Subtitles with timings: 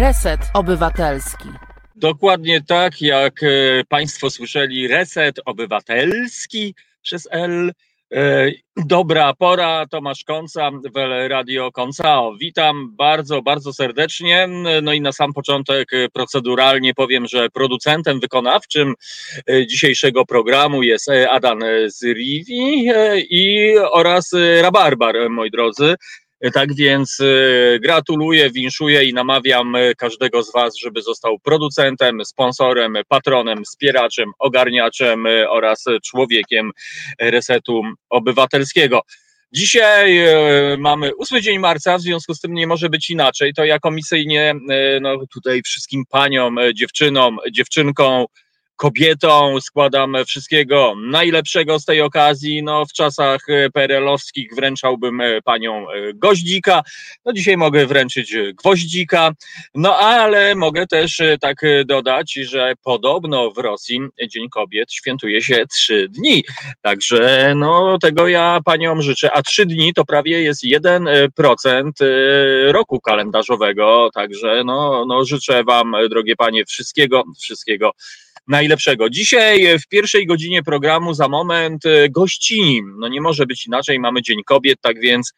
[0.00, 1.48] Reset Obywatelski.
[1.96, 3.46] Dokładnie tak, jak e,
[3.88, 7.72] Państwo słyszeli, Reset Obywatelski przez L.
[8.14, 12.36] E, dobra pora, Tomasz Konca, w Radio Koncao.
[12.36, 14.48] Witam bardzo, bardzo serdecznie.
[14.82, 18.94] No i na sam początek proceduralnie powiem, że producentem wykonawczym
[19.50, 22.44] e, dzisiejszego programu jest Adam Zriwi
[23.30, 24.30] i oraz
[24.62, 25.94] Rabarbar, moi drodzy.
[26.52, 32.94] Tak więc y, gratuluję, winszuję i namawiam y, każdego z Was, żeby został producentem, sponsorem,
[33.08, 36.70] patronem, wspieraczem, ogarniaczem y, oraz człowiekiem
[37.18, 39.00] resetu obywatelskiego.
[39.52, 40.18] Dzisiaj
[40.78, 43.54] mamy 8 dzień marca, w związku z tym nie może być inaczej.
[43.54, 44.54] To ja komisyjnie
[45.00, 48.24] no, tutaj wszystkim paniom, dziewczynom, dziewczynkom,
[48.80, 49.60] kobietą.
[49.60, 52.62] Składam wszystkiego najlepszego z tej okazji.
[52.62, 56.82] No, w czasach e, perelowskich wręczałbym e, panią e, goździka.
[57.24, 59.32] No, dzisiaj mogę wręczyć gwoździka.
[59.74, 66.08] No, ale mogę też tak dodać, że podobno w Rosji Dzień Kobiet świętuje się trzy
[66.08, 66.44] dni.
[66.82, 69.32] Także no, tego ja paniom życzę.
[69.32, 71.90] A trzy dni to prawie jest 1%
[72.66, 74.10] roku kalendarzowego.
[74.14, 77.92] Także no, no, życzę wam, drogie panie, wszystkiego, wszystkiego
[78.48, 79.10] najlepszego.
[79.10, 82.82] Dzisiaj w pierwszej godzinie programu za moment e, gościni.
[82.98, 85.32] No nie może być inaczej, mamy Dzień Kobiet, tak więc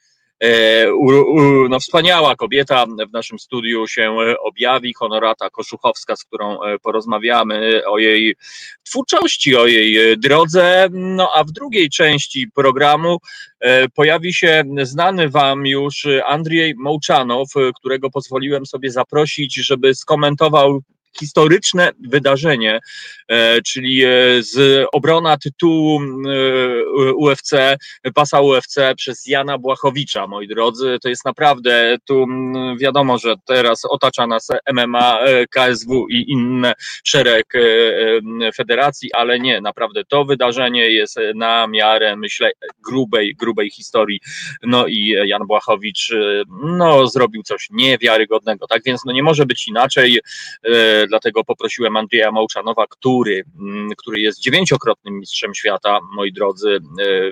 [0.44, 0.86] e,
[1.69, 7.98] no wspaniała kobieta w naszym studiu się objawi, Honorata Koszuchowska, z którą e, porozmawiamy o
[7.98, 8.36] jej
[8.83, 10.89] twórczości, o jej drodze.
[10.91, 13.19] No a w drugiej części programu
[13.94, 20.83] pojawi się znany Wam już Andrzej Mołczanow, którego pozwoliłem sobie zaprosić, żeby skomentował
[21.20, 22.80] historyczne wydarzenie,
[23.28, 24.08] e, czyli e,
[24.41, 27.50] z obrona tytułu e, UFC,
[28.14, 30.98] pasa UFC przez Jana Błachowicza, moi drodzy.
[31.02, 32.27] To jest naprawdę, tu
[32.80, 35.19] wiadomo, że teraz otacza nas MMA,
[35.50, 36.72] KSW i inne
[37.04, 37.52] szereg
[38.56, 42.50] federacji, ale nie, naprawdę to wydarzenie jest na miarę, myślę,
[42.87, 44.20] grubej, grubej historii.
[44.62, 46.12] No i Jan Błachowicz,
[46.62, 48.66] no, zrobił coś niewiarygodnego.
[48.66, 50.20] Tak więc, no, nie może być inaczej
[51.06, 56.80] dlatego poprosiłem Andrzeja Mołczanowa, który, mm, który jest dziewięciokrotnym mistrzem świata, moi drodzy, e,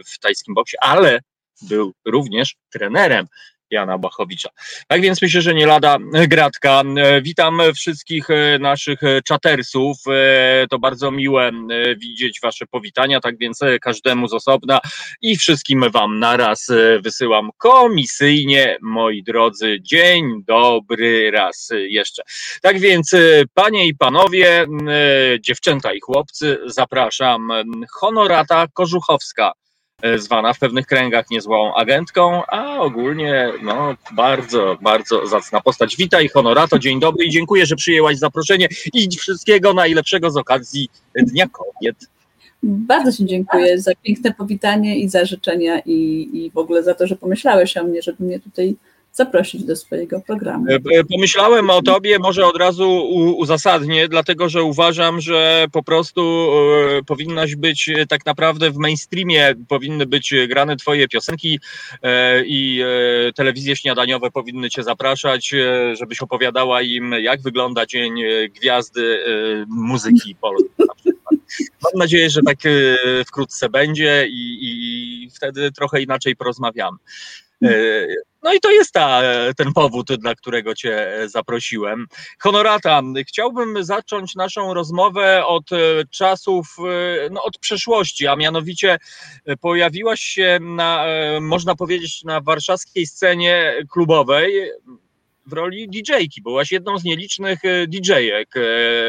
[0.06, 1.20] w tajskim boksie, ale
[1.62, 3.26] był również trenerem
[3.70, 4.48] Jana Bachowicza.
[4.88, 5.98] Tak więc myślę, że nie lada
[6.28, 6.82] gratka.
[7.22, 9.96] Witam wszystkich e, naszych czatersów.
[10.08, 14.80] E, to bardzo miłe e, widzieć Wasze powitania, tak więc każdemu z osobna
[15.22, 16.68] i wszystkim Wam naraz
[17.04, 19.78] wysyłam komisyjnie, moi drodzy.
[19.80, 22.22] Dzień dobry raz jeszcze.
[22.62, 23.14] Tak więc,
[23.54, 24.66] panie i panowie,
[25.40, 27.48] dziewczęta i chłopcy, zapraszam.
[27.90, 29.59] Honorata Korzuchowska E,
[30.16, 35.96] zwana w pewnych kręgach niezłą agentką, a ogólnie no, bardzo, bardzo zacna postać.
[35.96, 41.46] Witaj, Honorato, dzień dobry i dziękuję, że przyjęłaś zaproszenie i wszystkiego najlepszego z okazji Dnia
[41.48, 41.96] Kobiet.
[42.62, 47.06] Bardzo Ci dziękuję za piękne powitanie i za życzenia i, i w ogóle za to,
[47.06, 48.76] że pomyślałeś o mnie, żeby mnie tutaj
[49.12, 50.66] zaprosić do swojego programu.
[50.68, 52.90] E, e, pomyślałem o tobie, może od razu
[53.36, 56.50] uzasadnię, dlatego że uważam, że po prostu
[56.98, 61.60] e, powinnaś być tak naprawdę w mainstreamie, powinny być grane twoje piosenki
[62.44, 62.84] i
[63.34, 65.54] telewizje śniadaniowe powinny cię zapraszać,
[65.92, 68.14] żebyś opowiadała im, jak wygląda dzień
[68.56, 69.24] gwiazdy
[69.68, 70.86] muzyki polskiej.
[71.56, 72.58] Mam nadzieję, że tak
[73.26, 76.98] wkrótce będzie i, i wtedy trochę inaczej porozmawiamy.
[78.42, 79.22] No i to jest ta,
[79.56, 82.06] ten powód, dla którego Cię zaprosiłem.
[82.38, 85.76] Honorata, chciałbym zacząć naszą rozmowę od e,
[86.10, 88.98] czasów, e, no od przeszłości, a mianowicie
[89.60, 94.70] pojawiłaś się na, e, można powiedzieć, na warszawskiej scenie klubowej
[95.50, 96.42] w roli DJ-ki.
[96.42, 98.60] Byłaś jedną z nielicznych e, DJ-ek e,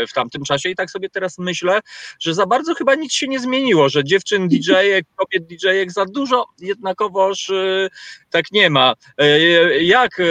[0.08, 1.80] w tamtym czasie i tak sobie teraz myślę,
[2.20, 6.46] że za bardzo chyba nic się nie zmieniło, że dziewczyn DJ-ek, kobiet DJ-ek za dużo
[6.60, 7.90] jednakowoż e,
[8.30, 8.94] tak nie ma.
[9.82, 10.22] Jak,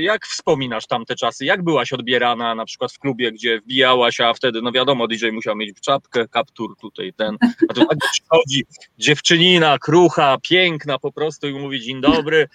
[0.00, 1.44] jak wspominasz tamte czasy?
[1.44, 5.56] Jak byłaś odbierana na przykład w klubie, gdzie wbijałaś, a wtedy, no wiadomo, DJ musiał
[5.56, 7.36] mieć czapkę, kaptur tutaj ten,
[7.68, 8.64] a tu tak przychodzi
[8.98, 12.48] dziewczynina, krucha, piękna po prostu i mówi dzień dobry,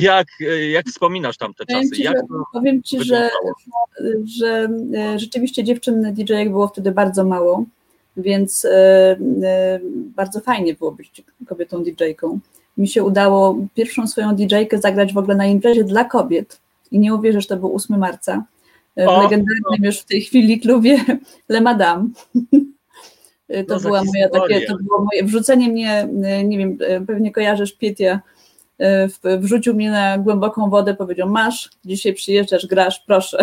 [0.00, 0.26] jak,
[0.70, 1.88] jak wspominasz tamte czasy?
[1.88, 3.30] Powiem ci, jak że, powiem ci że,
[4.24, 7.64] że e, rzeczywiście dziewczyn dj było wtedy bardzo mało,
[8.16, 9.16] więc e,
[10.16, 12.38] bardzo fajnie było być kobietą DJ-ką.
[12.76, 16.60] Mi się udało pierwszą swoją DJ-kę zagrać w ogóle na imprezie dla kobiet
[16.90, 18.44] i nie uwierzysz, to był 8 marca
[18.96, 21.04] w o, legendarnym już w tej chwili klubie
[21.48, 22.08] Le Madame.
[23.68, 26.08] To no była moja takie, to było moje wrzucenie mnie,
[26.44, 28.20] nie wiem, pewnie kojarzysz Pietia
[29.38, 33.38] wrzucił mnie na głęboką wodę, powiedział: Masz, dzisiaj przyjeżdżasz, grasz, proszę.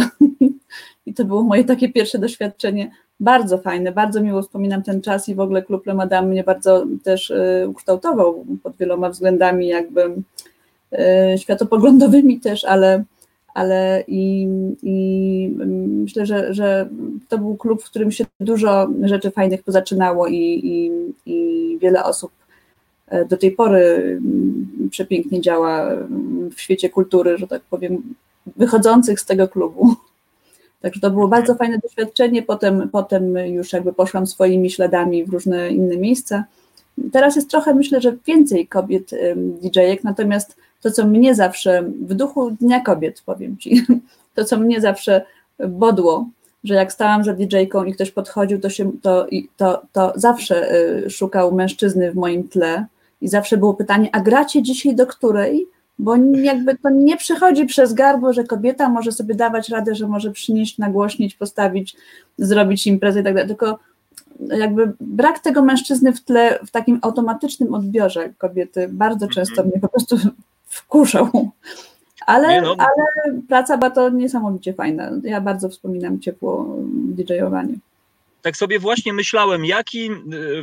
[1.06, 2.92] I to było moje takie pierwsze doświadczenie.
[3.20, 6.86] Bardzo fajne, bardzo miło wspominam ten czas i w ogóle klub Le Madame mnie bardzo
[7.04, 7.34] też
[7.68, 10.02] ukształtował pod wieloma względami, jakby
[11.38, 13.04] światopoglądowymi też, ale
[13.58, 14.48] ale i,
[14.84, 15.50] i
[15.88, 16.90] myślę, że, że
[17.30, 20.92] to był klub, w którym się dużo rzeczy fajnych pozaczynało i, i,
[21.26, 22.32] i wiele osób
[23.30, 23.80] do tej pory
[24.22, 25.90] mm, przepięknie działa
[26.56, 28.16] w świecie kultury, że tak powiem,
[28.58, 29.96] wychodzących z tego klubu.
[30.82, 32.44] Także to było bardzo fajne doświadczenie.
[32.44, 36.44] Potem, potem już jakby poszłam swoimi śladami w różne inne miejsca.
[37.12, 39.12] Teraz jest trochę, myślę, że więcej kobiet
[39.62, 43.86] DJ-ek, natomiast to, co mnie zawsze, w duchu Dnia Kobiet, powiem Ci,
[44.36, 45.26] to, co mnie zawsze
[45.70, 46.30] bodło,
[46.64, 49.28] że jak stałam za DJ-ką i ktoś podchodził, to, się, to,
[49.58, 50.76] to, to zawsze
[51.06, 52.86] y, szukał mężczyzny w moim tle
[53.22, 55.68] i zawsze było pytanie, a gracie dzisiaj do której?
[56.00, 60.32] Bo jakby to nie przychodzi przez gardło, że kobieta może sobie dawać radę, że może
[60.32, 61.96] przynieść, nagłośnić, postawić,
[62.38, 63.80] zrobić imprezę i tak dalej, tylko
[64.40, 69.32] jakby brak tego mężczyzny w tle, w takim automatycznym odbiorze kobiety bardzo mhm.
[69.32, 70.18] często mnie po prostu
[70.68, 71.52] wkurzą.
[72.26, 72.76] Ale, no.
[72.78, 75.12] ale praca była to niesamowicie fajna.
[75.24, 77.74] Ja bardzo wspominam ciepło DJ-owanie
[78.48, 80.10] tak sobie właśnie myślałem, jaki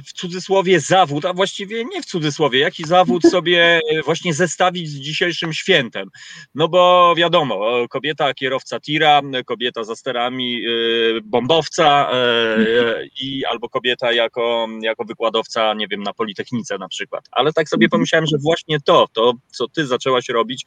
[0.06, 5.52] w cudzysłowie zawód, a właściwie nie w cudzysłowie, jaki zawód sobie właśnie zestawić z dzisiejszym
[5.52, 6.08] świętem.
[6.54, 12.10] No bo wiadomo, kobieta kierowca tira, kobieta za sterami y, bombowca
[13.20, 17.28] i albo kobieta jako, jako wykładowca, nie wiem, na Politechnice na przykład.
[17.32, 20.66] Ale tak sobie pomyślałem, że właśnie to, to co ty zaczęłaś robić,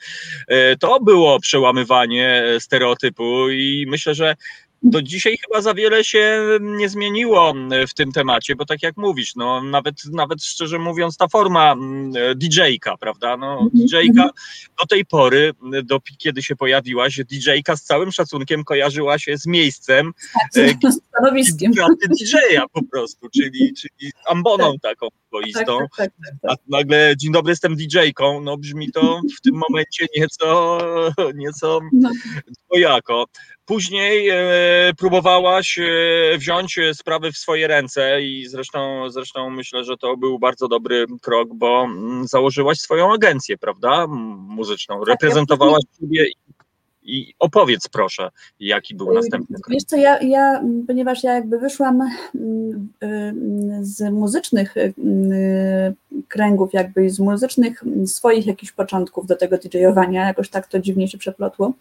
[0.79, 4.35] to było przełamywanie stereotypu i myślę, że
[4.83, 7.53] do dzisiaj chyba za wiele się nie zmieniło
[7.87, 11.75] w tym temacie, bo tak jak mówisz, no nawet, nawet szczerze mówiąc, ta forma
[12.35, 13.37] DJ-ka, prawda?
[13.37, 14.29] No, mhm, DJ-ka mhm.
[14.79, 15.51] do tej pory,
[15.83, 20.13] do, kiedy się pojawiłaś, DJ-ka z całym szacunkiem kojarzyła się z miejscem,
[20.55, 21.71] e, stanowiskiem.
[22.09, 24.81] DJ-a po prostu, czyli, czyli amboną tak.
[24.81, 25.77] taką swoistą.
[25.77, 29.55] Tak, tak, tak, tak, A nagle dzień dobry, jestem DJ-ką, no brzmi to w tym
[29.55, 30.77] momencie nieco,
[31.35, 32.11] nieco no.
[32.67, 33.25] dwojako.
[33.67, 34.35] Później e,
[34.97, 40.67] próbowałaś e, wziąć sprawy w swoje ręce i zresztą, zresztą myślę, że to był bardzo
[40.67, 44.99] dobry krok, bo mm, założyłaś swoją agencję, prawda, muzyczną.
[44.99, 46.25] Tak, Reprezentowałaś siebie
[47.03, 48.29] i opowiedz proszę,
[48.59, 49.69] jaki był następny krok.
[49.69, 52.01] Wiesz co, ja, ja ponieważ ja jakby wyszłam
[52.35, 54.93] mm, y, z muzycznych y,
[56.27, 61.17] kręgów, jakby z muzycznych swoich jakichś początków do tego DJ-owania, jakoś tak to dziwnie się
[61.17, 61.73] przeplotło,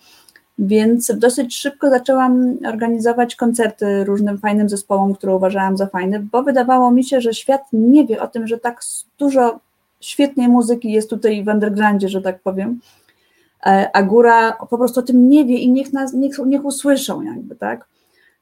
[0.59, 6.91] więc dosyć szybko zaczęłam organizować koncerty różnym fajnym zespołom, które uważałam za fajne, bo wydawało
[6.91, 8.81] mi się, że świat nie wie o tym, że tak
[9.19, 9.61] dużo
[10.01, 12.81] świetnej muzyki jest tutaj w undergroundzie, że tak powiem,
[13.67, 17.23] e, a góra po prostu o tym nie wie i niech nas, niech, niech usłyszą
[17.23, 17.87] jakby, tak.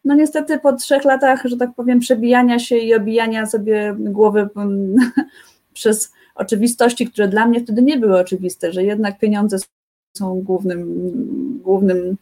[0.05, 4.49] No niestety po trzech latach, że tak powiem, przebijania się i obijania sobie głowy
[5.73, 9.59] przez oczywistości, które dla mnie wtedy nie były oczywiste, że jednak pieniądze
[10.19, 11.11] są głównym,
[11.63, 12.17] głównym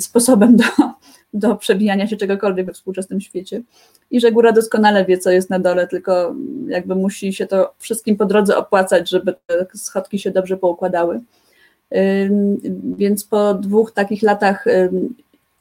[0.00, 0.64] sposobem do,
[1.34, 3.62] do przebijania się czegokolwiek we współczesnym świecie.
[4.10, 6.34] I że góra doskonale wie, co jest na dole, tylko
[6.66, 11.20] jakby musi się to wszystkim po drodze opłacać, żeby te schodki się dobrze poukładały.
[12.96, 14.64] Więc po dwóch takich latach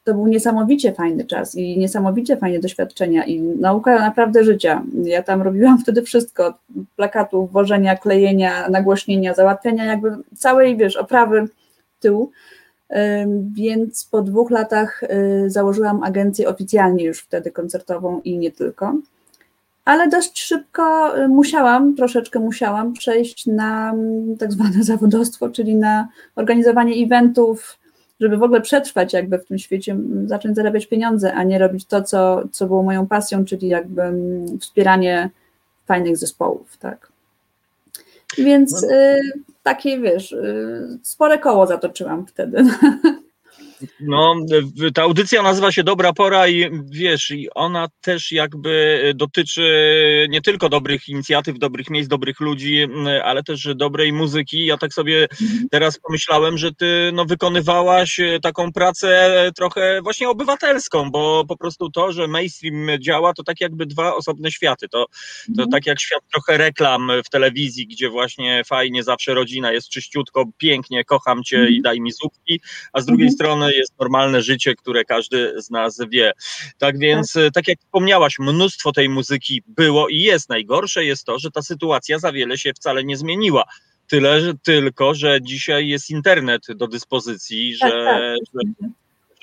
[0.03, 4.83] to był niesamowicie fajny czas i niesamowicie fajne doświadczenia i nauka naprawdę życia.
[5.03, 6.53] Ja tam robiłam wtedy wszystko,
[6.95, 11.47] plakatów, wożenia, klejenia, nagłośnienia, załatwiania jakby całej, wiesz, oprawy
[11.99, 12.31] tyłu.
[13.53, 18.95] Więc po dwóch latach y, założyłam agencję oficjalnie już wtedy koncertową i nie tylko.
[19.85, 26.07] Ale dość szybko y, musiałam, troszeczkę musiałam przejść na mm, tak zwane zawodostwo, czyli na
[26.35, 27.77] organizowanie eventów,
[28.21, 32.01] żeby w ogóle przetrwać jakby w tym świecie, zacząć zarabiać pieniądze, a nie robić to,
[32.01, 34.03] co, co było moją pasją, czyli jakby
[34.59, 35.29] wspieranie
[35.85, 37.11] fajnych zespołów, tak.
[38.37, 38.95] Więc no.
[38.95, 39.19] y,
[39.63, 42.63] takie, wiesz, y, spore koło zatoczyłam wtedy.
[43.99, 44.35] No,
[44.93, 49.61] ta audycja nazywa się Dobra Pora i wiesz, i ona też jakby dotyczy
[50.29, 52.87] nie tylko dobrych inicjatyw, dobrych miejsc, dobrych ludzi,
[53.23, 54.65] ale też dobrej muzyki.
[54.65, 55.27] Ja tak sobie
[55.71, 62.11] teraz pomyślałem, że ty no, wykonywałaś taką pracę trochę właśnie obywatelską, bo po prostu to,
[62.11, 64.89] że mainstream działa, to tak jakby dwa osobne światy.
[64.89, 65.05] To,
[65.45, 65.69] to mhm.
[65.69, 71.05] tak jak świat trochę reklam w telewizji, gdzie właśnie fajnie zawsze rodzina jest czyściutko, pięknie,
[71.05, 71.81] kocham cię i mhm.
[71.81, 72.61] daj mi zupki,
[72.93, 73.35] a z drugiej mhm.
[73.35, 76.31] strony jest normalne życie, które każdy z nas wie.
[76.77, 77.53] Tak więc, tak.
[77.53, 80.49] tak jak wspomniałaś, mnóstwo tej muzyki było i jest.
[80.49, 83.63] Najgorsze jest to, że ta sytuacja za wiele się wcale nie zmieniła
[84.11, 88.19] Tyle że, tylko, że dzisiaj jest internet do dyspozycji, Tak, że, tak.
[88.53, 88.91] że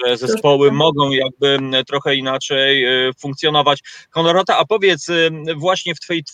[0.06, 3.82] że zespoły mogą jakby trochę inaczej e, funkcjonować.
[4.10, 6.24] Honorata, a powiedz e, właśnie w, twej,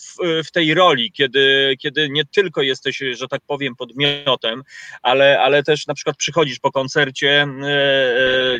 [0.45, 4.63] w tej roli, kiedy, kiedy nie tylko jesteś, że tak powiem, podmiotem,
[5.01, 7.47] ale, ale też na przykład przychodzisz po koncercie,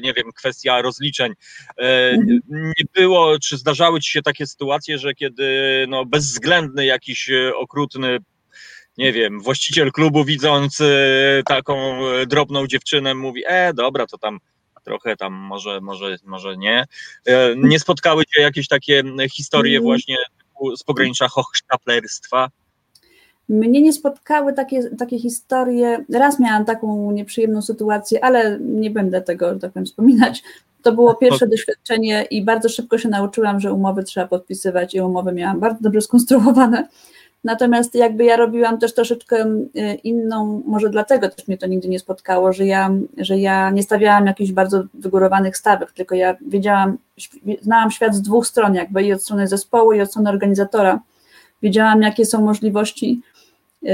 [0.01, 1.33] nie wiem, kwestia rozliczeń.
[2.49, 5.45] Nie było, czy zdarzały ci się takie sytuacje, że kiedy
[5.89, 8.19] no, bezwzględny jakiś okrutny
[8.97, 10.81] nie wiem, właściciel klubu widząc
[11.45, 14.39] taką drobną dziewczynę mówi, e, dobra, to tam
[14.85, 16.85] trochę tam może, może, może nie.
[17.25, 19.83] E, nie spotkały cię jakieś takie historie Mm.
[19.83, 20.17] właśnie
[20.77, 22.49] z pogranicza hochsztaplerstwa?
[23.49, 26.05] Mnie nie spotkały takie, takie historie.
[26.13, 30.43] Raz miałam taką nieprzyjemną sytuację, ale nie będę tego, tak powiem, wspominać.
[30.81, 35.31] To było pierwsze doświadczenie i bardzo szybko się nauczyłam, że umowy trzeba podpisywać i umowy
[35.31, 36.87] miałam bardzo dobrze skonstruowane.
[37.45, 41.99] Natomiast jakby ja robiłam też troszeczkę y, inną, może dlatego też mnie to nigdy nie
[41.99, 46.97] spotkało, że ja, że ja nie stawiałam jakichś bardzo wygórowanych stawek, tylko ja wiedziałam,
[47.61, 50.99] znałam świat z dwóch stron, jakby i od strony zespołu, i od strony organizatora.
[51.61, 53.21] Wiedziałam, jakie są możliwości.
[53.83, 53.87] Y,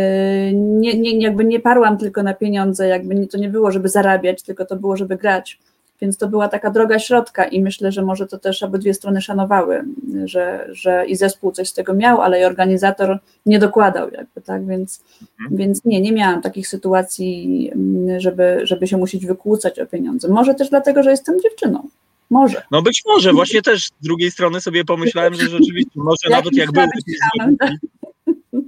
[0.56, 4.66] nie, nie, jakby nie parłam tylko na pieniądze, jakby to nie było, żeby zarabiać, tylko
[4.66, 5.60] to było, żeby grać.
[6.02, 9.84] Więc to była taka droga środka i myślę, że może to też obydwie strony szanowały,
[10.26, 14.68] że, że i zespół coś z tego miał, ale i organizator nie dokładał jakby, tak,
[14.68, 15.58] więc, mhm.
[15.58, 17.72] więc nie, nie miałam takich sytuacji,
[18.18, 20.28] żeby, żeby się musieć wykłócać o pieniądze.
[20.28, 21.88] Może też dlatego, że jestem dziewczyną.
[22.30, 22.62] Może.
[22.72, 26.72] No być może, właśnie też z drugiej strony sobie pomyślałem, że rzeczywiście może nawet jak
[26.72, 26.88] były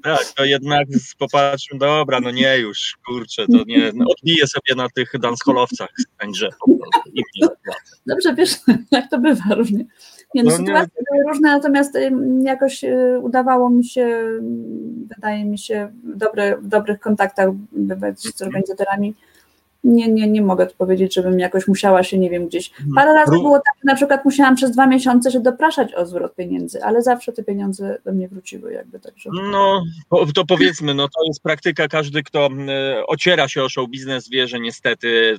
[0.04, 0.88] tak, to jednak
[1.20, 5.86] popatrzmy, dobra, no nie już, kurczę, to nie, no odbiję sobie na tych prostu.
[7.14, 7.46] I
[8.06, 8.56] Dobrze, wiesz,
[8.92, 9.86] jak to bywa różnie.
[10.36, 11.06] Nie, no, no sytuacje nie.
[11.12, 11.98] były różne, natomiast
[12.44, 14.24] jakoś y, udawało mi się,
[15.16, 19.16] wydaje mi się, w, dobre, w dobrych kontaktach bywać z organizatorami.
[19.84, 22.72] Nie, nie, nie mogę powiedzieć, żebym jakoś musiała się, nie wiem, gdzieś.
[22.96, 26.36] Parę razy było tak, że na przykład musiałam przez dwa miesiące się dopraszać o zwrot
[26.36, 29.30] pieniędzy, ale zawsze te pieniądze do mnie wróciły, jakby także.
[29.52, 29.84] No,
[30.36, 32.50] to powiedzmy, no to jest praktyka, każdy, kto
[33.08, 35.38] ociera się o show biznes, wie, że niestety.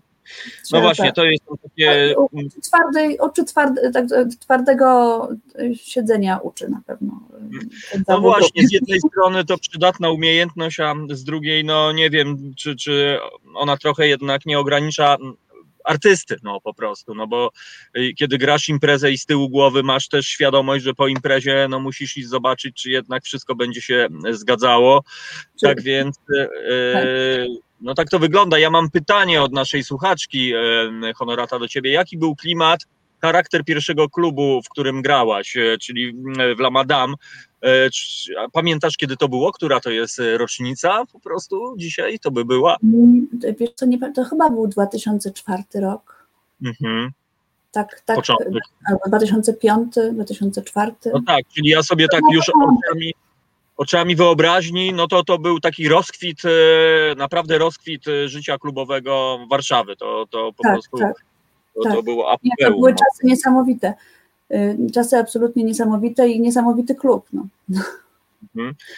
[0.72, 2.14] No właśnie, to jest takie.
[2.18, 4.06] Uczy, twardej, uczy twardy, tak,
[4.40, 5.28] twardego
[5.74, 7.20] siedzenia uczy na pewno.
[8.08, 12.76] No właśnie, z jednej strony to przydatna umiejętność, a z drugiej, no nie wiem, czy,
[12.76, 13.18] czy
[13.54, 15.16] ona trochę jednak nie ogranicza
[15.84, 17.50] artysty, no po prostu, no bo
[18.16, 22.16] kiedy grasz imprezę i z tyłu głowy masz też świadomość, że po imprezie no musisz
[22.16, 25.04] iść zobaczyć, czy jednak wszystko będzie się zgadzało,
[25.60, 25.66] czy...
[25.66, 27.46] tak więc e,
[27.84, 28.58] no tak to wygląda.
[28.58, 31.92] Ja mam pytanie od naszej słuchaczki, e, Honorata, do ciebie.
[31.92, 32.80] Jaki był klimat,
[33.20, 36.12] charakter pierwszego klubu, w którym grałaś, e, czyli
[36.56, 37.14] w La Madame?
[38.52, 39.52] Pamiętasz, kiedy to było?
[39.52, 42.18] Która to jest rocznica po prostu dzisiaj?
[42.18, 42.76] To by była?
[43.58, 46.28] Wiesz co, nie, to chyba był 2004 rok.
[46.64, 47.10] Mhm.
[47.72, 48.16] Tak, tak.
[48.16, 48.48] Początek.
[48.88, 50.92] Albo 2005, 2004.
[51.12, 53.14] No tak, czyli ja sobie tak już oczami,
[53.76, 56.42] oczami wyobraźni, no to to był taki rozkwit,
[57.16, 59.96] naprawdę rozkwit życia klubowego Warszawy.
[59.96, 61.14] To, to po tak, prostu tak,
[61.74, 61.92] to, tak.
[61.92, 62.50] to było apeł.
[62.60, 63.94] Nie, to były czasy niesamowite.
[64.94, 67.26] Czasy absolutnie niesamowite i niesamowity klub.
[67.32, 67.46] No.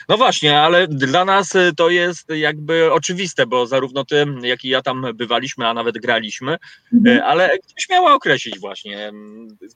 [0.09, 4.83] No właśnie, ale dla nas to jest jakby oczywiste, bo zarówno ty, jak i ja
[4.83, 6.56] tam bywaliśmy, a nawet graliśmy,
[6.95, 7.21] mhm.
[7.25, 9.12] ale ktoś miała określić właśnie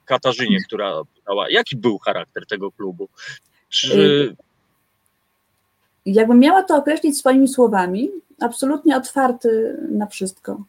[0.04, 3.08] Katarzynie, która pytała, jaki był charakter tego klubu?
[3.68, 4.36] Czy...
[6.14, 10.62] Jakbym miała to określić swoimi słowami, absolutnie otwarty na wszystko.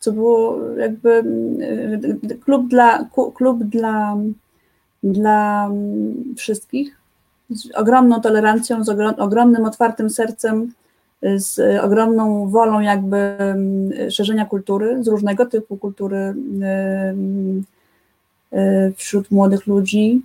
[0.00, 1.24] Co było jakby
[2.44, 4.16] klub dla, klub dla,
[5.02, 5.70] dla
[6.36, 6.96] wszystkich,
[7.50, 10.72] z ogromną tolerancją, z ogromnym otwartym sercem,
[11.36, 13.36] z ogromną wolą jakby
[14.10, 16.34] szerzenia kultury, z różnego typu kultury
[18.96, 20.22] wśród młodych ludzi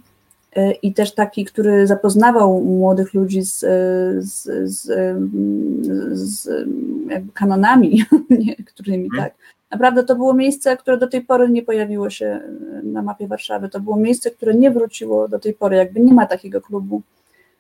[0.82, 3.60] i też taki, który zapoznawał młodych ludzi z,
[4.20, 4.88] z, z,
[6.12, 6.50] z
[7.10, 9.26] jakby kanonami niektórymi, hmm.
[9.26, 9.42] tak.
[9.72, 12.40] Naprawdę to było miejsce, które do tej pory nie pojawiło się
[12.84, 13.70] na mapie Warszawy.
[13.70, 15.78] To było miejsce, które nie wróciło do tej pory.
[15.78, 17.02] Jakby nie ma takiego klubu,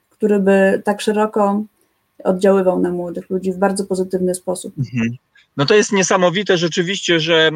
[0.10, 1.63] który by tak szeroko
[2.24, 4.74] oddziaływał na młodych ludzi w bardzo pozytywny sposób.
[4.77, 5.17] Mhm.
[5.58, 7.51] No to jest niesamowite rzeczywiście, że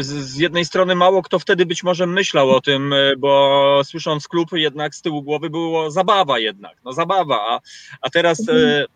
[0.00, 4.94] z jednej strony mało kto wtedy być może myślał o tym, bo słysząc klub jednak
[4.94, 7.60] z tyłu głowy było zabawa jednak, no zabawa, a,
[8.00, 8.86] a teraz mhm.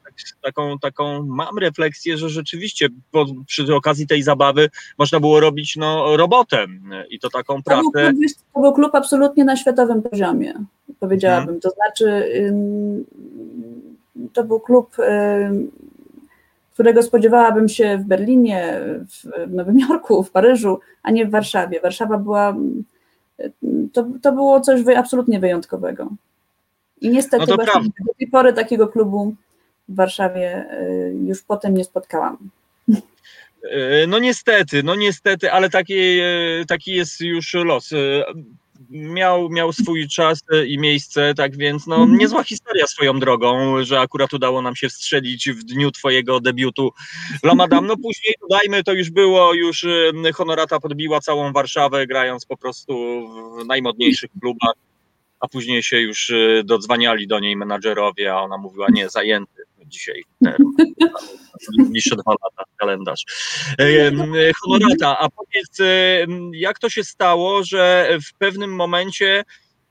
[0.43, 6.17] taką, taką mam refleksję, że rzeczywiście po, przy okazji tej zabawy można było robić no,
[6.17, 6.67] robotę
[7.11, 7.83] i to taką pracę.
[7.83, 10.55] To był, klub, to był klub absolutnie na światowym poziomie,
[11.01, 11.61] powiedziałabym, mhm.
[11.61, 12.33] to znaczy
[14.33, 14.97] to był klub
[16.77, 18.81] którego spodziewałabym się w Berlinie,
[19.47, 21.81] w Nowym Jorku, w Paryżu, a nie w Warszawie.
[21.81, 22.57] Warszawa była,
[23.93, 26.09] to, to było coś absolutnie wyjątkowego.
[27.01, 27.65] I niestety no do
[28.19, 29.35] tej pory takiego klubu
[29.89, 32.39] w Warszawie y, już potem nie spotkałam.
[33.71, 37.91] E, no niestety, no niestety, ale taki, e, taki jest już los.
[38.93, 42.19] E, miał, miał swój czas i miejsce, tak więc no mhm.
[42.19, 46.93] niezła historia swoją drogą, że akurat udało nam się wstrzelić w dniu twojego debiutu
[47.43, 47.87] Lamadam.
[47.87, 49.87] No później dodajmy, to już było, już
[50.35, 52.95] Honorata podbiła całą Warszawę, grając po prostu
[53.59, 54.75] w najmodniejszych klubach,
[55.41, 56.33] a później się już
[56.65, 60.23] dodzwaniali do niej menadżerowie, a ona mówiła nie, zajęty dzisiaj
[61.91, 63.25] bliższe dwa lata kalendarz.
[64.65, 65.79] Honorata, a powiedz,
[66.53, 69.45] jak to się stało, że w pewnym momencie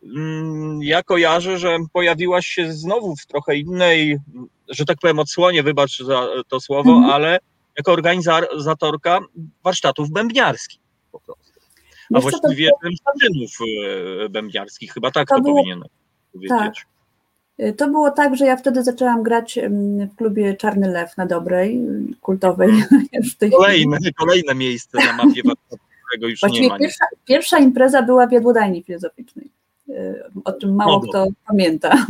[0.04, 4.18] mm, ja kojarzę, że pojawiłaś się znowu w trochę innej,
[4.70, 7.14] że tak powiem, odsłonie, wybacz za to słowo, mhm.
[7.14, 7.40] ale
[7.78, 9.20] jako organizatorka
[9.64, 10.80] warsztatów bębniarskich
[11.12, 11.45] po prostu.
[12.14, 13.68] A właściwie warsztatów
[14.26, 15.88] e, bębniarskich, chyba tak to, to było, powinienem
[16.34, 16.58] powiedzieć.
[16.60, 16.74] Tak.
[17.60, 19.60] Y, to było tak, że ja wtedy zaczęłam grać
[20.12, 21.82] w klubie Czarny Lew na Dobrej,
[22.22, 22.72] kultowej.
[23.58, 25.42] Kolejne, kolejne miejsce na mapie
[26.08, 26.80] którego już Właściwie nie ma.
[26.80, 29.50] Pierwsza, pierwsza impreza była w Jadłodajni Filozoficznej,
[29.90, 32.06] y, o czym mało no kto pamięta.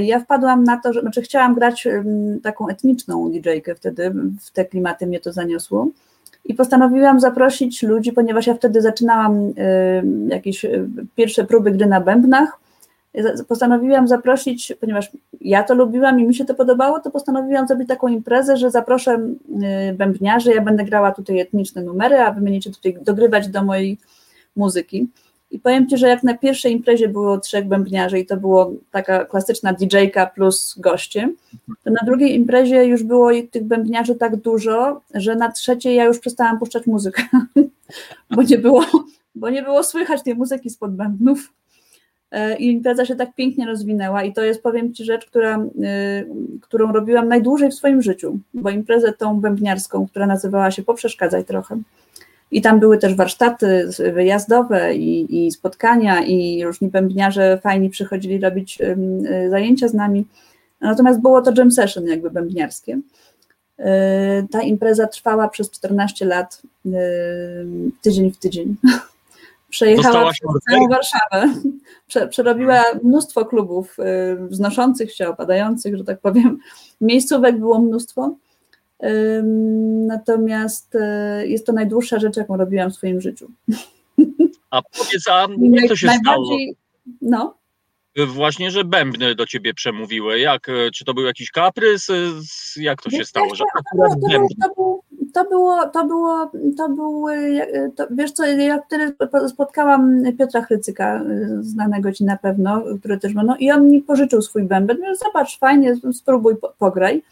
[0.00, 1.88] Ja wpadłam na to, że znaczy chciałam grać
[2.42, 5.88] taką etniczną DJ-kę wtedy, w te klimaty mnie to zaniosło.
[6.44, 9.52] I postanowiłam zaprosić ludzi, ponieważ ja wtedy zaczynałam
[10.28, 10.66] jakieś
[11.14, 12.62] pierwsze próby gry na bębnach
[13.48, 18.08] postanowiłam zaprosić, ponieważ ja to lubiłam i mi się to podobało, to postanowiłam zrobić taką
[18.08, 19.14] imprezę, że zaproszę
[19.90, 23.98] y, bębniarzy, ja będę grała tutaj etniczne numery, a wy będziecie tutaj dogrywać do mojej
[24.56, 25.08] muzyki.
[25.52, 29.24] I powiem Ci, że jak na pierwszej imprezie było trzech bębniarzy i to było taka
[29.24, 31.32] klasyczna DJ-ka plus goście,
[31.84, 36.18] to na drugiej imprezie już było tych bębniarzy tak dużo, że na trzeciej ja już
[36.18, 37.22] przestałam puszczać muzykę,
[38.36, 38.84] bo nie było,
[39.34, 41.52] bo nie było słychać tej muzyki spod bębnów.
[42.30, 46.24] E, i impreza się tak pięknie rozwinęła i to jest, powiem Ci, rzecz, która, e,
[46.60, 51.78] którą robiłam najdłużej w swoim życiu, bo imprezę tą bębniarską, która nazywała się Poprzeszkadzaj trochę.
[52.52, 58.78] I tam były też warsztaty wyjazdowe i, i spotkania i różni bębniarze fajni przychodzili robić
[58.80, 60.26] e, zajęcia z nami.
[60.80, 62.98] Natomiast było to jam session jakby bębniarskie.
[64.50, 66.62] Ta impreza trwała przez 14 lat,
[68.02, 68.76] tydzień w tydzień.
[69.70, 70.32] Przejechała
[70.70, 71.54] całą Warszawę,
[72.08, 73.96] Prze, przerobiła mnóstwo klubów
[74.48, 76.58] wznoszących się, opadających, że tak powiem.
[77.00, 78.34] Miejscówek było mnóstwo.
[80.06, 83.50] Natomiast y, jest to najdłuższa rzecz, jaką robiłam w swoim życiu.
[84.70, 86.56] A powiedz, a jak to się stało?
[87.20, 87.56] No
[88.26, 90.38] właśnie, że bębny do ciebie przemówiły.
[90.38, 92.08] Jak, czy to był jakiś kaprys?
[92.76, 94.56] Jak to się stało, że akurat bębny?
[95.34, 97.28] To było, to było, to było,
[97.96, 99.16] to, wiesz co, ja wtedy
[99.48, 101.24] spotkałam Piotra Chrycyka,
[101.60, 105.58] znanego ci na pewno, który też ma, no i on mi pożyczył swój bęben, zobacz,
[105.58, 107.22] fajnie, spróbuj, pograj.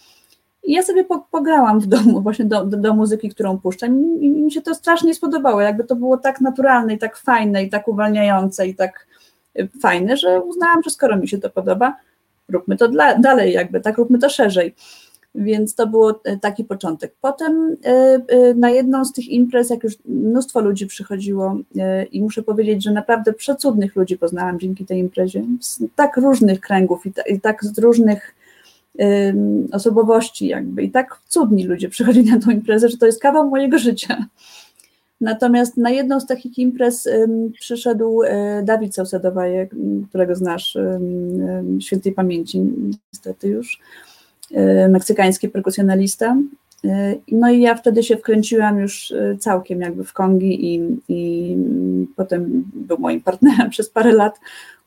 [0.64, 4.52] I ja sobie pograłam w domu właśnie do, do, do, muzyki, którą puszczam i mi
[4.52, 8.66] się to strasznie spodobało, jakby to było tak naturalne i tak fajne i tak uwalniające
[8.66, 9.06] i tak
[9.82, 11.96] fajne, że uznałam, że skoro mi się to podoba,
[12.48, 14.74] róbmy to dla, dalej jakby, tak, róbmy to szerzej.
[15.34, 17.14] Więc to było e, taki początek.
[17.20, 21.56] Potem e, na jedną z tych imprez, jak już mnóstwo ludzi przychodziło
[22.12, 27.06] i muszę powiedzieć, że naprawdę przecudnych ludzi poznałam dzięki tej imprezie, z tak różnych kręgów
[27.26, 28.34] i, tak z różnych
[29.72, 33.78] osobowości jakby i tak cudni ludzie przychodzili na tą imprezę, że to jest kawał mojego
[33.78, 34.26] życia.
[35.20, 37.08] Natomiast na jedną z takich imprez
[37.60, 38.20] przyszedł
[38.62, 39.70] Dawid Sausedowajek,
[40.08, 40.78] którego znasz,
[41.80, 42.60] świętej pamięci
[43.12, 43.80] niestety już.
[44.52, 46.36] Y, meksykański perkusjonalista.
[46.84, 51.56] Y, no i ja wtedy się wkręciłam już całkiem jakby w kongi i, i
[52.16, 54.40] potem był moim partnerem przez parę lat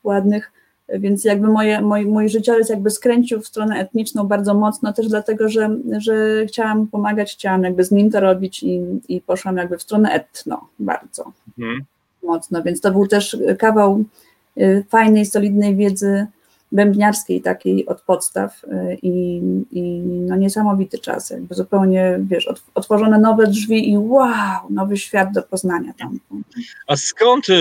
[0.04, 0.52] ładnych,
[0.88, 5.48] więc jakby moje, mój, mój życiorys jakby skręcił w stronę etniczną bardzo mocno, też dlatego,
[5.48, 9.82] że, że chciałam pomagać, chciałam jakby z nim to robić i, i poszłam jakby w
[9.82, 11.84] stronę etno bardzo mhm.
[12.22, 14.04] mocno, więc to był też kawał
[14.88, 16.26] fajnej, solidnej wiedzy
[16.74, 19.40] bębniarskiej takiej od podstaw y, i,
[19.72, 25.42] i no niesamowity czas, jakby zupełnie, wiesz, otworzone nowe drzwi i wow, nowy świat do
[25.42, 26.20] poznania tam.
[26.86, 27.54] A skąd y,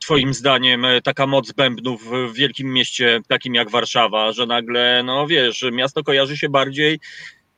[0.00, 5.26] twoim zdaniem y, taka moc bębnów w wielkim mieście takim jak Warszawa, że nagle, no
[5.26, 6.98] wiesz, miasto kojarzy się bardziej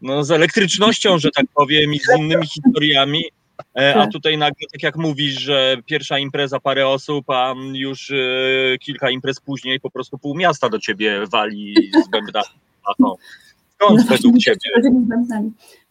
[0.02, 3.24] no, z elektrycznością, że tak powiem, i z innymi historiami,
[3.74, 4.12] a tak.
[4.12, 9.40] tutaj nagle, tak jak mówisz, że pierwsza impreza parę osób, a już e, kilka imprez
[9.40, 11.74] później po prostu pół miasta do ciebie wali
[12.06, 12.46] z bębnami.
[13.74, 14.90] Skąd według Ciebie?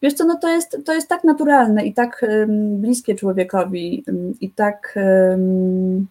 [0.01, 4.33] Wiesz co, no to jest, to jest tak naturalne i tak um, bliskie człowiekowi um,
[4.41, 4.99] i tak
[5.31, 6.07] um,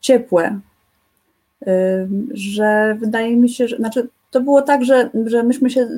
[0.00, 0.60] ciepłe,
[2.30, 5.88] że wydaje mi się, że znaczy to było tak, że, że myśmy się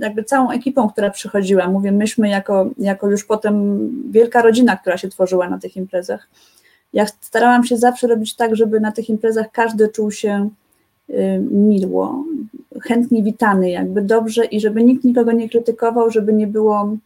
[0.00, 5.08] jakby całą ekipą, która przychodziła, mówię myśmy jako, jako już potem wielka rodzina, która się
[5.08, 6.28] tworzyła na tych imprezach.
[6.92, 10.48] Ja starałam się zawsze robić tak, żeby na tych imprezach każdy czuł się
[11.10, 11.14] y,
[11.50, 12.24] miło,
[12.82, 16.96] chętnie witany, jakby dobrze i żeby nikt nikogo nie krytykował, żeby nie było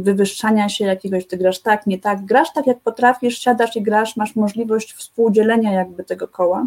[0.00, 4.16] wywyższania się jakiegoś, ty grasz tak, nie tak, grasz tak jak potrafisz, siadasz i grasz,
[4.16, 6.66] masz możliwość współdzielenia jakby tego koła.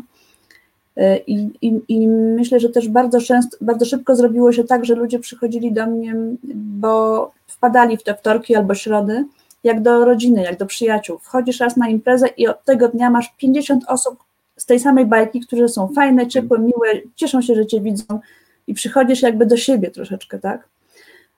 [0.97, 4.95] Y, I, i, I, myślę, że też bardzo często, bardzo szybko zrobiło się tak, że
[4.95, 6.15] ludzie przychodzili do mnie,
[6.53, 9.25] bo wpadali w te wtorki albo środy,
[9.63, 11.17] jak do rodziny, jak do przyjaciół.
[11.17, 14.19] Wchodzisz raz na imprezę i od tego dnia masz 50 osób
[14.58, 18.19] z tej samej bajki, które są fajne, ciepłe, miłe, cieszą się, że cię widzą
[18.67, 20.67] i przychodzisz jakby do siebie troszeczkę, tak?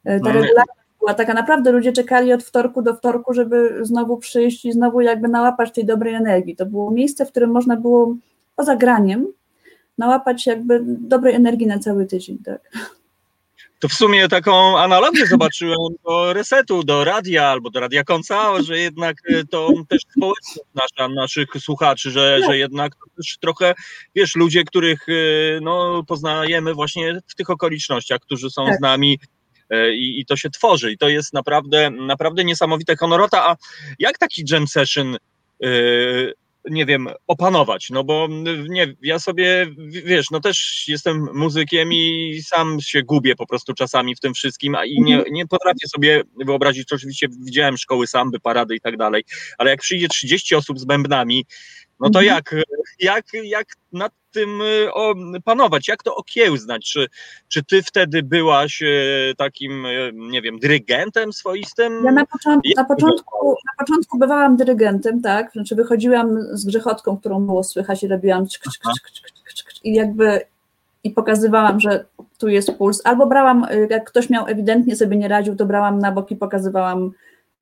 [0.09, 0.63] Y, ta regulacja
[0.99, 5.27] była taka naprawdę, ludzie czekali od wtorku do wtorku, żeby znowu przyjść i znowu jakby
[5.27, 6.55] nałapać tej dobrej energii.
[6.55, 8.15] To było miejsce, w którym można było
[8.55, 9.27] poza graniem
[9.97, 12.61] nałapać jakby dobrej energii na cały tydzień, tak.
[13.79, 18.79] To w sumie taką analogię zobaczyłem do resetu, do radia albo do radia końca, że
[18.79, 23.73] jednak e, to też społeczność nasza, naszych słuchaczy, że, że jednak to też trochę,
[24.15, 25.13] wiesz, ludzie, których e,
[25.61, 28.77] no, poznajemy właśnie w tych okolicznościach, którzy są tak.
[28.77, 29.19] z nami
[29.69, 30.91] e, i, i to się tworzy.
[30.91, 33.49] I to jest naprawdę, naprawdę niesamowite honorata.
[33.49, 33.55] A
[33.99, 35.17] jak taki jam session
[36.69, 38.27] nie wiem, opanować, no bo
[38.69, 39.67] nie, ja sobie,
[40.05, 44.75] wiesz, no też jestem muzykiem i sam się gubię po prostu czasami w tym wszystkim,
[44.75, 45.33] a i nie, mhm.
[45.33, 49.23] nie potrafię sobie wyobrazić, oczywiście widziałem szkoły samby, parady i tak dalej,
[49.57, 51.45] ale jak przyjdzie 30 osób z bębnami,
[51.99, 52.25] no to mhm.
[52.25, 52.55] jak,
[52.99, 54.61] jak, jak nad tym
[55.35, 56.85] y, panować, jak to okiełznać?
[56.91, 57.07] Czy,
[57.47, 62.05] czy ty wtedy byłaś y, takim, y, nie wiem, dyrygentem swoistym?
[62.05, 67.45] Ja na, początku, na, początku, na początku bywałam dyrygentem, tak, znaczy wychodziłam z grzechotką, którą
[67.45, 69.11] było słychać i robiłam czk, czk,
[69.55, 70.41] czk, i jakby
[71.03, 72.05] i pokazywałam, że
[72.37, 76.11] tu jest puls, albo brałam, jak ktoś miał ewidentnie sobie nie radził, to brałam na
[76.11, 77.11] bok i pokazywałam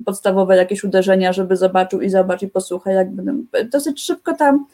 [0.05, 3.33] podstawowe jakieś uderzenia, żeby zobaczył i zobacz i posłuchaj, jakby
[3.71, 4.65] dosyć szybko tam,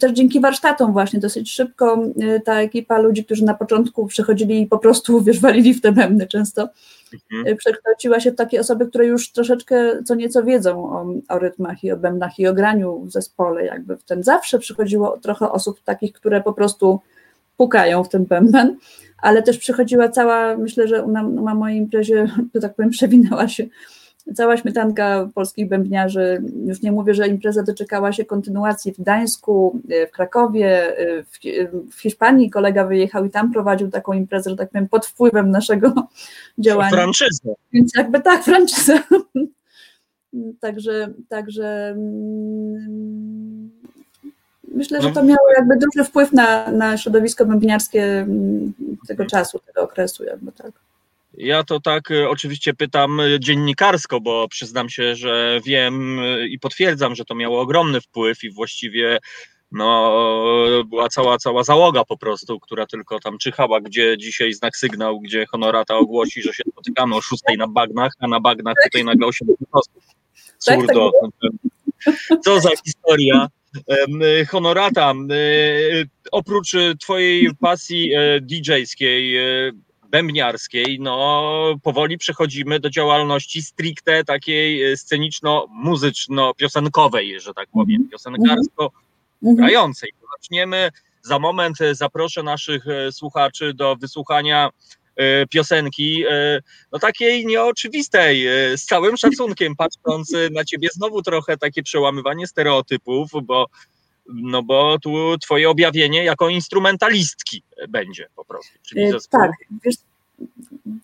[0.00, 4.66] też dzięki warsztatom właśnie, dosyć szybko y, ta ekipa ludzi, którzy na początku przychodzili i
[4.66, 6.68] po prostu, wiesz, walili w te bębny często,
[7.14, 7.46] mhm.
[7.46, 11.84] Y, przekształciła się w takie osoby, które już troszeczkę co nieco wiedzą o, o rytmach
[11.84, 15.82] i o bębnach i o graniu w zespole, jakby w ten zawsze przychodziło trochę osób
[15.82, 17.00] takich, które po prostu
[17.56, 18.76] pukają w ten bęben,
[19.18, 23.66] ale też przychodziła cała, myślę, że na, na mojej imprezie, że tak powiem, przewinęła się
[24.34, 30.10] cała śmietanka polskich bębniarzy, już nie mówię, że impreza doczekała się kontynuacji w Gdańsku, w
[30.10, 30.96] Krakowie,
[31.32, 31.38] w,
[31.96, 35.92] w Hiszpanii kolega wyjechał i tam prowadził taką imprezę, że tak powiem, pod wpływem naszego
[36.58, 36.90] działania.
[36.90, 37.54] Franczyzę.
[37.72, 38.98] Więc jakby tak, franczyzę.
[40.60, 43.70] także, także mm,
[44.74, 45.14] myślę, że no.
[45.14, 48.72] to miało jakby duży wpływ na, na środowisko bębniarskie mm,
[49.08, 50.72] tego czasu, tego okresu jakby tak.
[51.36, 56.58] Ja to tak e, oczywiście pytam e, dziennikarsko, bo przyznam się, że wiem e, i
[56.58, 59.18] potwierdzam, że to miało ogromny wpływ i właściwie
[59.72, 60.14] no,
[60.86, 65.46] była cała, cała załoga po prostu, która tylko tam czyhała, gdzie dzisiaj znak sygnał, gdzie
[65.46, 69.68] honorata ogłosi, że się spotykamy o 6 na bagnach, a na bagnach tutaj nagle 80
[69.72, 70.02] osób.
[70.58, 71.10] Surdo.
[72.44, 73.48] Co za historia.
[74.50, 75.14] Honorata,
[76.32, 79.38] oprócz twojej pasji DJ-skiej,
[80.14, 88.10] bębniarskiej, no powoli przechodzimy do działalności stricte takiej e, sceniczno-muzyczno-piosenkowej, że tak powiem, mhm.
[88.10, 90.10] piosenkarsko-grającej.
[90.14, 90.28] Mhm.
[90.36, 90.90] Zaczniemy,
[91.22, 94.70] za moment e, zaproszę naszych e, słuchaczy do wysłuchania
[95.50, 96.24] piosenki,
[96.92, 98.46] no takiej nieoczywistej,
[98.76, 103.66] z całym szacunkiem, patrząc na ciebie znowu trochę takie przełamywanie stereotypów, bo
[104.26, 108.78] no bo tu twoje objawienie jako instrumentalistki będzie po prostu.
[108.82, 109.40] Czyli e, zespół...
[109.40, 109.50] Tak,
[109.84, 109.96] wiesz,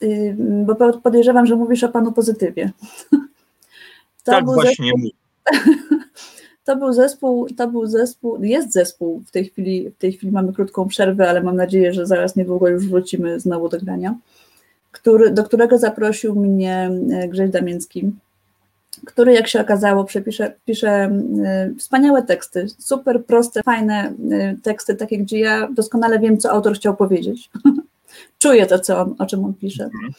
[0.02, 2.70] y, bo podejrzewam, że mówisz o panu pozytywie.
[4.24, 5.10] To tak właśnie zespół,
[6.64, 10.52] To był zespół, to był zespół, jest zespół w tej chwili, w tej chwili mamy
[10.52, 14.14] krótką przerwę, ale mam nadzieję, że zaraz niedługo już wrócimy znowu do grania,
[14.92, 18.12] który, do którego zaprosił mnie e, Grześ Damiński
[19.06, 21.10] który jak się okazało przepisze, pisze
[21.70, 26.74] y, wspaniałe teksty, super proste, fajne y, teksty, takie gdzie ja doskonale wiem, co autor
[26.74, 27.50] chciał powiedzieć.
[28.38, 29.84] Czuję to, co on, o czym on pisze.
[29.84, 30.12] Mhm.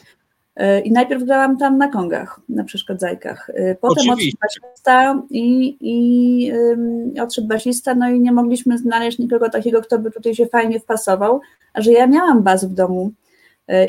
[0.78, 3.52] Y, I najpierw grałam tam na kongach, na przeszkadzajkach.
[3.82, 9.82] Potem odszedł basista i, i um, odszedł basista, no i nie mogliśmy znaleźć nikogo takiego,
[9.82, 11.41] kto by tutaj się fajnie wpasował.
[11.74, 13.12] A że ja miałam bas w domu,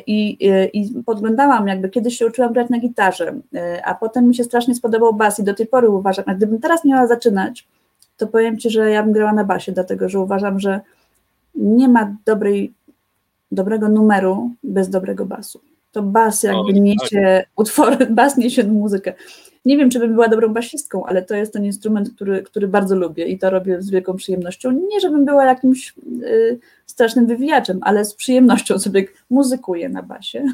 [0.06, 3.34] I, I podglądałam, jakby kiedyś się uczyłam grać na gitarze,
[3.84, 6.84] a potem mi się strasznie spodobał bas i do tej pory uważam, a gdybym teraz
[6.84, 7.68] miała zaczynać,
[8.16, 10.80] to powiem Ci, że ja bym grała na basie, dlatego że uważam, że
[11.54, 12.72] nie ma dobrej,
[13.52, 15.60] dobrego numeru bez dobrego basu.
[15.92, 17.46] To bas jakby niesie tak.
[17.56, 19.14] utwory, bas niesie muzykę.
[19.64, 22.96] Nie wiem, czy bym była dobrą basistką, ale to jest ten instrument, który, który bardzo
[22.96, 24.70] lubię i to robię z wielką przyjemnością.
[24.70, 30.44] Nie, żebym była jakimś y, strasznym wywijaczem, ale z przyjemnością sobie muzykuję na basie.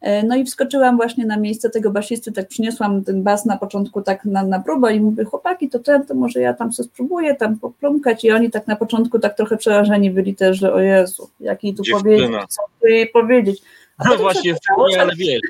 [0.00, 4.02] E, no i wskoczyłam właśnie na miejsce tego basisty, tak przyniosłam ten bas na początku
[4.02, 7.34] tak na, na próbę i mówię, chłopaki, to ten, to może ja tam sobie spróbuję
[7.34, 11.30] tam poplumkać i oni tak na początku tak trochę przerażeni byli też, że o Jezu,
[11.40, 13.62] jak jej tu powiedzieć, co tu jej powiedzieć.
[13.98, 15.40] A no właśnie, wcale, ale wiesz.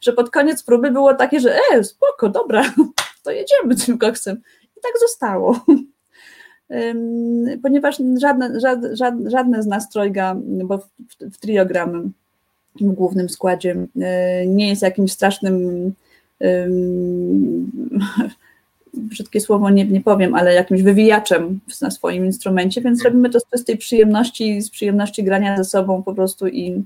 [0.00, 2.74] Że pod koniec próby było takie, że e, spoko, dobra,
[3.24, 4.40] to jedziemy tym koksem.
[4.76, 5.60] I tak zostało.
[7.62, 12.02] Ponieważ żadne, żadne, żadne z nas trojga, bo w, w, w trio gramy,
[12.80, 15.92] w głównym składzie e, nie jest jakimś strasznym
[18.94, 23.64] brzydkie słowo nie, nie powiem, ale jakimś wywijaczem na swoim instrumencie, więc robimy to z
[23.64, 26.84] tej przyjemności, z przyjemności grania ze sobą po prostu i,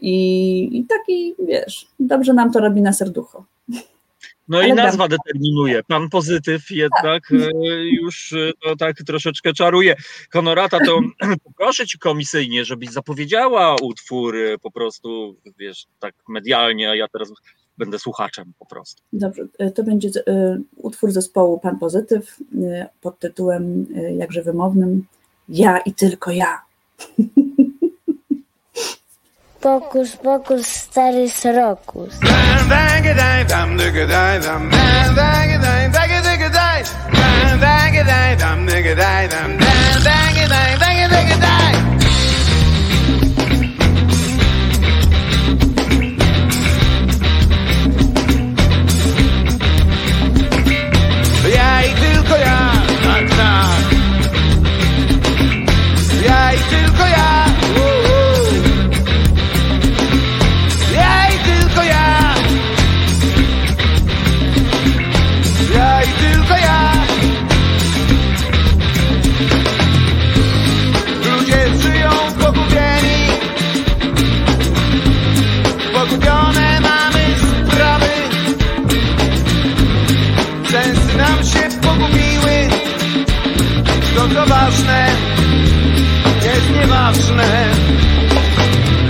[0.00, 3.44] i, i taki, wiesz, dobrze nam to robi na serducho.
[4.48, 5.18] No Ale i nazwa dam.
[5.18, 5.82] determinuje.
[5.82, 7.40] Pan pozytyw jednak tak.
[7.84, 9.96] już e, to tak troszeczkę czaruje.
[10.32, 11.00] Honorata, to
[11.58, 17.32] proszę ci komisyjnie, żebyś zapowiedziała utwór e, po prostu, wiesz, tak medialnie, a ja teraz
[17.78, 19.02] będę słuchaczem po prostu.
[19.12, 19.42] Dobrze,
[19.74, 20.10] to będzie
[20.76, 22.36] utwór zespołu Pan Pozytyw
[23.00, 23.86] pod tytułem
[24.18, 25.06] jakże wymownym
[25.48, 26.62] Ja i tylko ja.
[29.60, 32.20] Pokus, pokus, stary srokus.
[32.22, 32.56] Ja.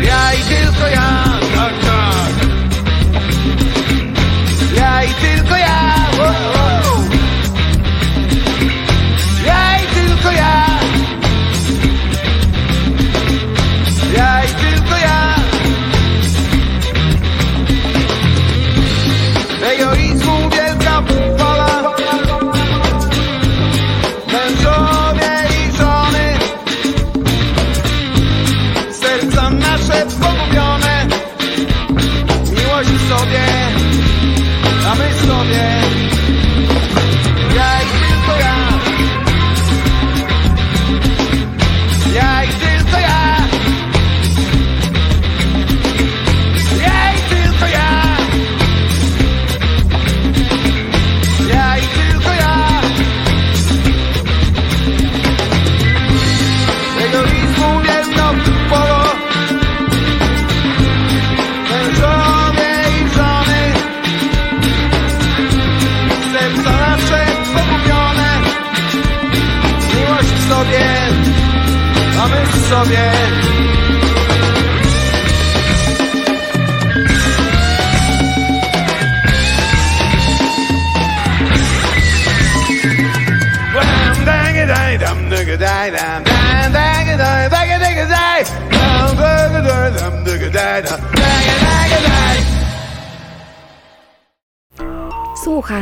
[0.02, 1.25] Ja i tylko ja,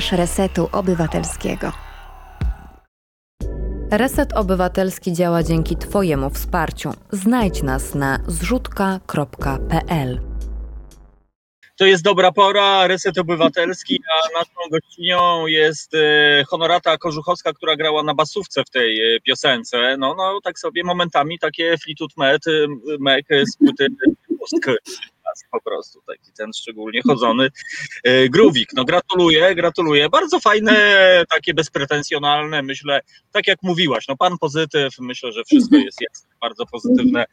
[0.04, 1.72] Słuchasz Resetu Obywatelskiego.
[3.90, 6.90] Reset Obywatelski działa dzięki Twojemu wsparciu.
[7.12, 10.20] Znajdź nas na zrzutka.pl.
[11.76, 18.02] To jest dobra pora, Reset Obywatelski, a naszą gościnią jest e, Honorata Korzuchowska, która grała
[18.02, 19.96] na basówce w tej e, piosence.
[19.98, 22.42] No, no tak sobie momentami takie Fleetwood Mac,
[22.98, 23.86] Mac z płyty
[25.50, 27.48] po prostu, taki ten szczególnie chodzony
[28.04, 28.70] e, grówik.
[28.76, 30.08] No gratuluję, gratuluję.
[30.08, 30.74] Bardzo fajne,
[31.30, 33.00] takie bezpretensjonalne, myślę,
[33.32, 37.24] tak jak mówiłaś, no pan pozytyw, myślę, że wszystko jest jasne, bardzo pozytywne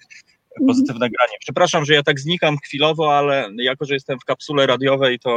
[0.68, 1.38] pozytywne granie.
[1.40, 5.32] Przepraszam, że ja tak znikam chwilowo, ale jako, że jestem w kapsule radiowej, to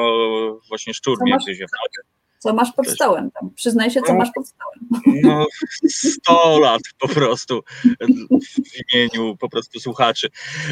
[0.68, 1.44] właśnie szczur mnie masz?
[1.44, 2.08] gryzie w nogę.
[2.44, 3.50] Co masz pod stołem tam?
[3.54, 4.18] Przyznaj się, co No.
[4.18, 5.02] masz pod stołem.
[5.22, 5.46] No,
[5.88, 7.62] 100 lat po prostu
[8.00, 10.28] w imieniu po prostu słuchaczy.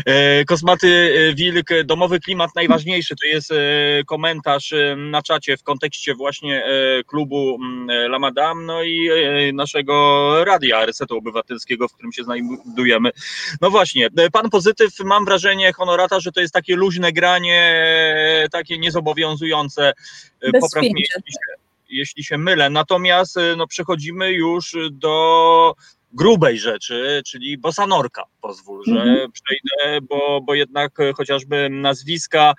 [0.06, 3.56] E, Kosmaty e, Wilk, domowy klimat najważniejszy, to jest e,
[4.06, 6.64] komentarz na czacie w kontekście właśnie
[7.06, 9.11] klubu mm, La Madame, no i
[9.54, 13.11] naszego radia Resetu Obywatelskiego, w którym się znajdujemy.
[13.61, 17.85] No właśnie, pan Pozytyw, mam wrażenie, honorata, że to jest takie luźne granie,
[18.50, 19.92] takie niezobowiązujące.
[20.52, 21.04] Bez Popraw mnie.
[21.92, 22.70] Jeśli się, mylę.
[22.70, 25.74] Natomiast e, no, przechodzimy już do
[26.12, 28.25] grubej rzeczy, czyli bosanorka.
[28.40, 29.33] Pozwól, że Mhm.
[29.33, 32.55] przejdę, bo, bo jednak chociażby nazwiska,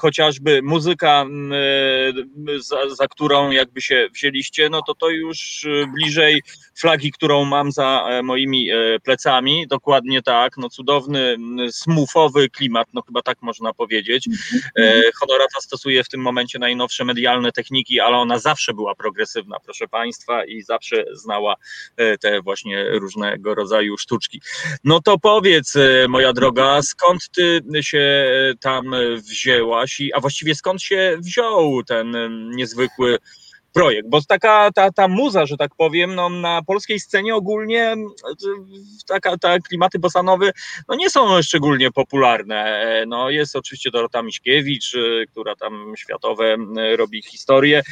[0.00, 5.86] chociażby muzyka, m, e, za, za którą jakby się wzięliście, no to to już e,
[5.94, 6.42] bliżej
[6.78, 9.66] flagi, którą mam za e, moimi e, plecami.
[9.68, 14.28] Dokładnie tak, no cudowny, m, smufowy klimat, no chyba tak można powiedzieć.
[14.78, 19.88] E, Honorata stosuje w tym momencie najnowsze medialne techniki, ale ona zawsze była progresywna, proszę
[19.88, 21.54] Państwa, i zawsze znała
[22.20, 24.40] te właśnie różnego rodzaju sztuczki.
[24.84, 30.54] No to powiedz, e, moja droga, skąd ty się e, tam wzięłaś, i, a właściwie
[30.54, 33.18] skąd się wziął ten e, niezwykły
[33.72, 37.94] projekt, bo taka ta, ta muza, że tak powiem, no, na polskiej scenie ogólnie
[39.06, 40.50] taka, ta klimaty bosanowe
[40.88, 42.82] no, nie są szczególnie popularne.
[43.06, 47.82] No, jest oczywiście Dorota Miśkiewicz, e, która tam światowe m, robi historię, e,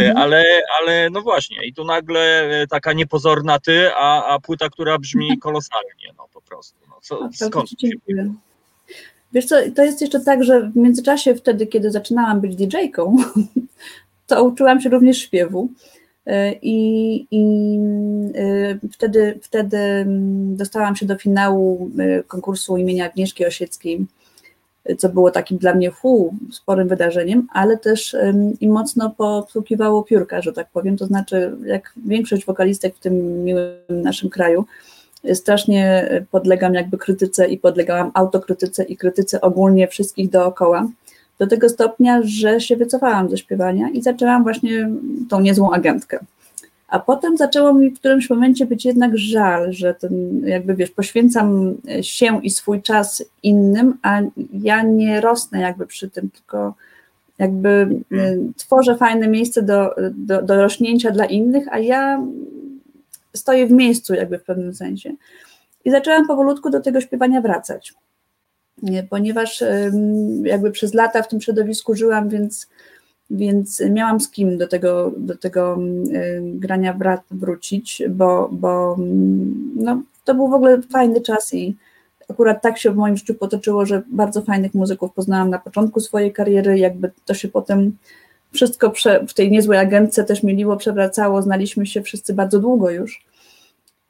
[0.00, 0.16] Mhm.
[0.16, 0.44] ale,
[0.80, 6.12] ale no właśnie, i tu nagle taka niepozorna ty, a, a płyta, która brzmi kolosalnie,
[6.18, 6.78] no po prostu.
[6.88, 7.88] No, co, A, skąd się.
[9.32, 13.16] Wiesz co, to jest jeszcze tak, że w międzyczasie wtedy, kiedy zaczynałam być DJ-ką,
[14.30, 15.68] to uczyłam się również śpiewu.
[16.26, 17.78] E, I, i
[18.34, 24.06] e, wtedy, wtedy mm, dostałam się do finału e, konkursu imienia Agnieszki Osieckiej,
[24.98, 28.16] co było takim dla mnie fu, sporym wydarzeniem, ale też
[28.60, 30.96] i mocno posługiwało piórka, że tak powiem.
[30.96, 34.64] To znaczy, jak większość wokalistek w tym miłym naszym kraju,
[35.34, 40.88] strasznie podlegam jakby krytyce i podlegałam autokrytyce i krytyce ogólnie wszystkich dookoła.
[41.40, 44.90] Do tego stopnia, że się wycofałam ze śpiewania i zaczęłam właśnie
[45.28, 46.18] tą niezłą agentkę.
[46.88, 51.74] A potem zaczęło mi w którymś momencie być jednak żal, że ten, jakby wiesz, poświęcam
[52.02, 54.20] się i swój czas innym, a
[54.52, 56.74] ja nie rosnę jakby przy tym, tylko
[57.38, 57.68] jakby
[58.12, 62.22] y, tworzę fajne miejsce do, do, do rośnięcia dla innych, a ja
[63.34, 65.14] stoję w miejscu jakby w pewnym sensie.
[65.84, 67.94] I zaczęłam powolutku do tego śpiewania wracać,
[69.10, 69.64] ponieważ
[70.42, 72.66] jakby przez lata w tym środowisku żyłam, więc,
[73.30, 75.78] więc miałam z kim do tego, do tego
[76.42, 78.96] grania wra- wrócić, bo, bo
[79.76, 81.76] no, to był w ogóle fajny czas i
[82.28, 86.32] akurat tak się w moim życiu potoczyło, że bardzo fajnych muzyków poznałam na początku swojej
[86.32, 87.96] kariery, jakby to się potem
[88.52, 93.24] wszystko prze, w tej niezłej agentce też mieliło, przewracało, znaliśmy się wszyscy bardzo długo już,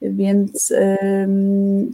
[0.01, 0.73] więc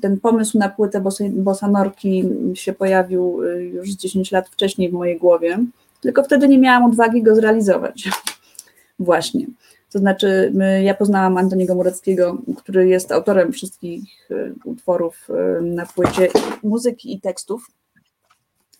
[0.01, 5.17] ten pomysł na płytę bossanorki się pojawił y, już z 10 lat wcześniej w mojej
[5.17, 5.59] głowie,
[6.01, 8.09] tylko wtedy nie miałam odwagi go zrealizować.
[8.99, 9.45] Właśnie.
[9.91, 15.27] To znaczy, ja poznałam Antoniego Mureckiego, który jest autorem wszystkich y, utworów
[15.61, 16.27] na płycie
[16.63, 17.67] muzyki i tekstów.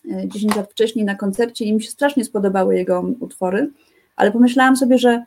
[0.04, 3.70] Y, 10 lat wcześniej na koncercie i mi się strasznie spodobały jego utwory,
[4.16, 5.24] ale pomyślałam sobie, że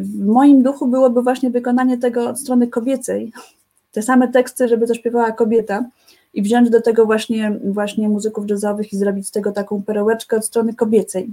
[0.00, 3.32] w moim duchu byłoby właśnie wykonanie tego od strony kobiecej,
[3.92, 5.84] te same teksty, żeby zaśpiewała kobieta
[6.34, 10.44] i wziąć do tego właśnie, właśnie muzyków jazzowych i zrobić z tego taką perełeczkę od
[10.44, 11.30] strony kobiecej.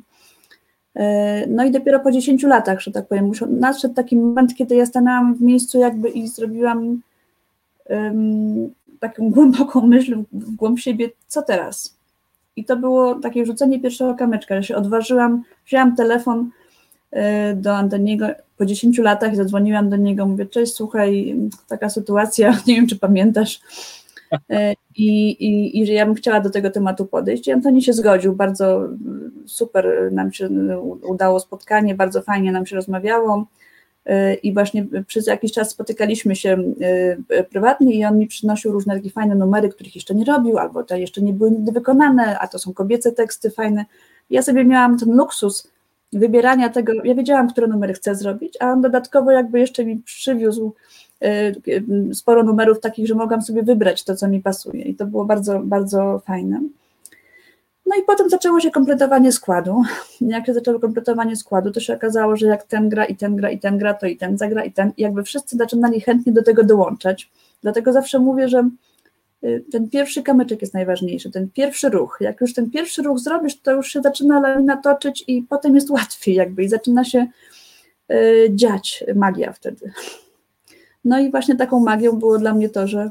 [0.95, 4.85] E, No i dopiero po 10 latach, że tak powiem, nadszedł taki moment, kiedy ja
[4.85, 7.01] stanęłam w miejscu jakby i zrobiłam
[7.85, 11.97] em, taką głęboką myśl w głąb siebie, co teraz?
[12.55, 16.49] I to było takie rzucenie pierwszego kamyczka, że się odważyłam, wzięłam telefon
[17.55, 21.35] do Antoniego po 10 latach zadzwoniłam do niego, mówię, cześć, słuchaj,
[21.67, 23.61] taka sytuacja, nie wiem, czy pamiętasz,
[24.49, 27.47] E, i, i, i że ja bym chciała do tego tematu podejść.
[27.47, 28.89] I Antoni się zgodził, bardzo
[29.45, 30.49] super nam się
[31.01, 33.47] udało spotkanie, bardzo fajnie nam się rozmawiało
[34.05, 36.57] E, i właśnie przez jakiś czas spotykaliśmy się
[37.49, 40.99] prywatnie i on mi przynosił różne takie fajne numery, których jeszcze nie robił, albo te
[40.99, 43.85] jeszcze nie były nigdy wykonane, a to są kobiece teksty fajne.
[44.29, 45.71] Ja sobie miałam ten luksus
[46.13, 50.73] wybierania tego, ja wiedziałam, które numery chcę zrobić, a on dodatkowo jakby jeszcze mi przywiózł
[51.21, 51.51] e,
[52.13, 55.59] sporo numerów takich, że mogłam sobie wybrać to, co mi pasuje i to było bardzo,
[55.59, 56.61] bardzo fajne.
[57.85, 59.83] No i potem zaczęło się kompletowanie składu.
[60.21, 63.49] Jak się zaczęło kompletowanie składu, to się okazało, że jak ten gra i ten gra
[63.49, 64.91] i ten gra, to i ten zagra i ten.
[64.97, 67.31] I jakby wszyscy zaczynali chętnie do tego dołączać.
[67.61, 68.71] Dlatego zawsze mówię, że y,
[69.71, 72.17] ten pierwszy kamyczek jest najważniejszy, ten pierwszy ruch.
[72.21, 75.89] Jak już ten pierwszy ruch zrobisz, to już się zaczyna lawina toczyć i potem jest
[75.89, 77.27] łatwiej jakby i zaczyna się
[78.11, 79.91] y, dziać magia wtedy.
[81.05, 83.09] No i właśnie taką magią było dla mnie to, że,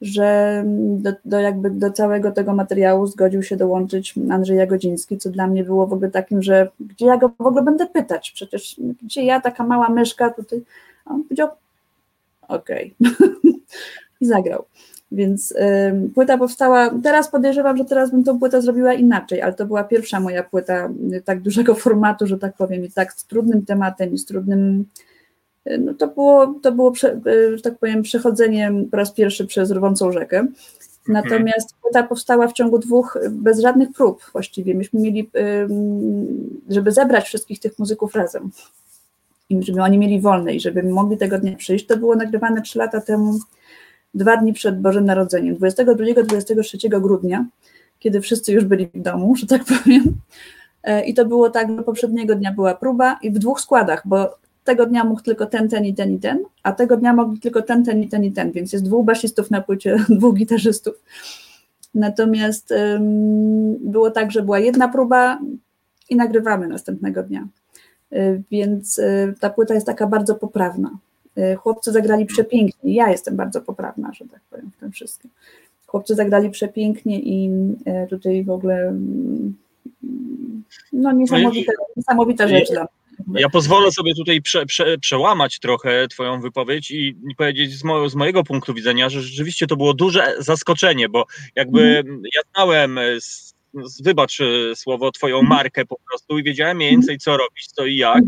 [0.00, 5.46] że do, do, jakby do całego tego materiału zgodził się dołączyć Andrzej Jagodziński, co dla
[5.46, 9.22] mnie było w ogóle takim, że gdzie ja go w ogóle będę pytać, przecież gdzie
[9.22, 10.62] ja, taka mała myszka tutaj,
[11.04, 11.48] on powiedział
[12.48, 13.52] okej okay.
[14.20, 14.64] i zagrał.
[15.12, 19.66] Więc y, płyta powstała, teraz podejrzewam, że teraz bym tą płytę zrobiła inaczej, ale to
[19.66, 23.66] była pierwsza moja płyta y, tak dużego formatu, że tak powiem, i tak z trudnym
[23.66, 24.84] tematem i z trudnym
[25.78, 26.94] no to było, to było
[27.54, 30.46] że tak powiem, przechodzenie po raz pierwszy przez rwącą rzekę.
[31.08, 34.74] Natomiast płyta powstała w ciągu dwóch, bez żadnych prób właściwie.
[34.74, 35.30] Myśmy mieli,
[36.68, 38.50] żeby zebrać wszystkich tych muzyków razem
[39.50, 42.78] i żeby oni mieli wolne i żeby mogli tego dnia przyjść, to było nagrywane trzy
[42.78, 43.38] lata temu,
[44.14, 47.46] dwa dni przed Bożym Narodzeniem, 22-23 grudnia,
[47.98, 50.02] kiedy wszyscy już byli w domu, że tak powiem.
[50.82, 54.36] E, I to było tak, że poprzedniego dnia była próba i w dwóch składach, bo
[54.64, 57.62] tego dnia mógł tylko ten, ten i ten i ten, a tego dnia mogli tylko
[57.62, 60.94] ten, ten i ten i ten, więc jest dwóch basistów na płycie, dwóch gitarzystów.
[61.94, 62.74] Natomiast
[63.80, 65.38] było tak, że była jedna próba
[66.10, 67.48] i nagrywamy następnego dnia.
[68.12, 70.90] Y, więc y, ta płyta jest taka bardzo poprawna.
[71.38, 72.94] Y, chłopcy zagrali przepięknie.
[72.94, 75.30] Ja jestem bardzo poprawna, że tak powiem, w tym wszystkim.
[75.86, 77.50] Chłopcy zagrali przepięknie i
[78.10, 79.54] tutaj w ogóle mm,
[80.92, 83.40] no niesamowita, niesamowita rzecz dla mnie.
[83.40, 88.14] Ja pozwolę sobie tutaj prze, prze, przełamać trochę Twoją wypowiedź i, powiedzieć z, mo, z,
[88.14, 91.26] mojego punktu widzenia, że rzeczywiście to było duże zaskoczenie, bo
[91.56, 92.22] jakby mm.
[92.36, 93.54] ja znałem, z,
[93.84, 94.38] z, wybacz
[94.74, 95.48] słowo, Twoją mm.
[95.48, 98.24] markę po prostu i wiedziałem mniej więcej co robić, co i jak.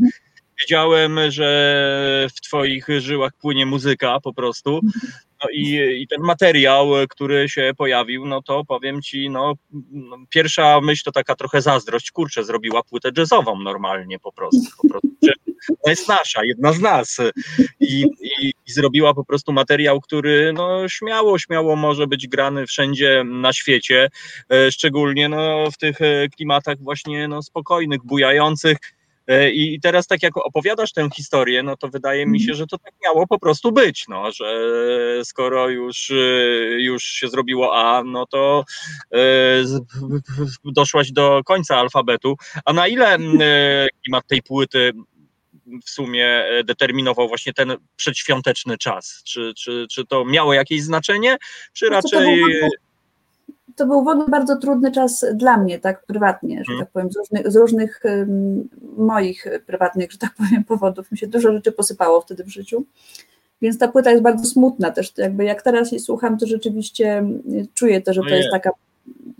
[0.61, 4.81] Wiedziałem, że w Twoich żyłach płynie muzyka po prostu.
[5.45, 9.55] No i, i ten materiał, który się pojawił, no to powiem ci, no,
[9.91, 14.71] no pierwsza myśl to taka trochę zazdrość, kurczę, zrobiła płytę jazzową normalnie po prostu.
[14.83, 15.09] Po prostu
[15.69, 17.17] ona jest nasza, jedna z nas.
[17.81, 23.25] I, i, I, zrobiła po prostu materiał, który no, śmiało, śmiało może być grany wszędzie
[23.25, 24.09] na świecie,
[24.53, 28.77] e, szczególnie no, w tych e, klimatach właśnie no, spokojnych, bujających
[29.53, 32.59] I teraz tak jak opowiadasz tę historię, no to wydaje mi się, mhm.
[32.59, 34.45] że to tak miało po prostu być, no, że
[35.25, 36.15] skoro już, e,
[36.79, 38.65] już się zrobiło A, no to
[39.13, 39.19] e,
[40.65, 42.37] doszłaś do końca alfabetu.
[42.65, 43.19] A na ile
[44.03, 44.93] klimat tej płyty
[45.85, 49.23] w sumie determinował właśnie ten przedświąteczny czas?
[49.25, 51.37] Czy, czy, czy to miało jakieś znaczenie,
[51.73, 52.45] czy raczej
[53.77, 57.17] to był w ogóle bardzo trudny czas dla mnie, tak prywatnie, że tak powiem, z
[57.17, 61.13] różnych, z różnych um, moich prywatnych, że tak powiem, powodów.
[61.13, 62.85] Mi się dużo rzeczy posypało wtedy w życiu.
[63.63, 65.13] Więc ta płyta jest bardzo smutna też.
[65.19, 67.25] Jakby jak teraz jej słucham, to rzeczywiście
[67.75, 68.71] czuję to, że to jest taka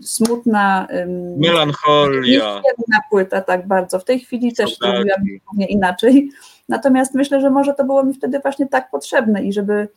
[0.01, 0.87] smutna.
[0.93, 2.61] Um, Melancholia.
[3.09, 3.99] płyta, tak bardzo.
[3.99, 6.29] W tej chwili też zrobiłam zupełnie inaczej.
[6.69, 9.87] Natomiast myślę, że może to było mi wtedy właśnie tak potrzebne i żeby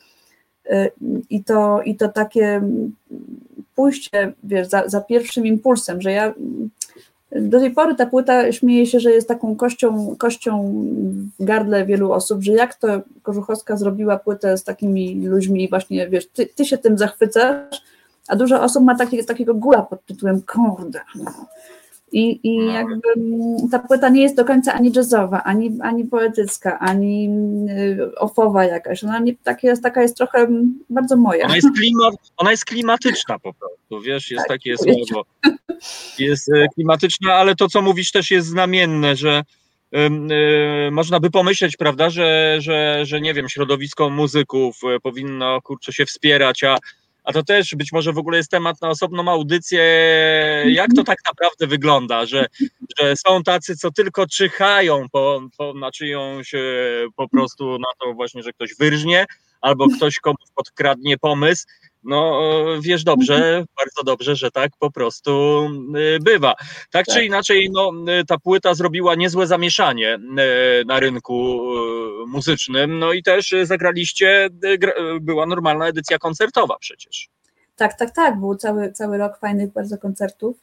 [1.31, 2.63] i to, i to takie
[3.75, 6.35] pójście, wiesz, za, za pierwszym impulsem, że ja
[7.33, 10.75] do tej pory ta płyta śmieje się, że jest taką kością, kością
[11.41, 12.89] w gardle wielu osób, że jak to
[13.23, 17.83] Kożuchowska zrobiła płytę z takimi ludźmi, właśnie wiesz, ty, ty się tym zachwycasz,
[18.29, 21.01] a dużo osób ma takie, takiego gula pod tytułem kurde.
[21.15, 21.33] No.
[22.13, 22.73] I, i no.
[22.73, 23.09] jakby
[23.71, 27.31] ta płyta nie jest do końca ani jazzowa, ani, ani poetycka, ani
[27.71, 29.05] y, ofowa jakaś.
[29.05, 30.49] Ona nie, tak jest, taka jest trochę
[30.91, 31.45] bardzo moja.
[31.45, 35.25] Ona jest, klimat, ona jest klimatyczna po prostu, wiesz, jest tak, takie słowo.
[36.19, 39.43] Jest y, klimatyczna, ale to, co mówisz, też jest znamienne, że
[39.93, 46.07] Yy, można by pomyśleć, prawda, że, że, że nie wiem, środowisko muzyków powinno kurczę się
[46.07, 46.77] wspierać, a
[47.29, 49.83] a to też być może w ogóle jest temat na osobną audycję,
[50.67, 52.47] jak to tak naprawdę wygląda, że,
[52.99, 56.53] że są tacy, co tylko czyhają po, po, na czyjąś
[57.17, 59.27] po prostu na to właśnie, że ktoś wyrżnie,
[59.61, 61.67] albo ktoś komuś podkradnie pomysł,
[62.05, 62.41] no
[62.81, 63.65] wiesz dobrze, mhm.
[63.77, 65.31] bardzo dobrze, że tak po prostu
[66.17, 66.55] y, bywa.
[66.55, 71.61] Tak, tak, czy inaczej, no, y, ta płyta zrobiła niezłe zamieszanie y, na rynku
[72.27, 74.49] muzycznym, no i też zagraliście,
[75.21, 77.29] była normalna edycja koncertowa przecież.
[77.77, 80.57] Tak, tak, tak, był cały, cały rok fajnych bardzo koncertów.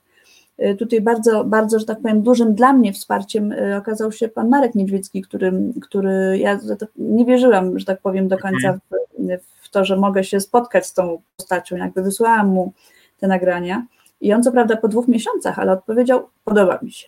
[0.79, 5.21] Tutaj bardzo, bardzo, że tak powiem, dużym dla mnie wsparciem okazał się pan Marek Niedźwiecki,
[5.21, 6.59] który, który ja
[6.95, 8.79] nie wierzyłam, że tak powiem, do końca mhm.
[9.39, 12.73] w, w to, że mogę się spotkać z tą postacią, jakby wysłałam mu
[13.17, 13.85] te nagrania.
[14.21, 17.07] I on co prawda po dwóch miesiącach, ale odpowiedział, podoba mi się.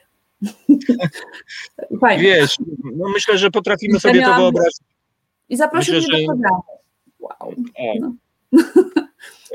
[2.02, 2.24] Fajnie.
[2.24, 2.58] Wiesz,
[2.96, 4.82] no myślę, że potrafimy sobie to wyobrazić.
[5.50, 6.26] I zaprosił myślę, mnie że...
[6.26, 6.64] do programu.
[7.20, 7.54] Wow.
[8.00, 8.14] No.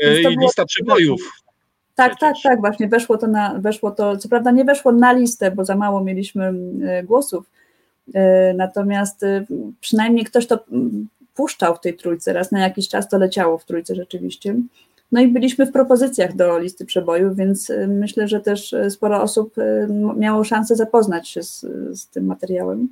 [0.03, 1.43] Więc to i lista przebojów.
[1.95, 5.51] Tak, tak, tak, właśnie weszło to na, weszło to, co prawda nie weszło na listę,
[5.51, 6.53] bo za mało mieliśmy
[6.87, 7.51] e, głosów,
[8.15, 9.45] e, natomiast e,
[9.81, 10.65] przynajmniej ktoś to
[11.35, 14.55] puszczał w tej trójce, raz na jakiś czas to leciało w trójce rzeczywiście.
[15.13, 19.23] No i byliśmy w propozycjach do listy przebojów, więc e, myślę, że też e, sporo
[19.23, 21.61] osób m- miało szansę zapoznać się z,
[21.93, 22.89] z tym materiałem.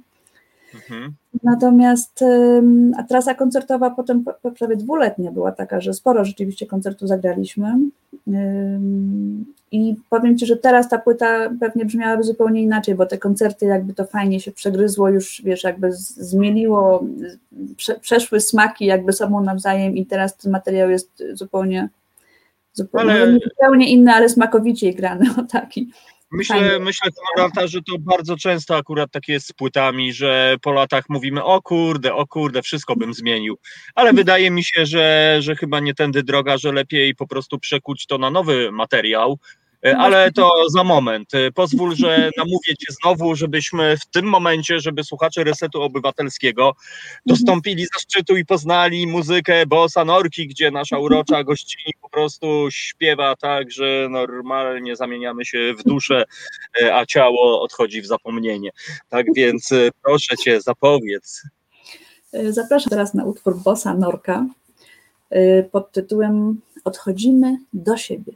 [0.75, 1.13] Mhm.
[1.43, 2.25] Natomiast
[2.99, 4.25] a trasa koncertowa potem
[4.59, 7.75] prawie dwuletnia była taka, że sporo rzeczywiście koncertów zagraliśmy.
[9.73, 13.95] I powiem Ci, że teraz ta płyta pewnie brzmiałaby zupełnie inaczej, bo te koncerty jakby
[13.95, 17.05] to fajnie się przegryzło, już wiesz, jakby zmieliło,
[17.77, 21.89] prze, przeszły smaki jakby sobą nawzajem i teraz ten materiał jest zupełnie,
[22.73, 23.39] zupełnie, Ale- ale...
[23.39, 25.91] zupełnie inny, ale smakowiciej grany, o taki.
[26.33, 26.79] Myślę, Fajnie.
[26.79, 27.11] myślę
[27.67, 32.15] że to bardzo często akurat tak jest z płytami, że po latach mówimy, o kurde,
[32.15, 33.59] o kurde, wszystko bym zmienił.
[33.95, 38.07] Ale wydaje mi się, że, że chyba nie tędy droga, że lepiej po prostu przekuć
[38.07, 39.39] to na nowy materiał.
[39.87, 41.35] E, Ale to za moment.
[41.35, 46.75] E, Pozwól, że namówię Cię znowu, żebyśmy w tym momencie, żeby słuchacze Resetu Obywatelskiego
[47.27, 53.71] dostąpili zaszczytu i poznali muzykę Bossa Norki, gdzie nasza urocza gościni po prostu śpiewa tak,
[53.71, 56.25] że normalnie zamieniamy się w duszę,
[56.83, 58.71] e, a ciało odchodzi w zapomnienie.
[59.09, 59.71] Tak więc
[60.03, 61.43] proszę Cię, zapowiedz.
[62.51, 64.47] Zapraszam teraz na utwór Bossa Norka
[65.73, 68.33] pod tytułem Odchodzimy do siebie.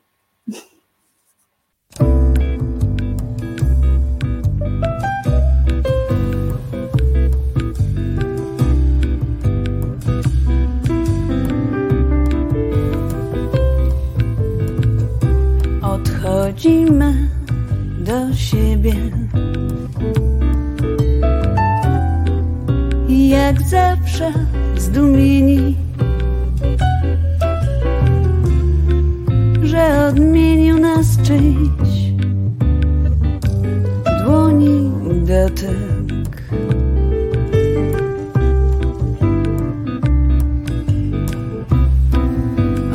[15.82, 17.28] Odchodzimy
[18.00, 18.94] do siebie.
[23.08, 24.32] Jak zawsze
[24.76, 25.76] zdumieni,
[29.62, 31.83] że odmienił nas czyjś
[35.34, 36.42] dotyk.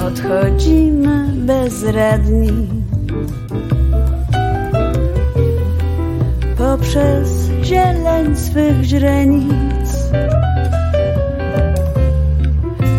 [0.08, 2.68] Odchodzimy bezradni
[6.58, 10.12] poprzez zieleń swych źrenic,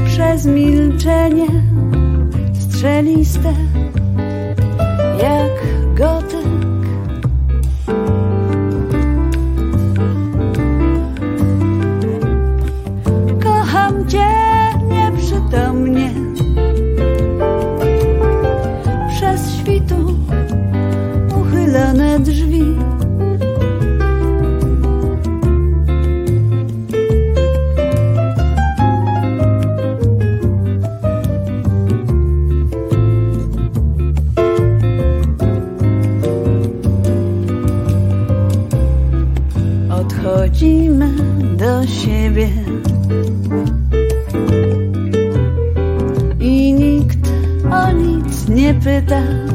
[0.07, 1.47] przez milczenie
[2.61, 3.53] strzeliste,
[5.22, 5.53] jak
[5.99, 6.30] gotyk.
[48.91, 49.49] Nic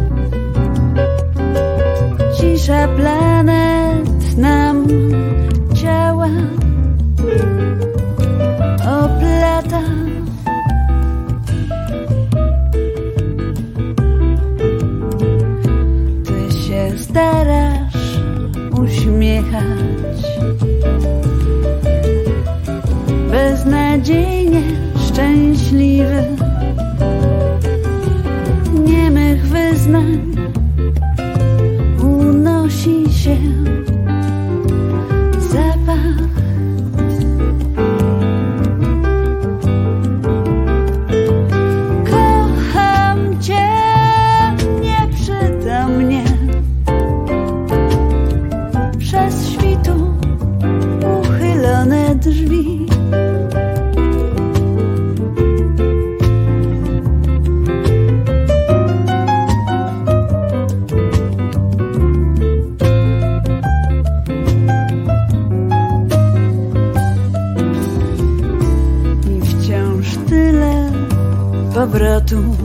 [71.75, 72.55] powrotów.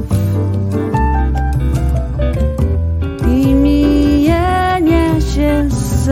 [3.26, 6.08] I mijania się z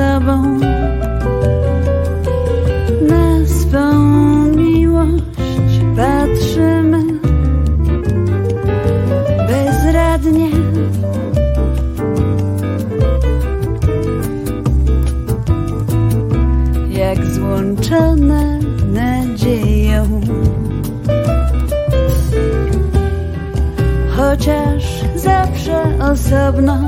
[26.11, 26.79] osobno.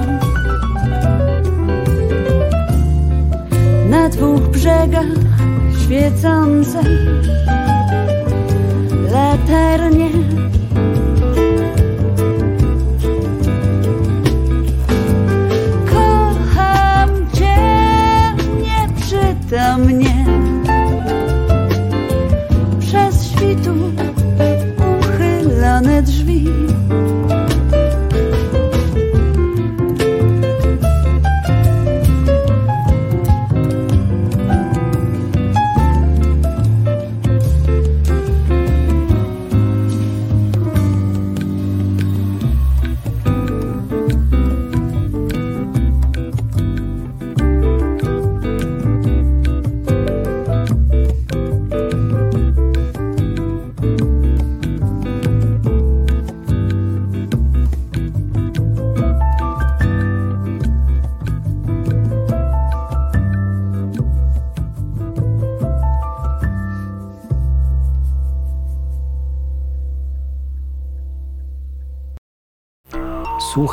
[3.91, 5.07] Na dwóch brzegach
[5.85, 6.83] świecące
[9.13, 10.10] latarnie.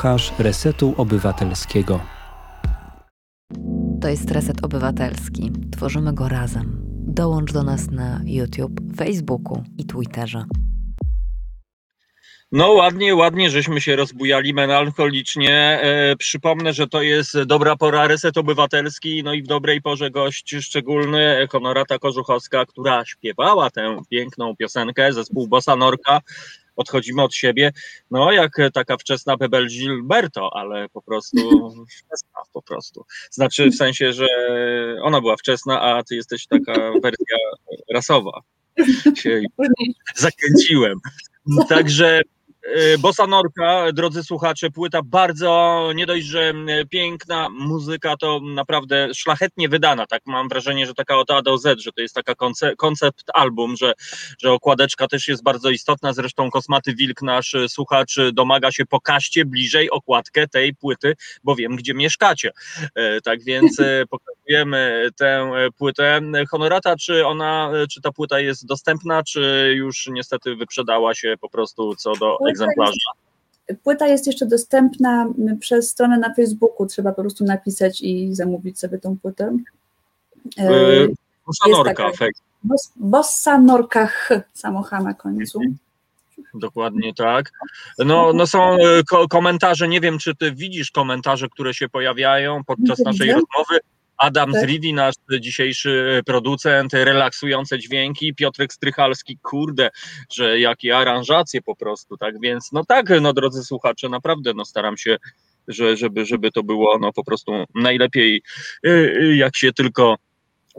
[0.08, 2.00] Słuchasz Resetu Obywatelskiego.
[4.02, 5.52] To jest Reset Obywatelski.
[5.72, 6.82] Tworzymy go razem.
[7.08, 10.46] Dołącz do nas na YouTube, Facebooku i Twitterze.
[12.52, 15.80] No ładnie, ładnie, żeśmy się rozbujali melancholicznie.
[15.82, 20.56] E, przypomnę, że to jest dobra pora, reset obywatelski, no i w dobrej porze gość
[20.62, 26.22] szczególny, Honorata Kożuchowska, która śpiewała tę piękną piosenkę, zespół Bossa Norka.
[26.78, 27.72] Odchodzimy od siebie,
[28.12, 31.38] no jak taka wczesna Bebel Gilberto, ale po prostu
[31.98, 33.06] wczesna po prostu.
[33.32, 34.28] Znaczy w sensie, że
[35.02, 37.38] ona była wczesna, a ty jesteś taka wersja
[37.94, 38.42] rasowa.
[39.16, 39.42] Się
[40.16, 41.00] zakręciłem.
[41.70, 42.22] Także
[43.00, 46.54] Bossa Norka, drodzy słuchacze, płyta bardzo, nie dość, że
[46.90, 51.82] piękna muzyka, to naprawdę szlachetnie wydana, tak mam wrażenie, że taka od A do Z,
[51.82, 53.94] że to jest taka konce- koncept album, że,
[54.40, 59.90] że okładeczka też jest bardzo istotna, zresztą Kosmaty Wilk, nasz słuchacz, domaga się pokażcie bliżej
[59.90, 61.14] okładkę tej płyty,
[61.44, 62.52] bo wiem, gdzie mieszkacie.
[62.96, 66.22] E, Tak więc e, pokazujemy tę płytę.
[66.52, 71.96] Honorata, czy ona, czy ta płyta jest dostępna, czy już niestety wyprzedała się po prostu
[71.96, 73.12] co do egzemplarza?
[73.84, 75.28] Płyta jest jeszcze dostępna
[75.60, 76.86] przez stronę na Facebooku.
[76.88, 79.58] Trzeba po prostu napisać i zamówić sobie tą płytę.
[80.58, 81.08] E, E,
[81.48, 82.12] Bossa Norka.
[82.64, 85.60] Bos- Bossa Norka H, samocha na końcu.
[86.54, 87.52] Dokładnie tak.
[88.00, 88.78] No, no są
[89.10, 93.80] ko- komentarze, nie wiem, czy ty widzisz komentarze, które się pojawiają podczas naszej rozmowy.
[94.18, 94.62] Adam Tak.
[94.62, 99.90] Zriwi, nasz dzisiejszy producent, relaksujące dźwięki, Piotrek Strychalski, kurde,
[100.32, 104.98] że jakie aranżacje po prostu, tak więc, no tak, no drodzy słuchacze, naprawdę, no staram
[104.98, 105.18] się,
[105.68, 108.42] że, żeby, żeby to było, no po prostu najlepiej,
[108.86, 110.16] y, y, jak się tylko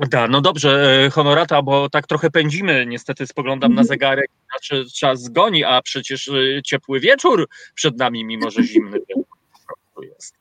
[0.07, 0.29] da.
[0.29, 5.65] No dobrze, e, honorata, bo tak trochę pędzimy, niestety spoglądam na zegarek, znaczy czas goni,
[5.65, 10.35] a przecież e, ciepły wieczór przed nami, mimo że zimny wieczór po prostu jest.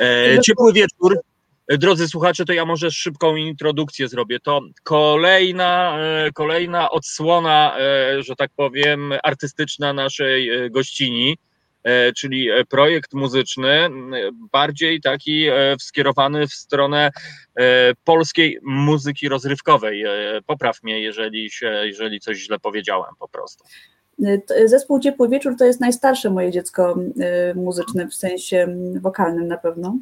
[0.00, 1.20] E, ciepły wieczór,
[1.78, 4.40] drodzy słuchacze, to ja może szybką introdukcję zrobię.
[4.40, 11.38] To kolejna, e, kolejna odsłona, e, że tak powiem, artystyczna naszej e, gościni,
[12.16, 13.88] czyli projekt muzyczny,
[14.52, 15.46] bardziej taki
[15.78, 17.10] skierowany w stronę
[18.04, 20.04] polskiej muzyki rozrywkowej.
[20.46, 23.64] Popraw mnie, jeżeli, się, jeżeli coś źle powiedziałem po prostu.
[24.64, 26.98] Zespół Ciepły Wieczór to jest najstarsze moje dziecko
[27.54, 29.98] muzyczne, w sensie wokalnym na pewno,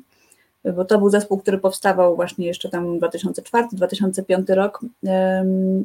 [0.64, 4.80] bo to był zespół, który powstawał właśnie jeszcze tam 2004-2005 rok.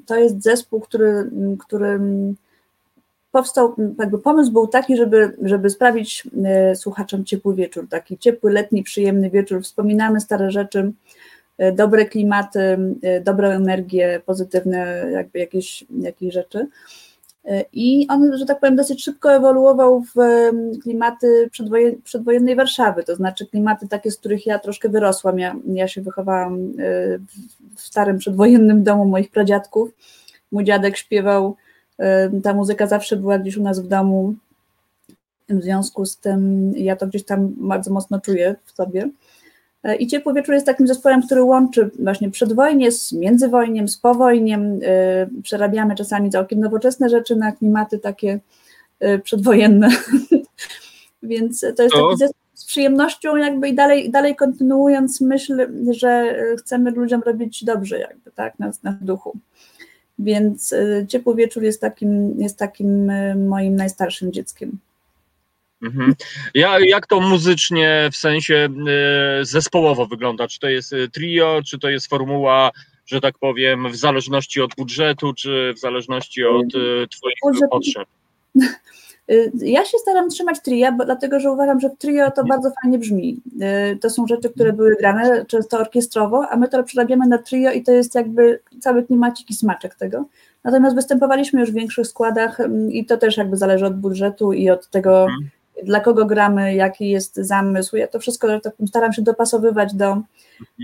[0.06, 2.00] To jest zespół, który, który
[3.34, 6.28] powstał, jakby pomysł był taki, żeby, żeby sprawić
[6.72, 10.92] y, słuchaczom ciepły wieczór, taki ciepły, letni, przyjemny wieczór, wspominamy stare rzeczy,
[11.62, 12.60] y, dobre klimaty,
[13.04, 16.68] y, dobrą energię, pozytywne jakby jakieś, jakieś rzeczy.
[17.74, 20.16] I on, że tak powiem, dosyć szybko ewoluował w
[20.84, 25.40] klimaty przedwojen, przedwojennej Warszawy, to znaczy klimaty takie, z których ja troszkę wyrosłam.
[25.40, 27.20] Ja, ja się wychowałam y,
[27.76, 29.90] w- starym przedwojennym domu moich pradziadków.
[30.52, 31.56] Mój dziadek śpiewał,
[32.00, 34.34] y, ta muzyka zawsze była gdzieś u nas w domu.
[35.50, 39.10] W związku z tym ja to gdzieś tam bardzo mocno czuję w sobie.
[39.84, 44.80] E, I Ciepły Wieczór jest takim zespołem, który łączy właśnie przedwojnie z międzywojniem, z powojniem.
[44.84, 48.40] e, Przerabiamy czasami całkiem nowoczesne rzeczy na klimaty takie
[49.00, 49.90] e, przedwojenne.
[51.24, 56.36] Więc to jest To- taki zespół z przyjemnością jakby i dalej, dalej kontynuując myśl, że
[56.58, 59.38] chcemy ludziom robić dobrze jakby, tak, na, na duchu.
[60.20, 60.76] Więc
[61.08, 63.12] Ciepły Wieczór jest takim, jest takim
[63.48, 64.78] moim najstarszym dzieckiem.
[65.84, 66.14] Mhm.
[66.54, 68.70] Ja, jak to muzycznie w sensie
[69.42, 70.48] e, zespołowo wygląda?
[70.48, 72.72] Czy to jest e, trio, czy to jest formuła,
[73.06, 78.08] że tak powiem, w zależności od budżetu, czy w zależności od e, Twoich Budżet- potrzeb?
[79.32, 83.00] Y, Ja się staram trzymać tria, bo dlatego, że uważam, że trio to bardzo fajnie
[83.00, 83.38] brzmi.
[83.94, 87.72] Y, To są rzeczy, które były grane często orkiestrowo, a my to przerabiamy na trio
[87.72, 90.26] i to jest jakby cały klimacik i smaczek tego.
[90.64, 94.70] Natomiast występowaliśmy już w większych składach mm, i to też jakby zależy od budżetu i
[94.70, 95.28] od tego,
[95.84, 97.96] dla kogo gramy, jaki jest zamysł.
[97.96, 100.22] Ja to wszystko że tak staram się dopasowywać do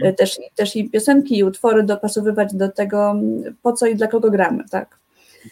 [0.05, 3.15] y, też, też i piosenki, i utwory dopasowywać do tego,
[3.61, 4.99] po co i dla kogo gramy, tak.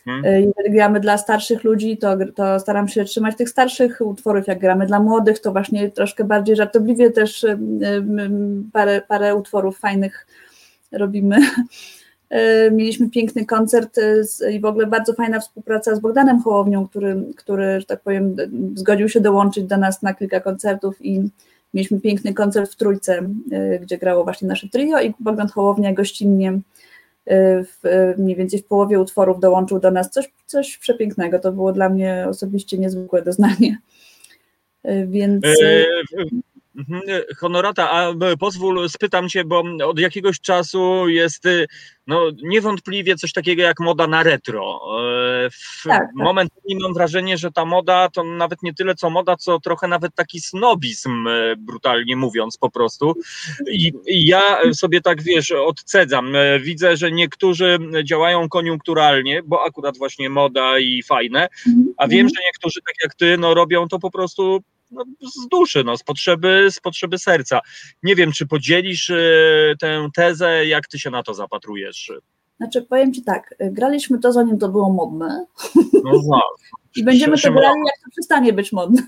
[0.07, 0.25] Mhm.
[0.25, 4.47] Y, Jeżeli gramy dla starszych ludzi, to, to staram się trzymać tych starszych utworów.
[4.47, 7.45] Jak gramy dla młodych, to właśnie troszkę bardziej żartobliwie też
[8.73, 10.27] parę, parę utworów fajnych
[10.91, 11.37] robimy.
[12.31, 16.87] Y, Mieliśmy piękny koncert y, z, i w ogóle bardzo fajna współpraca z Bogdanem Hołownią,
[16.87, 18.35] który, który, że tak powiem,
[18.75, 21.29] zgodził się dołączyć do nas na kilka koncertów i
[21.73, 26.59] mieliśmy piękny koncert w Trójce, y, gdzie grało właśnie nasze trio i Bogdan Hołownia gościnnie
[27.63, 31.39] w, mniej więcej w połowie utworów dołączył do nas coś, coś przepięknego.
[31.39, 33.77] To było dla mnie osobiście niezwykłe doznanie.
[35.07, 35.85] Więc E,
[37.41, 41.65] Honorata, a pozwól, spytam cię, bo od jakiegoś czasu jest e,
[42.07, 44.79] no, niewątpliwie coś takiego jak moda na retro.
[44.99, 46.09] E, W Tak, tak.
[46.15, 50.15] momentami mam wrażenie, że ta moda to nawet nie tyle co moda, co trochę nawet
[50.15, 53.13] taki snobizm, brutalnie mówiąc po prostu.
[53.71, 54.41] I, i ja
[54.73, 56.33] sobie tak, wiesz, odcedzam.
[56.61, 61.47] Widzę, że niektórzy działają koniunkturalnie, bo akurat właśnie moda i fajne,
[61.97, 65.03] a wiem, że niektórzy, tak jak ty, no, robią to po prostu no,
[65.35, 67.59] z duszy, no, z, potrzeby, z potrzeby serca.
[68.03, 69.15] Nie wiem, czy podzielisz e,
[69.79, 72.11] tę tezę, jak ty się na to zapatrujesz?
[72.57, 75.45] Znaczy, powiem Ci tak, y, graliśmy to zanim to było modne
[76.03, 76.41] No, no.
[76.95, 79.01] i będziemy to grali, jak to przestanie być modne.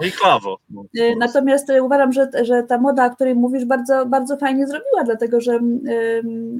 [0.00, 0.58] no i klawo.
[0.70, 0.84] No.
[0.98, 5.04] Y, Natomiast y, uważam, że, że ta moda, o której mówisz, bardzo, bardzo fajnie zrobiła,
[5.04, 5.60] dlatego że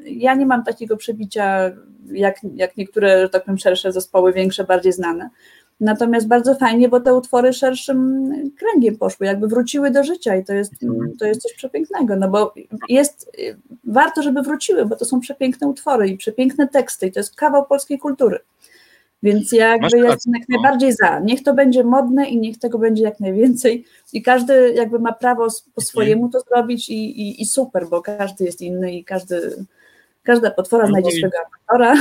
[0.05, 1.71] ja nie mam takiego przebicia
[2.12, 5.31] jak, jak niektóre, że tak powiem, szersze zespoły, większe, bardziej znane.
[5.81, 10.53] Natomiast bardzo fajnie, bo te utwory szerszym kręgiem poszły, jakby wróciły do życia i to
[10.53, 10.72] jest,
[11.18, 12.55] to jest coś przepięknego, no bo
[12.89, 17.20] jest, y, warto, żeby wróciły, bo to są przepiękne utwory i przepiękne teksty i to
[17.20, 18.39] jest kawał polskiej kultury.
[19.22, 20.57] Więc ja Masz jakby rację, jestem jak no.
[20.57, 21.20] najbardziej za.
[21.20, 23.85] Niech to będzie modne i niech tego będzie jak najwięcej.
[24.12, 28.45] I każdy jakby ma prawo po swojemu to zrobić i, i, i super, bo każdy
[28.45, 29.64] jest inny i każdy,
[30.29, 31.95] każda potwora No znajdzie i- swojego amatora.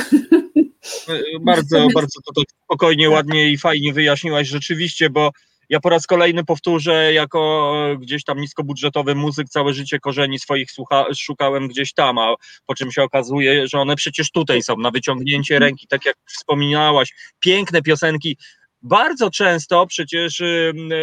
[1.09, 5.31] E, Bardzo, Natomiast- bardzo to tak spokojnie, ładnie i fajnie wyjaśniłaś rzeczywiście, bo
[5.69, 10.71] ja po raz kolejny powtórzę, jako e, gdzieś tam niskobudżetowy muzyk całe życie korzeni swoich
[10.71, 14.91] słucha- szukałem gdzieś tam, a po czym się okazuje, że one przecież tutaj są, na
[14.91, 18.37] wyciągnięcie ręki, tak jak wspominałaś, piękne piosenki.
[18.81, 20.41] Bardzo często przecież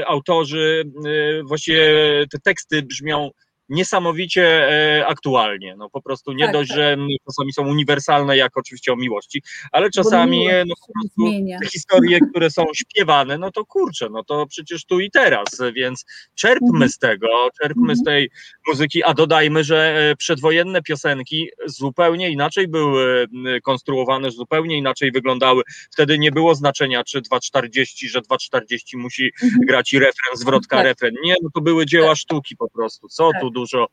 [0.07, 1.87] autorzy, y, właściwie
[2.33, 3.31] te teksty brzmią
[3.69, 5.75] niesamowicie e, aktualnie.
[5.79, 6.77] No po prostu nie Tak, dość, tak.
[6.79, 6.97] że
[7.27, 9.43] czasami są uniwersalne, jak oczywiście o miłości,
[9.73, 11.59] ale czasami e, no, po prostu zmienia.
[11.62, 15.45] te historie, które są śpiewane, no to kurczę, no to przecież tu i teraz,
[15.75, 16.05] więc
[16.35, 16.91] czerpmy Mhm.
[16.91, 17.29] z tego,
[17.62, 18.05] czerpmy z Mhm.
[18.05, 18.31] tej
[18.69, 23.27] muzyki, a dodajmy, że e, przedwojenne piosenki zupełnie inaczej były
[23.62, 25.62] konstruowane, zupełnie inaczej wyglądały.
[25.93, 29.61] Wtedy nie było znaczenia, czy 2.40, że 2.40 musi Mhm.
[29.67, 30.87] grać i refren, zwrotka, Tak.
[30.87, 31.15] refren.
[31.25, 33.09] Nie, no to były dzieła sztuki po prostu.
[33.09, 33.41] Co Tak.
[33.41, 33.87] tu dużo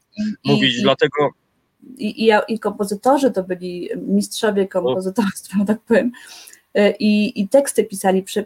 [0.45, 1.30] mówić, i- dlatego
[1.97, 6.12] i, i, ja- i kompozytorzy to byli mistrzowie kompozytorstwa, tak powiem.
[6.78, 8.45] Y, I, I teksty pisali przy,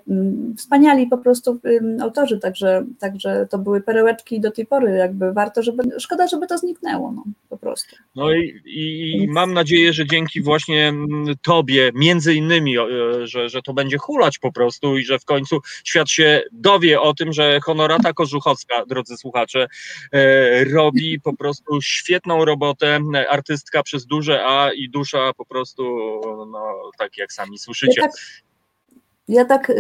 [0.58, 1.60] wspaniali po prostu
[2.02, 6.58] autorzy, także, także to były perełeczki do tej pory, jakby warto, żeby, szkoda, żeby to
[6.58, 7.96] zniknęło, no, po prostu.
[8.16, 10.94] No i, i, i mam nadzieję, że dzięki właśnie
[11.42, 12.84] tobie, między innymi, e,
[13.28, 17.14] że, że to będzie hulać po prostu i że w końcu świat się dowie o
[17.14, 19.68] tym, że Honorata Kożuchowska, drodzy słuchacze,
[20.12, 25.84] e, robi po prostu świetną robotę, e, artystka przez duże A i dusza po prostu,
[26.52, 28.02] no tak jak sami słyszycie.
[28.02, 28.15] Ja tak,
[29.28, 29.72] ja tak,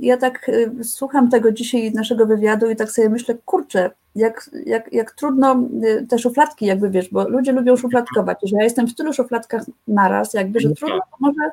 [0.00, 4.92] ja tak y, słucham tego dzisiaj naszego wywiadu i tak sobie myślę, kurczę, jak, jak,
[4.92, 8.94] jak trudno y, te szufladki, jakby wiesz, bo ludzie lubią szufladkować, że ja jestem w
[8.94, 11.50] tylu szufladkach naraz, jakby, że No trudno może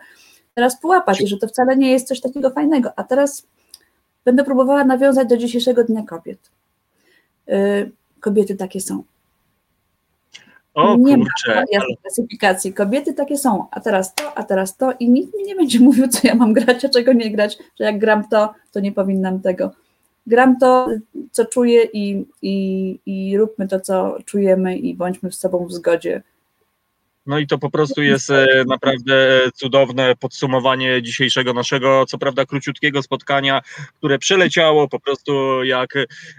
[0.56, 2.90] teraz połapać że to wcale nie jest coś takiego fajnego.
[2.96, 3.48] A teraz
[4.26, 6.52] będę próbowała nawiązać do dzisiejszego Dnia Kobiet.
[7.50, 9.04] Y, Kobiety takie są.
[10.74, 12.74] O nie kurczę, ma jasnej klasyfikacji.
[12.74, 16.08] Kobiety takie są, a teraz to, a teraz to i nikt mi nie będzie mówił,
[16.08, 19.40] co ja mam grać, a czego nie grać, że jak gram to, to nie powinnam
[19.40, 19.72] tego.
[20.28, 20.88] Gram to,
[21.32, 26.24] co czuję i, i, i róbmy to, co czujemy i bądźmy z sobą w zgodzie.
[27.26, 33.04] No i to po prostu jest e, naprawdę cudowne podsumowanie dzisiejszego naszego, co prawda króciutkiego
[33.04, 33.62] spotkania,
[33.98, 35.94] które przeleciało po prostu jak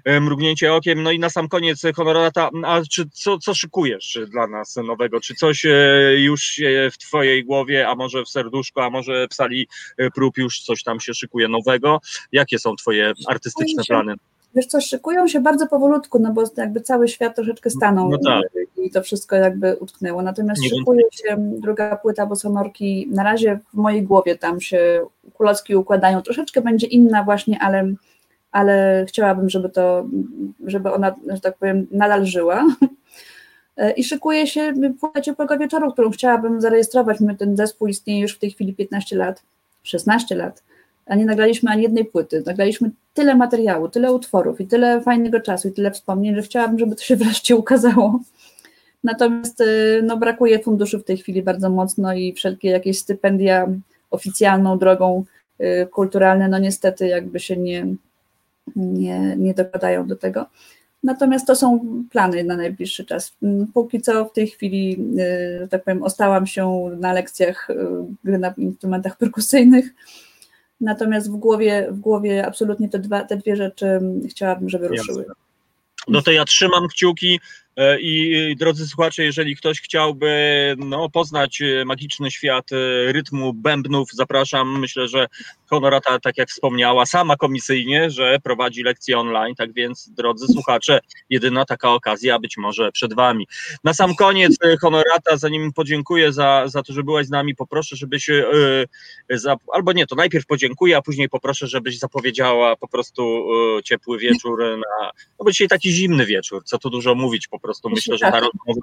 [0.05, 1.03] e, mrugnięcie okiem.
[1.03, 5.21] No i na sam koniec, Honorata, a czy co, co szykujesz dla nas nowego?
[5.21, 5.71] Czy coś e,
[6.19, 6.61] już
[6.93, 9.69] w twojej głowie, a może w serduszku, a może w sali
[10.15, 12.01] prób już coś tam się szykuje nowego?
[12.33, 14.15] Jakie są twoje artystyczne plany?
[14.55, 18.43] Wiesz co, szykują się bardzo powolutku, no bo jakby cały świat troszeczkę stanął no tak.
[18.77, 20.23] i to wszystko jakby utknęło.
[20.23, 25.77] Natomiast Nie szykuje się druga płyta bosonorki, na razie w mojej głowie tam się kulocki
[25.77, 27.95] układają, troszeczkę będzie inna właśnie, ale,
[28.53, 30.07] ale chciałabym, żeby to,
[30.67, 32.65] żeby ona, że tak powiem, nadal żyła.
[33.97, 37.21] I szykuje się płyta Ciepłego Wieczoru, którą chciałabym zarejestrować.
[37.21, 39.43] My ten zespół istnieje już w tej chwili 15 lat,
[39.83, 40.63] 16 lat
[41.07, 42.43] a nie nagraliśmy ani jednej płyty.
[42.47, 46.97] Nagraliśmy tyle materiału, tyle utworów i tyle fajnego czasu i tyle wspomnień, że chciałabym, żeby
[46.97, 48.21] to się wreszcie ukazało.
[49.05, 53.67] Natomiast y, no, brakuje funduszy w tej chwili bardzo mocno i wszelkie jakieś stypendia
[54.11, 55.25] oficjalną drogą
[55.61, 57.87] y, kulturalne, no niestety jakby się nie,
[58.77, 60.47] nie, nie dokładają do tego.
[61.03, 61.81] Natomiast to są
[62.11, 63.33] plany na najbliższy czas.
[63.75, 64.99] Póki co w tej chwili,
[65.65, 67.69] y, tak powiem, ostałam się na lekcjach
[68.25, 69.95] gry na instrumentach perkusyjnych,
[70.85, 75.25] Natomiast w głowie, w głowie absolutnie te, dwa, te dwie rzeczy chciałabym, żeby ruszyły.
[76.09, 77.41] No to ja trzymam kciuki
[78.01, 80.29] I drodzy słuchacze, jeżeli ktoś chciałby
[80.79, 84.81] no, poznać e, magiczny świat e, rytmu bębnów, zapraszam.
[84.81, 85.27] Myślę, że
[85.67, 89.55] Honorata, tak jak wspomniała, sama komisyjnie, że prowadzi lekcje online.
[89.55, 91.01] Tak więc, drodzy słuchacze,
[91.31, 93.47] jedyna taka okazja być może przed Wami.
[93.85, 98.29] Na sam koniec, Honorata, zanim podziękuję za, za to, że byłaś z nami, poproszę, żebyś,
[98.29, 98.87] yy,
[99.31, 103.47] za, albo nie, to najpierw podziękuję, a później poproszę, żebyś zapowiedziała po prostu
[103.77, 105.11] yy, ciepły wieczór na.
[105.39, 108.41] No bo dzisiaj taki zimny wieczór, co tu dużo mówić po prostu myślę, że ta
[108.41, 108.81] rozmowa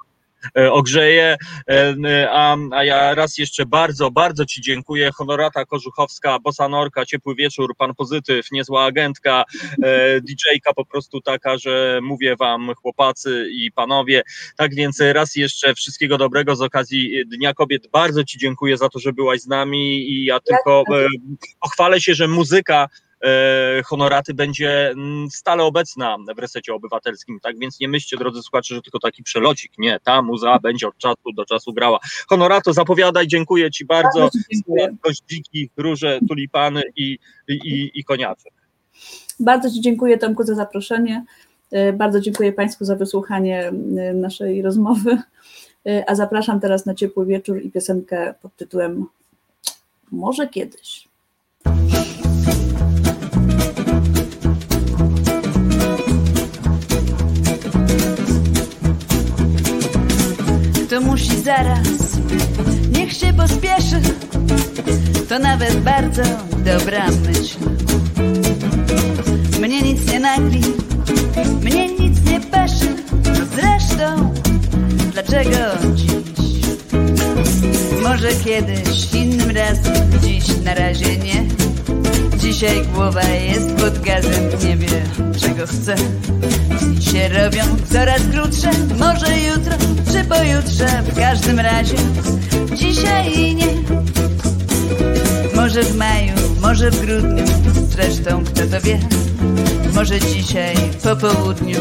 [0.58, 1.36] e, ogrzeje.
[1.70, 5.10] E, a, a ja raz jeszcze bardzo, bardzo Ci dziękuję.
[5.14, 9.44] Honorata Korzuchowska, Bosanorka, ciepły wieczór, pan pozytyw, niezła agentka,
[9.82, 14.22] e, DJ-ka po prostu taka, że mówię Wam chłopacy i panowie.
[14.56, 17.88] Tak więc raz jeszcze wszystkiego dobrego z okazji Dnia Kobiet.
[17.92, 20.84] Bardzo Ci dziękuję za to, że byłaś z nami i ja tylko
[21.60, 22.88] pochwalę się, że muzyka
[23.84, 28.82] honoraty będzie mm, stale obecna w resecie obywatelskim, tak więc nie myślcie, drodzy słuchacze, że
[28.82, 31.98] tylko taki przelocik, nie, ta muza będzie od czasu do czasu grała.
[32.28, 34.28] Honorato, zapowiadaj, dziękuję Ci bardzo,
[35.04, 37.18] goździki, róże, tulipany i,
[37.48, 38.04] i, i.
[39.40, 41.24] Bardzo Ci dziękuję Tomku za zaproszenie,
[41.70, 43.72] e, bardzo dziękuję Państwu za wysłuchanie e,
[44.14, 45.18] naszej rozmowy,
[46.06, 49.06] a zapraszam teraz na ciepły wieczór i piosenkę pod tytułem
[50.12, 51.11] Może kiedyś.
[60.92, 61.88] To musi zaraz,
[62.92, 64.00] niech się pospieszy,
[65.28, 66.22] to nawet bardzo
[66.64, 67.58] dobra myśl.
[69.60, 70.60] Mnie nic nie nagli,
[71.62, 72.96] mnie nic nie peszy,
[73.54, 74.34] zresztą
[75.12, 75.58] dlaczego
[75.94, 76.64] dziś?
[78.02, 81.44] Może kiedyś, innym razem, dziś na razie nie.
[82.38, 85.02] Dzisiaj głowa jest pod gazem, nie wie
[85.40, 85.94] czego chce.
[87.00, 87.62] Się robią
[87.92, 89.72] coraz krótsze, może jutro
[90.12, 91.96] czy pojutrze, w każdym razie
[92.74, 93.66] dzisiaj nie.
[95.54, 97.44] Może w maju, może w grudniu,
[97.88, 98.98] zresztą kto to wie.
[99.94, 101.78] Może dzisiaj po południu,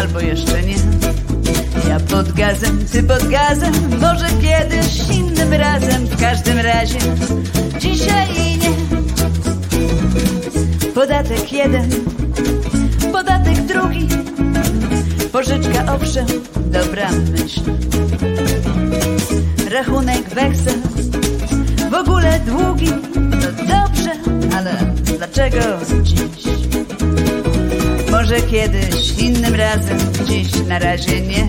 [0.00, 0.76] albo jeszcze nie.
[1.88, 6.98] Ja pod gazem, ty pod gazem, może kiedyś innym razem, w każdym razie
[7.78, 8.28] dzisiaj
[8.58, 8.70] nie.
[10.94, 11.90] Podatek jeden,
[13.26, 14.08] podatek drugi,
[15.32, 16.26] pożyczka owszem,
[16.66, 17.60] dobra myśl.
[19.70, 20.80] Rachunek weksel,
[21.90, 24.10] w ogóle długi, no dobrze,
[24.56, 24.76] ale
[25.16, 25.58] dlaczego
[26.02, 26.46] dziś?
[28.10, 31.48] Może kiedyś, innym razem, dziś na razie nie.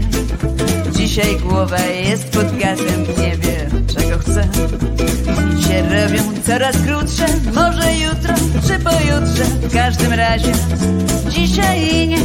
[0.95, 4.47] Dzisiaj głowa jest pod gazem, nie wie czego chce
[5.81, 7.25] robią coraz krótsze.
[7.53, 8.33] Może jutro
[8.67, 10.51] czy pojutrze W każdym razie
[11.29, 12.17] dzisiaj nie.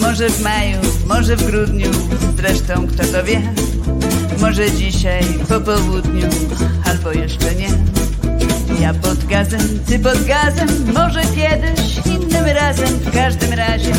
[0.00, 1.90] Może w maju, może w grudniu
[2.36, 3.42] Zresztą kto to wie.
[4.40, 6.26] Może dzisiaj po południu
[6.84, 7.68] Albo jeszcze nie.
[8.80, 12.88] Ja pod gazem, ty pod gazem Może kiedyś, innym razem.
[12.88, 13.92] W każdym razie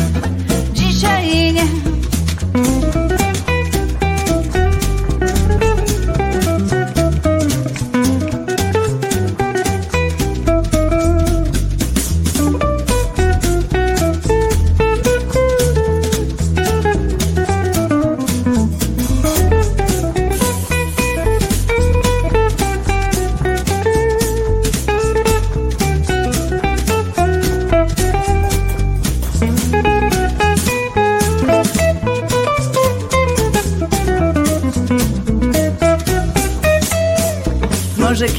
[0.74, 1.99] dzisiaj nie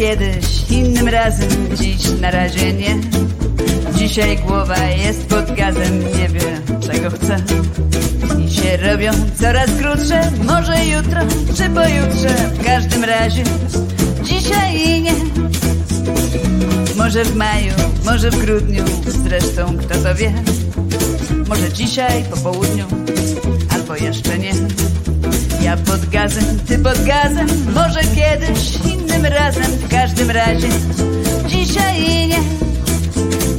[0.02, 3.00] kiedyś, innym razem, dziś na razie nie.
[3.96, 7.38] Dzisiaj głowa jest pod gazem, nie wie czego chce.
[8.46, 11.22] I się robią coraz krótsze, może jutro
[11.58, 13.44] czy pojutrze, w każdym razie
[14.24, 15.14] dzisiaj nie.
[16.98, 17.74] Może w maju,
[18.06, 20.34] może w grudniu, zresztą kto to wie.
[21.48, 22.86] Może dzisiaj po południu,
[23.70, 24.52] albo jeszcze nie.
[25.64, 30.68] Ja pod gazem, ty pod gazem, może kiedyś, innym razem, w każdym razie
[31.48, 32.40] dzisiaj nie.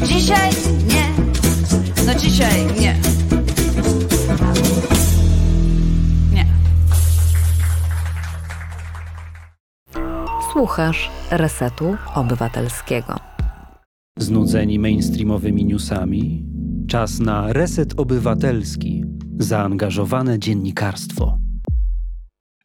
[0.06, 0.50] Dzisiaj
[0.88, 1.04] nie.
[2.06, 2.96] No dzisiaj nie.
[6.32, 6.46] Nie.
[10.52, 13.16] Słuchasz Resetu Obywatelskiego.
[14.18, 16.44] Znudzeni mainstreamowymi newsami?
[16.88, 19.04] Czas na reset obywatelski.
[19.38, 21.38] Zaangażowane dziennikarstwo.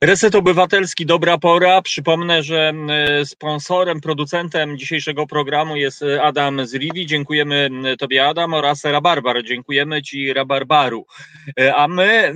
[0.01, 1.81] Reset Obywatelski, dobra pora.
[1.81, 7.05] Przypomnę, że e, sponsorem, producentem dzisiejszego programu jest e, Adam z Rivi.
[7.05, 7.69] Dziękujemy
[7.99, 9.43] Tobie, Adam, oraz Rabarbar.
[9.43, 11.05] Dziękujemy Ci, Rabarbaru.
[11.59, 12.33] E, a my,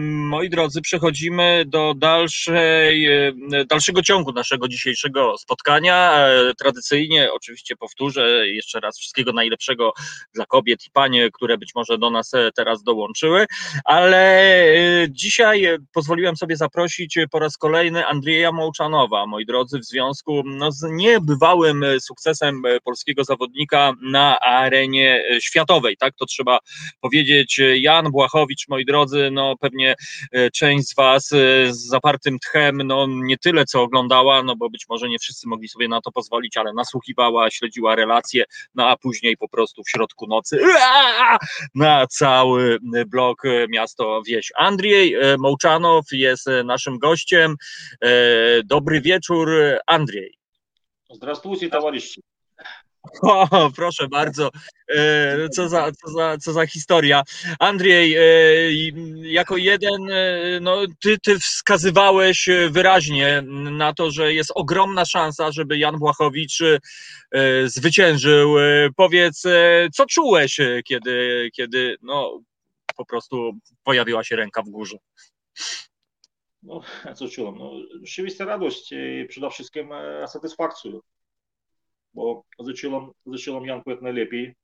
[0.00, 3.08] moi drodzy, przechodzimy do dalszej,
[3.68, 6.26] dalszego ciągu naszego dzisiejszego spotkania.
[6.58, 9.92] Tradycyjnie, oczywiście powtórzę jeszcze raz wszystkiego najlepszego
[10.34, 13.46] dla kobiet i panie, które być może do nas teraz dołączyły,
[13.84, 14.44] ale
[15.10, 16.93] dzisiaj pozwoliłem sobie zaprosić
[17.30, 23.92] po raz kolejny Andrzeja Mołczanowa, moi drodzy, w związku no, z niebywałym sukcesem polskiego zawodnika
[24.02, 26.58] na arenie światowej, tak to trzeba
[27.00, 27.60] powiedzieć.
[27.74, 29.94] Jan Błachowicz, moi drodzy, no pewnie
[30.32, 31.36] e, część z Was e,
[31.72, 35.68] z zapartym tchem, no nie tyle co oglądała, no bo być może nie wszyscy mogli
[35.68, 40.26] sobie na to pozwolić, ale nasłuchiwała, śledziła relacje, no a później po prostu w środku
[40.26, 40.58] nocy
[41.74, 44.52] na cały blok miasto wieś.
[44.56, 47.55] Andrzej e, Mołczanow jest naszym naszym gościem.
[48.01, 48.09] E,
[48.63, 49.49] dobry wieczór,
[49.87, 50.33] Andrzej.
[51.09, 52.21] Здравствуйте, товарищи.
[53.21, 54.49] O, proszę bardzo,
[54.87, 57.23] e, co za, co, za, co za historia.
[57.59, 58.21] Andrzej, e,
[59.15, 60.01] jako jeden,
[60.61, 66.59] no, ty, ty wskazywałeś wyraźnie na to, że jest ogromna szansa, żeby Jan Błachowicz
[67.65, 68.55] zwyciężył.
[68.95, 69.43] Powiedz,
[69.93, 72.41] co czułeś, kiedy, kiedy no,
[72.95, 73.51] po prostu
[73.83, 74.97] pojawiła się ręka w górze?
[76.64, 76.80] No,
[77.36, 77.52] co?
[77.52, 79.88] No, rzeczywiście radość i przede wszystkim
[80.26, 80.92] satysfakcję,
[82.14, 84.54] bo zacząłem, zacząłem Janku jak najlepiej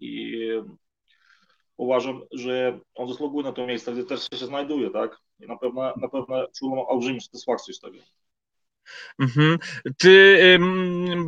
[0.00, 0.40] i
[1.76, 5.18] uważam, że on zasługuje na to miejsce, gdzie też się znajduje, tak?
[5.40, 7.98] I na pewno, na pewno czułem olbrzymią satysfakcję z tego.
[9.18, 9.58] Mhm.
[9.98, 10.58] Ty,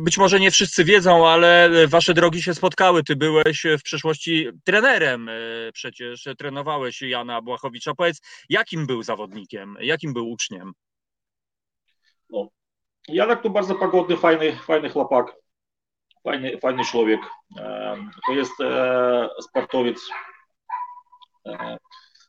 [0.03, 3.03] być może nie wszyscy wiedzą, ale wasze drogi się spotkały.
[3.03, 5.33] Ty byłeś w przeszłości trenerem, e,
[5.73, 7.93] przecież trenowałeś Jana Błachowicza.
[7.95, 10.73] Powiedz, jakim był zawodnikiem, jakim był uczniem?
[12.29, 12.49] No,
[13.07, 15.35] Janek to bardzo pogodny, fajny, fajny chłopak,
[16.23, 17.21] fajny, fajny człowiek.
[18.27, 20.09] To jest e, sportowiec
[21.45, 21.77] e,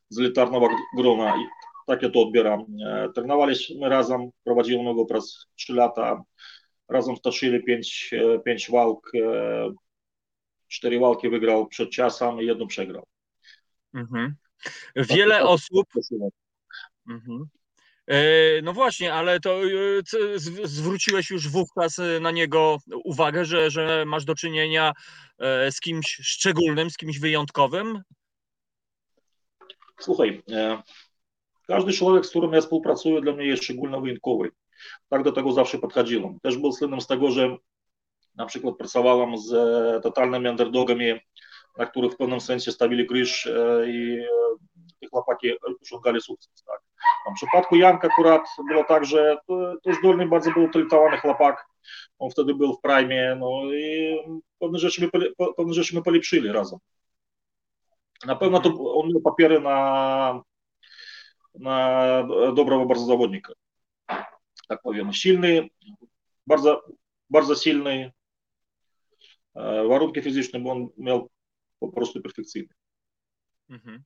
[0.09, 1.35] z elitarnego grona
[1.91, 2.66] tak ja to odbieram.
[3.14, 6.22] Trenowaliśmy razem, prowadziłem go przez 3 lata.
[6.88, 8.11] Razem stoczyli 5,
[8.45, 9.12] 5 walk.
[10.68, 13.07] 4 walki wygrał przed czasem i jedną przegrał.
[13.95, 14.34] Mhm.
[14.97, 15.86] Wiele osób.
[17.09, 17.45] Mhm.
[18.62, 19.61] No właśnie, ale to
[20.64, 24.93] zwróciłeś już wówczas na niego uwagę, że, że masz do czynienia
[25.70, 28.03] z kimś szczególnym, z kimś wyjątkowym?
[30.01, 30.43] Słuchaj,
[32.28, 34.50] którym ja współpracuję, dla mnie jest szczególnie wyjątkowy.
[35.08, 36.40] Tak do tego zawsze podchodziłem.
[36.40, 37.56] Też był słynnym z tego, że
[38.36, 39.52] na przykład pracowałem z
[40.02, 41.12] totalnymi underdogami,
[41.78, 43.50] na których w pewnym sensie stawili kryż
[43.86, 44.18] i
[45.00, 45.52] te chłopaki
[45.82, 46.64] osiągali sukces.
[46.66, 46.80] Tak.
[47.32, 51.66] W przypadku Janka akurat było tak, że to, to zdolny, bardzo był talentowany chłopak.
[52.18, 54.18] On wtedy był w prime, no i
[54.58, 56.78] pewne rzeczy my, pewne rzeczy my polepszyli razem.
[58.26, 60.42] Na pewno to on miał papiery na
[61.55, 63.55] на э, доброго барзазаводника.
[64.68, 65.70] Так повем, сильные,
[66.46, 66.80] барза,
[67.28, 68.12] барза сильные,
[69.55, 71.28] э, воронки фізичні, бо він
[71.92, 72.74] просто перфекционный.
[73.68, 74.05] Угу.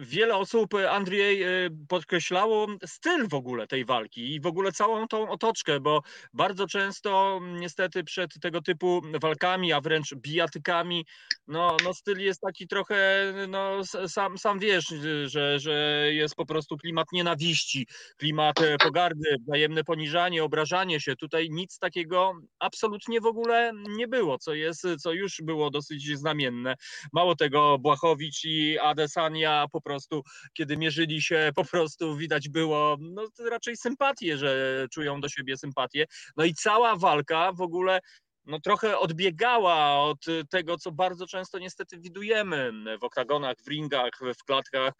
[0.00, 1.44] Wiele osób, Andrzej,
[1.88, 6.02] podkreślało styl w ogóle tej walki i w ogóle całą tą otoczkę, bo
[6.32, 11.06] bardzo często niestety przed tego typu walkami, a wręcz bijatykami,
[11.46, 14.94] no, no styl jest taki trochę, no sam, sam wiesz,
[15.24, 21.16] że, że jest po prostu klimat nienawiści, klimat pogardy, wzajemne poniżanie, obrażanie się.
[21.16, 26.74] Tutaj nic takiego absolutnie w ogóle nie było, co jest, co już było dosyć znamienne.
[27.12, 33.22] Mało tego, Błachowicz i Adesania po prostu kiedy mierzyli się, po prostu widać było no,
[33.50, 36.06] raczej sympatię, że czują do siebie sympatię.
[36.36, 38.00] No i cała walka w ogóle
[38.46, 40.18] no, trochę odbiegała od
[40.50, 44.94] tego, co bardzo często niestety widujemy w oktagonach, w ringach, w klatkach.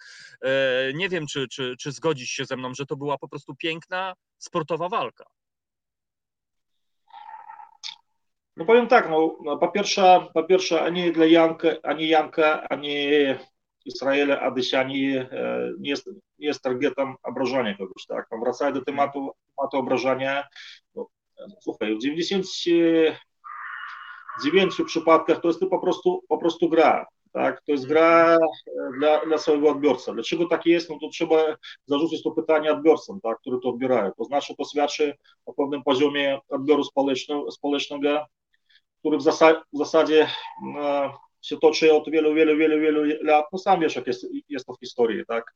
[0.45, 0.51] E,
[0.95, 4.15] nie wiem, czy, czy, czy zgodzisz się ze mną, że to była po prostu piękna
[4.39, 5.25] sportowa walka.
[8.57, 13.07] No powiem tak, no, no po pierwsze, po pierwsze ani dla Janka, ani Janka, ani
[13.85, 15.29] Izraela Adysiani e,
[15.79, 16.07] nie jest,
[16.39, 18.27] nie jest targetem obrażania kogoś, tak?
[18.33, 20.45] No, wracając do tematu, tematu obrażania,
[20.95, 21.07] no,
[21.61, 27.63] słuchaj, w 99 przypadkach to jest to po prostu, po prostu gra, tak?
[27.67, 28.39] To jest gra
[28.99, 30.13] dla, dla swojego odbiorcy.
[30.15, 30.91] Dlaczego tak jest?
[30.91, 31.37] No to trzeba
[31.87, 34.13] zarzucić to pytanie odbiorcom, tak, które to odbierają.
[34.19, 35.15] To znaczy to świadczy
[35.47, 38.27] o pewnym poziomie odbioru społecznego, społecznego
[39.01, 40.29] który w, zasa w zasadzie
[40.77, 41.11] e,
[41.43, 43.45] się toczy od wielu, wielu, wielu, wielu lat.
[43.53, 45.55] No sam wiesz, jak jest, jest to w historii, tak?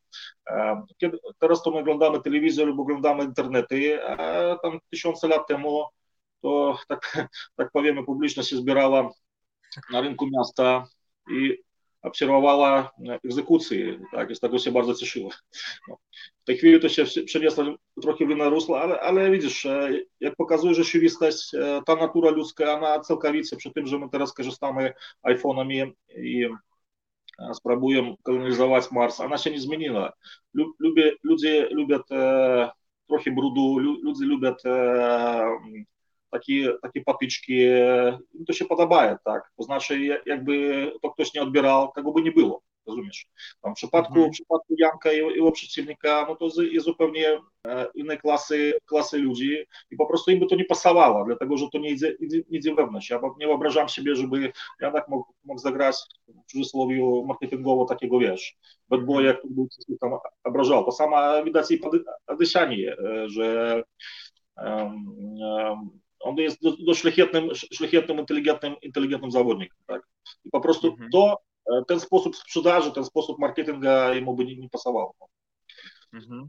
[0.51, 4.17] E, kiedy, teraz to my oglądamy telewizję lub oglądamy internety, a
[4.63, 5.85] tam tysiące lat temu
[6.43, 7.01] to tak,
[7.57, 9.11] tak powiemy, publiczność się zbierała
[9.93, 10.87] na rynku miasta
[11.31, 11.64] i
[12.05, 12.91] obserwowała
[13.25, 15.31] egzekucje, tak, i z tego się bardzo cieszyła.
[15.89, 15.97] No.
[16.43, 17.65] W tej chwili to się przeniosło
[18.03, 19.67] trochę w inne rusło, ale, ale widzisz,
[20.21, 21.51] jak pokazuje rzeczywistość,
[21.87, 24.93] ta natura ludzka, ona całkowicie, przy tym, że my teraz korzystamy
[25.27, 26.47] iPhone'ami i
[27.55, 30.13] spróbujemy kolonizować Mars, ona się nie zmieniła.
[30.79, 31.99] Lubię, ludzie lubią
[33.09, 34.55] trochę brudu, ludzie lubią
[36.35, 37.61] takie, takie patyczki,
[38.35, 39.51] im to się podoba, tak?
[39.57, 43.27] To znaczy, jakby to ktoś nie odbierał, tego by nie było, rozumiesz?
[43.63, 44.31] Tam w przypadku, mhm.
[44.31, 49.65] w przypadku Janka i jego przeciwnika, no to jest zupełnie e, innej klasy, klasy ludzi
[49.91, 52.75] i po prostu im by to nie pasowało, dlatego, że to nie idzie, idzie, idzie
[52.75, 53.11] wewnątrz.
[53.11, 55.97] Ja nie wyobrażam sobie, żeby Janek mógł, mógł zagrać
[56.29, 58.57] w cudzysłowie marketingowo takiego, wiesz,
[58.89, 59.69] bad boya, który był
[60.01, 60.11] tam
[60.45, 60.85] obrażał.
[60.85, 61.91] To samo widać i po
[62.27, 63.83] Adysianie, e, że
[64.57, 65.07] um,
[65.41, 69.77] um, on jest dość szlachetnym, szlachetnym inteligentnym, inteligentnym zawodnikiem.
[69.87, 70.03] Tak?
[70.45, 71.11] I po prostu mhm.
[71.11, 71.37] to,
[71.73, 75.15] e, ten sposób sprzedaży, ten sposób marketinga jemu by nie, nie pasował.
[76.13, 76.49] Mhm.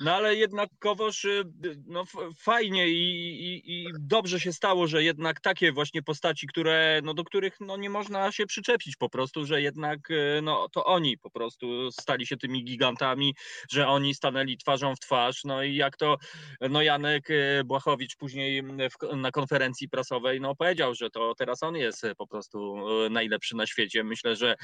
[0.00, 1.44] No ale jednakowoż y,
[1.86, 2.04] no,
[2.38, 7.24] fajnie i, i, i, dobrze się stało, że jednak takie właśnie postaci, które, no, do
[7.24, 11.30] których no, nie można się przyczepić po prostu, że jednak y, no, to oni po
[11.30, 13.34] prostu stali się tymi gigantami,
[13.70, 15.44] że oni stanęli twarzą w twarz.
[15.44, 16.16] No i jak to
[16.70, 21.76] no, Janek y, Błachowicz później w, na konferencji prasowej no, powiedział, że to teraz on
[21.76, 22.76] jest po prostu
[23.10, 24.04] najlepszy na świecie.
[24.04, 24.54] Myślę, że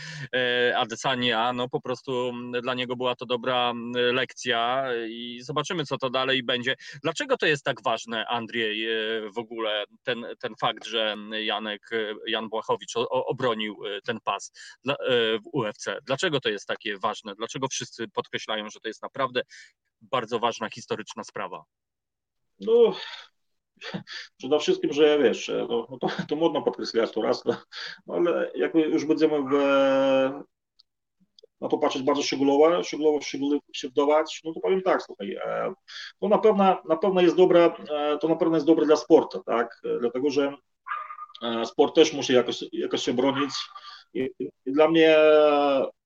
[0.77, 2.33] Adesania no, po prostu
[2.63, 3.73] dla niego była to dobra
[4.13, 6.77] lekcja i i zobaczymy, co to dalej będzie.
[7.03, 8.91] Dlaczego to jest tak ważne, Andrzej, e,
[9.31, 14.53] w ogóle ten, ten fakt, że Janek, e, Jan Błachowicz obronił e, ten pas
[15.45, 15.87] w UFC?
[16.03, 17.35] Dlaczego to jest takie ważne?
[17.35, 19.43] Dlaczego wszyscy podkreślają, że to jest naprawdę
[20.01, 21.65] bardzo ważna historyczna sprawa?
[22.61, 22.97] No,
[24.39, 27.57] przede wszystkim, że wiesz, no, no to, to modno podkreślać to raz, no,
[28.09, 29.53] ale jak już będziemy w
[31.61, 33.21] na to patrzeć bardzo szczegółowo, szczegółowo
[33.73, 35.73] się wdawać, no to powiem tak, słuchaj, e,
[36.21, 39.43] to na pewno, na pewno jest dobre, e, to na pewno jest dobre dla sportu,
[39.47, 40.57] tak, e, dlatego, że
[41.65, 43.51] sport też musi jakoś, jakoś się bronić.
[44.15, 45.17] I, i dla mnie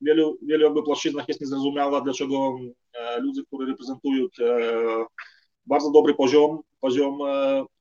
[0.01, 2.59] wielu, wielu jakby płaszczyznach jest niezrozumiałe, dlaczego
[3.19, 4.27] ludzie, którzy reprezentują
[5.67, 7.19] bardzo dobry poziom, poziom,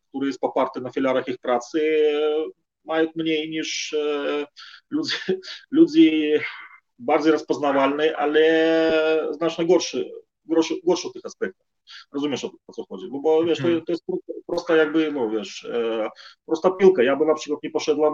[0.10, 2.12] który jest poparty na filarach ich pracy,
[2.86, 3.96] mają mniej niż
[4.90, 5.16] ludzie,
[5.72, 6.40] ludzie
[7.00, 10.12] bardziej rozpoznawalny, ale znacznie gorszy,
[10.46, 11.68] gorszy, gorszy w tych aspektach.
[12.12, 13.08] Rozumiesz o, co chodzi?
[13.10, 13.86] Bo, bo wiesz, to, mhm.
[13.86, 14.04] to jest
[14.48, 16.10] prosta jakby, no wiesz, e,
[16.46, 17.04] prosta piłka.
[17.04, 18.14] Ja by na przykład nie poszedłem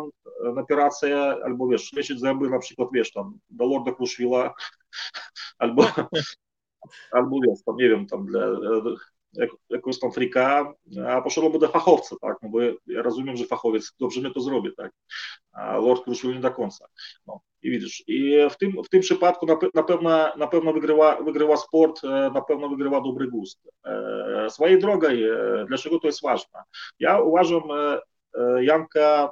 [0.55, 4.53] na operację, albo wiesz, leczyć zęby na przykład, wiesz, tam, do Lorda Kruszwila,
[5.59, 5.83] albo,
[7.11, 8.47] albo wiesz, tam, nie wiem, tam, dla,
[9.37, 10.73] jak, jakąś tam frika,
[11.07, 14.69] a poszedłby do fachowca, tak, no bo ja rozumiem, że fachowiec dobrze mnie to zrobi,
[14.77, 14.91] tak,
[15.51, 16.87] a Lord Kruszwil nie do końca.
[17.27, 17.41] No.
[17.65, 21.57] I widzisz, i w tym, w tym przypadku na, na, pewno, na pewno wygrywa, wygrywa
[21.57, 23.59] sport, e, na pewno wygrywa dobry gust.
[23.85, 26.59] E, swojej drogą, e, dlaczego to jest ważne?
[26.99, 27.61] Ja uważam
[28.61, 29.31] Janka,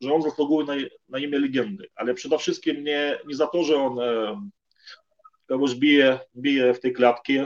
[0.00, 0.74] że on zasługuje na,
[1.08, 3.98] na imię legendy, ale przede wszystkim nie, nie za to, że on
[5.46, 7.38] kogoś bije, bije w tej klatki,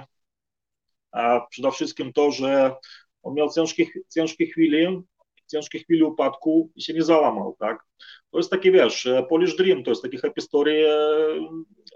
[1.50, 2.76] przede wszystkim to, że
[3.22, 5.02] on miał ciężkie, ciężkie chwile,
[5.50, 7.84] ciężkie chwile upadku i się nie załamał, tak?
[8.30, 10.88] To jest taki, wiesz, Polish Dream, to jest taki happy story,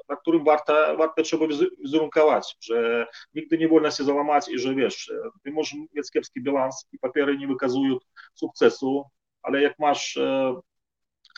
[0.09, 1.47] na którym warto, warto trzeba
[1.78, 5.12] wizerunkować, że nigdy nie wolno się załamać i że, wiesz,
[5.45, 7.97] ty możesz mieć kiepski bilans i papiery nie wykazują
[8.35, 9.05] sukcesu,
[9.43, 10.19] ale jak masz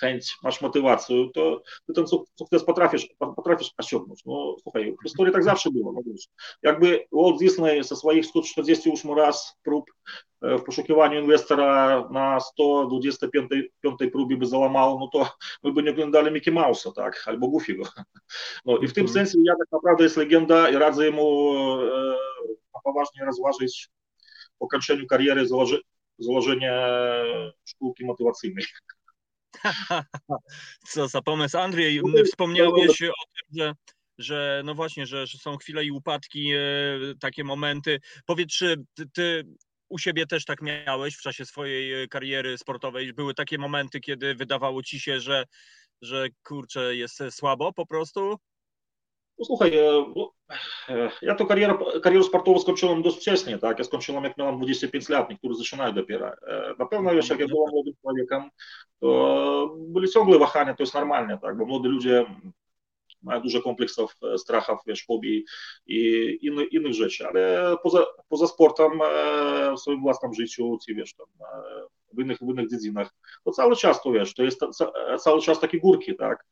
[0.01, 2.05] chęć, masz motywację, to ty ten
[2.39, 4.24] sukces potrafisz, potrafisz osiągnąć.
[4.27, 5.93] No słuchaj, w historii tak zawsze było.
[5.93, 6.27] No, wiesz.
[6.62, 9.90] Jakby Walt Disney ze swoich 148 raz prób
[10.43, 13.51] w poszukiwaniu inwestora na 125
[14.12, 15.31] próbie by załamał, no to
[15.62, 17.85] my by nie oglądali Mickey Mouse'a, tak, albo Goofy'ego.
[18.64, 21.52] No i w tym sensie ja tak naprawdę jest legenda i radzę mu
[21.82, 22.16] e,
[22.85, 23.89] poważnie rozważyć
[24.59, 25.47] po kończeniu kariery
[26.18, 26.72] założenie
[27.64, 28.64] szkółki motywacyjnej.
[30.89, 33.74] Co za pomysł, Andrzej, wspomniałeś o tym, że
[34.20, 36.60] że no właśnie, że, że są chwile i upadki, e,
[37.20, 38.01] takie momenty.
[38.27, 39.47] Powiedz, czy ty, ty
[39.89, 43.12] u siebie też tak miałeś w czasie swojej kariery sportowej?
[43.12, 45.44] Były takie momenty, kiedy wydawało ci się, że,
[46.02, 48.39] że kurczę, jest słabo po prostu?
[49.40, 49.72] No, słuchaj,
[51.22, 53.78] ja to karierę, karierę sportową skończyłem dość wcześnie, tak?
[53.78, 56.30] Ja skończyłem jak miałem 25 lat, niektórzy zaczynają dopiero.
[56.78, 58.50] Na pewno wiesz, jak ja byłem młodym człowiekiem,
[59.00, 61.58] to byli ciągle wahania, to jest normalne, tak?
[61.58, 62.24] Bo młodzi ludzie
[63.22, 65.44] mają dużo kompleksów, strachów, wiesz, fobii
[65.86, 68.90] i innych, innych rzeczy, ale poza, poza sportem,
[69.76, 71.14] w swoim własnym życiu, wiesz,
[72.12, 73.14] w innych, w innych dziedzinach,
[73.44, 74.60] to cały czas to wiesz, to jest
[75.18, 76.46] cały czas takie górki, tak?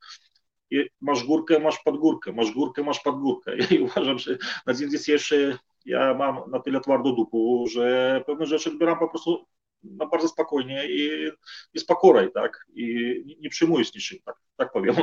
[1.01, 3.57] Masz górkę, masz podgórkę, masz górkę, masz podgórkę.
[3.77, 8.71] I uważam, że na dzień dzisiejszy ja mam na tyle twardo dupu, że pewne rzeczy
[8.71, 9.47] odbieram po prostu
[9.83, 11.31] no, bardzo spokojnie i,
[11.75, 12.67] i z pokorą, tak?
[12.75, 12.85] I
[13.27, 14.97] nie, nie przyjmuję z niczym, tak, tak powiem.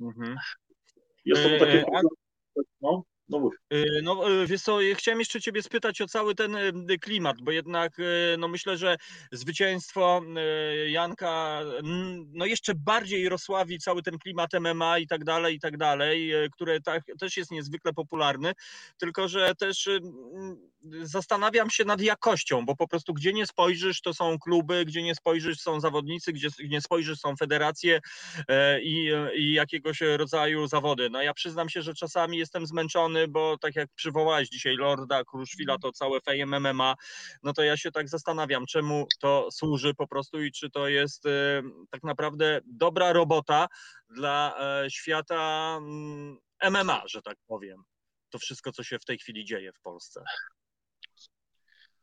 [0.00, 0.36] Mhm.
[1.24, 1.84] Jest to takie...
[2.80, 3.54] No, no, mów.
[4.02, 6.56] no wiesz co, chciałem jeszcze ciebie spytać o cały ten
[7.00, 7.92] klimat, bo jednak
[8.38, 8.96] no myślę, że
[9.32, 10.22] zwycięstwo
[10.86, 11.60] Janka
[12.32, 16.80] no jeszcze bardziej rozsławi cały ten klimat MMA i tak dalej, i tak dalej, który
[16.80, 18.52] tak, też jest niezwykle popularny,
[18.98, 19.88] tylko że też
[21.02, 25.14] zastanawiam się nad jakością, bo po prostu gdzie nie spojrzysz, to są kluby, gdzie nie
[25.14, 28.00] spojrzysz, są zawodnicy, gdzie nie spojrzysz, są federacje
[28.82, 31.10] i, i jakiegoś rodzaju zawody.
[31.10, 35.78] No ja przyznam się, że czasami jestem zmęczony, bo tak jak przywołałeś dzisiaj Lorda, Kruszwila,
[35.78, 36.94] to całe Fame MMA,
[37.42, 41.24] no to ja się tak zastanawiam, czemu to służy po prostu i czy to jest
[41.90, 43.68] tak naprawdę dobra robota
[44.10, 44.56] dla
[44.88, 45.78] świata
[46.70, 47.82] MMA, mm, że tak powiem.
[48.30, 50.24] To wszystko, co się w tej chwili dzieje w Polsce.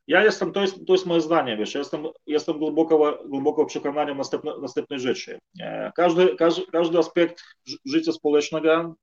[0.08, 4.52] Ja jestem, to jest, to jest moje zdanie, wiesz, jestem, jestem głęboko, głęboko przekonany następne,
[4.62, 5.40] następnej rzeczy.
[5.96, 7.44] Każdy, każdy, każdy aspekt
[7.86, 8.96] życia społecznego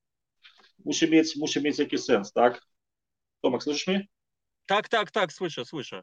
[0.86, 2.62] musi mieć, musi mieć jakiś sens, tak?
[3.40, 4.06] Tomek, słyszysz mnie?
[4.66, 6.02] Tak, tak, tak, słyszę, słyszę.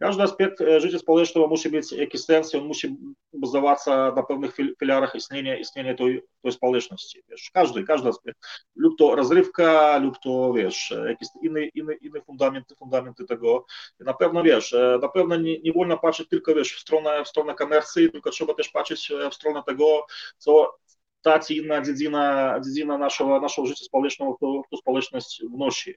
[0.00, 2.96] Każdy aspekt życia społecznego musi mieć jakiś sens i on musi
[3.32, 7.22] bazować na pewnych filarach istnienia, istnienia tej, tej społeczności.
[7.28, 8.38] Wiesz, każdy, każdy aspekt.
[8.76, 13.66] Lub to rozrywka, lub to, wiesz, jakieś inne, inne, inne fundamenty, fundamenty tego.
[13.98, 17.54] Na pewno, wiesz, na pewno nie, nie wolno patrzeć tylko, wiesz, w stronę, w stronę
[17.54, 20.06] komercji, tylko trzeba też patrzeć w stronę tego,
[20.38, 20.78] co,
[21.22, 25.94] ta inna dziedzina, dziedzina naszego, naszego życia społecznego w tą społeczność wnosi.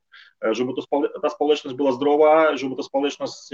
[0.52, 3.50] Żeby to, ta społeczność była zdrowa, żeby ta społeczność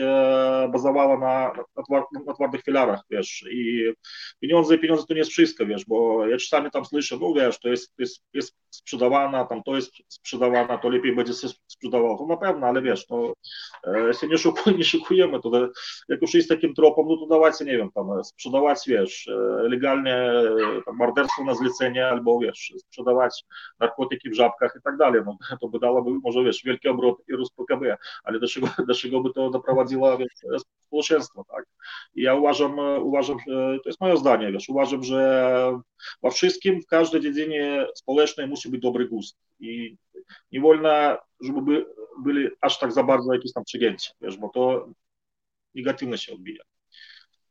[0.72, 3.94] bazowała na, na, na twardych filarach, wiesz, i
[4.40, 7.70] pieniądze, pieniądze to nie jest wszystko, wiesz, bo ja czasami tam słyszę, no wiesz, to
[7.70, 12.38] jest, jest, jest sprzedawana, tam to jest sprzedawana, to lepiej będzie się sprzedawało, to na
[12.38, 13.34] pewno, ale wiesz, no,
[14.22, 15.70] się nie, szukuj, nie szukujemy, to
[16.10, 19.30] jak już jest takim tropem, no to dawajcie, nie wiem, tam sprzedawać, wiesz,
[19.64, 20.32] legalnie
[20.86, 23.44] tam morderstwo na zlecenie, albo wiesz, sprzedawać
[23.80, 25.22] narkotyki w żabkach i tak dalej.
[25.26, 28.94] No, to by dałoby może wiesz, wielki obrot i rósł PKB, ale do czego, do
[28.94, 30.30] czego by to doprowadziło wiesz,
[30.88, 31.66] społeczeństwo, tak?
[32.16, 33.38] I ja uważam, uważam,
[33.84, 35.80] to jest moje zdanie, wiesz, uważam, że
[36.24, 39.98] we wszystkim, w każdej dziedzinie społecznej musi być dobry gust i
[40.52, 40.90] nie wolno,
[41.42, 41.86] żeby by,
[42.24, 44.90] byli aż tak za bardzo jakieś tam przegięcie, wiesz, bo to
[45.76, 46.64] negatywnie się odbija.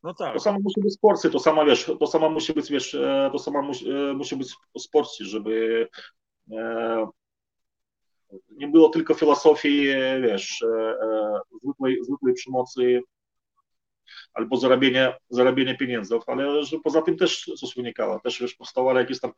[0.02, 0.34] No tak.
[0.34, 2.96] To samo musi być w sporcie, to samo wiesz, to samo musi być, wiesz,
[3.32, 5.88] to samo musi, musi być w sporcie, żeby
[6.52, 7.06] e,
[8.50, 9.86] nie było tylko filozofii,
[10.22, 10.94] wiesz, e,
[11.62, 13.02] zwykłej, zwykłej przemocy
[14.34, 19.20] albo zarabienie, zarabienie pieniędzy, ale że poza tym też coś wynikało, też wiesz, powstawały jakieś
[19.20, 19.32] tam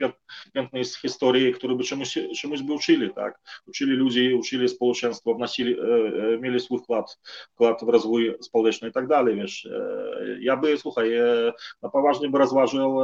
[0.55, 5.77] piękne historii, które by czemuś, czemuś by uczyli, tak, uczyli ludzi, uczyli społeczeństwo, wnosili,
[6.41, 7.19] mieli swój wkład,
[7.53, 9.69] wkład w rozwój społeczny i tak dalej, wiesz,
[10.41, 11.11] ja by, słuchaj,
[11.83, 12.99] na poważnie by rozważył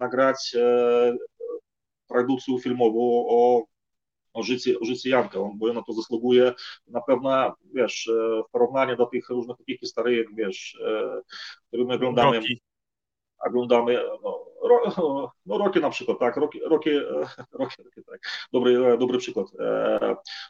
[0.00, 0.56] nagrać
[2.08, 3.64] produkcję filmową o
[4.32, 6.52] o życiu, o życiu Janka, bo ona to zasługuje
[6.86, 8.10] na pewno, wiesz,
[8.48, 10.78] w porównaniu do tych różnych takich historii, wiesz,
[11.68, 12.60] które my oglądamy, Rocky.
[13.46, 14.92] oglądamy, no, ro,
[15.46, 17.00] no Rocky na przykład, tak, Rocky, Rocky,
[17.52, 18.20] Rocky, Rocky tak,
[18.52, 19.46] dobry, dobry przykład.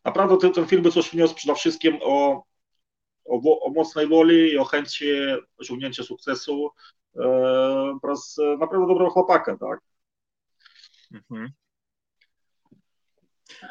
[0.05, 2.45] Naprawdę ten, ten film by coś wniósł przede wszystkim o,
[3.25, 5.07] o, o mocnej woli i o chęci
[5.59, 6.71] osiągnięcia sukcesu
[8.03, 9.81] przez naprawdę dobrego chłopaka, tak.
[11.13, 11.53] Mhm.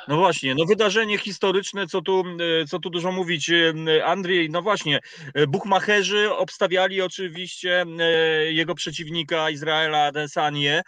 [0.08, 2.24] No właśnie, no wydarzenie historyczne, co tu,
[2.62, 3.74] e, co tu dużo mówić, e,
[4.06, 5.00] Andrzej, no właśnie,
[5.34, 7.86] e, buchmacherzy obstawiali oczywiście
[8.50, 10.82] jego przeciwnika Izraela Adesanie,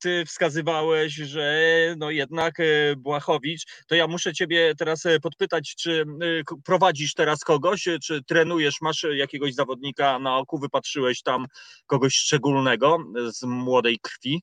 [0.00, 1.64] ty wskazywałeś, że
[1.98, 2.54] no jednak
[2.96, 6.04] Błachowicz, to ja muszę ciebie teraz podpytać, czy
[6.64, 11.46] prowadzisz teraz kogoś, czy trenujesz, masz jakiegoś zawodnika na oku, wypatrzyłeś tam
[11.86, 12.98] kogoś szczególnego
[13.32, 14.42] z młodej krwi?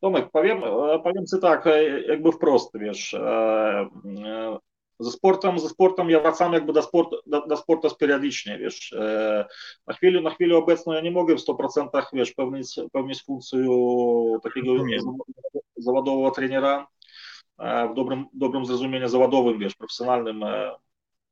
[0.00, 0.62] Tomek, powiem,
[1.02, 1.68] powiem Ci tak,
[2.08, 3.16] jakby wprost, wiesz,
[5.00, 8.94] ze sportem, ze sportem ja wracam jakby do, sport, do, do sportu periodycznie, wiesz,
[9.86, 13.58] na chwilę, na chwilę obecną ja nie mogę w 100% wiesz, pełnić, pełnić funkcję
[14.42, 14.72] takiego
[15.76, 16.86] zawodowego trenera
[17.90, 20.44] w dobrym, dobrym zrozumieniu zawodowym, wiesz, profesjonalnym,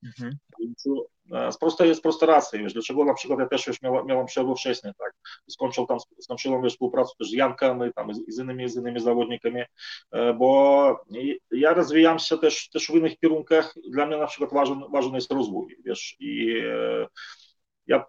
[0.05, 0.37] Mhm.
[1.53, 4.55] Z prostej, z prostej racji, wiesz, dlaczego na przykład ja też już miałem, miałem przerwę
[4.55, 5.13] wcześniej, tak,
[5.51, 9.63] skończył tam, skończyłem wiesz, współpracę też z Jankiem i tam z innymi, z innymi zawodnikami,
[10.39, 11.05] bo
[11.51, 15.33] ja rozwijam się też, też w innych kierunkach, dla mnie na przykład ważny, ważny jest
[15.33, 16.55] rozwój, wiesz, i
[17.87, 18.05] ja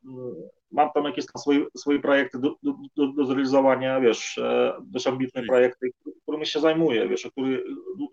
[0.71, 2.55] mam tam jakieś tam swoje, swoje projekty do,
[2.95, 4.39] do, do zrealizowania, wiesz,
[4.81, 5.89] dość ambitne projekty,
[6.23, 7.57] którymi się zajmuję, wiesz, które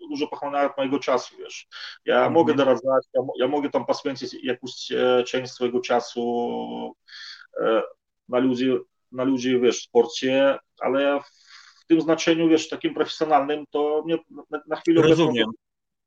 [0.09, 1.67] dużo pochłaniają mojego czasu, wiesz.
[2.05, 2.33] Ja mhm.
[2.33, 4.71] mogę doradzać, ja, ja, mogę tam poświęcić jakąś
[5.27, 6.93] część swojego czasu
[8.29, 8.71] na ludzi,
[9.11, 11.19] na ludzi, wiesz, w sporcie, ale
[11.83, 14.17] w tym znaczeniu, wiesz, takim profesjonalnym, to mnie
[14.49, 15.47] na, na chwilę Rozumiem.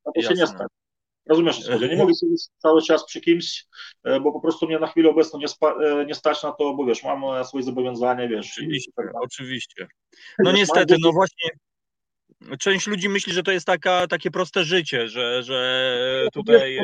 [0.05, 0.67] to, to się nie stanie.
[1.29, 3.67] Rozumiesz, co nie mogę siedzieć cały czas przy kimś,
[4.05, 6.75] e, bo po prostu mnie na chwilę obecną nie, spa, e, nie stać na to,
[6.75, 8.51] bo wiesz, mam e, swoje zobowiązania, wiesz.
[8.53, 9.87] Oczywiście, tak oczywiście.
[10.39, 11.51] No niestety, no właśnie
[12.59, 16.79] część ludzi myśli, że to jest taka, takie proste życie, że, że tutaj...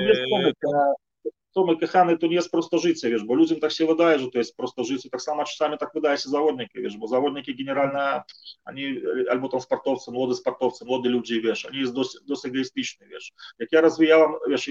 [1.54, 4.56] Tomek kochany, to nie jest prostożycie, wiesz, bo ludziom tak się wydaje, że to jest
[4.56, 8.22] prostożycie, tak samo czasami tak wydaje się zawodniki, wiesz, bo zawodniki generalnie,
[8.64, 9.00] oni,
[9.30, 13.32] albo tam sportowcy, młody sportowcy, młody ludzie, wiesz, oni jest dosyć, dosyć egoistyczni, wiesz.
[13.58, 14.70] Jak ja rozwijałem, wiesz,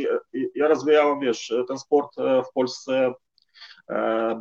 [0.56, 3.14] ja rozwijałem, wiesz, ten sport w Polsce E,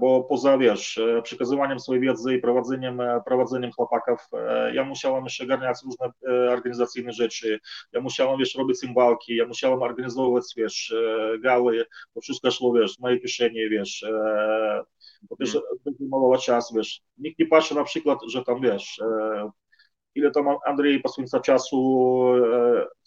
[0.01, 4.21] bo poza, wiesz, e, przekazywaniem swojej wiedzy i prowadzeniem, e, prowadzeniem chłopaków,
[4.73, 6.13] ja musiałem jeszcze ogarniać różne
[6.53, 7.61] organizacyjne rzeczy,
[7.93, 10.95] ja musiałem, wiesz, robić im walki, ja musiałem organizować, wiesz,
[11.41, 14.07] gały, to wszystko szło, wiesz, w mojej kieszeni, wiesz,
[15.23, 15.57] bo też
[15.99, 19.01] zajmowało czas, wiesz, nikt nie patrzy na przykład, że tam, wiesz,
[20.15, 22.33] ile tam Andrzej poświęca czasu,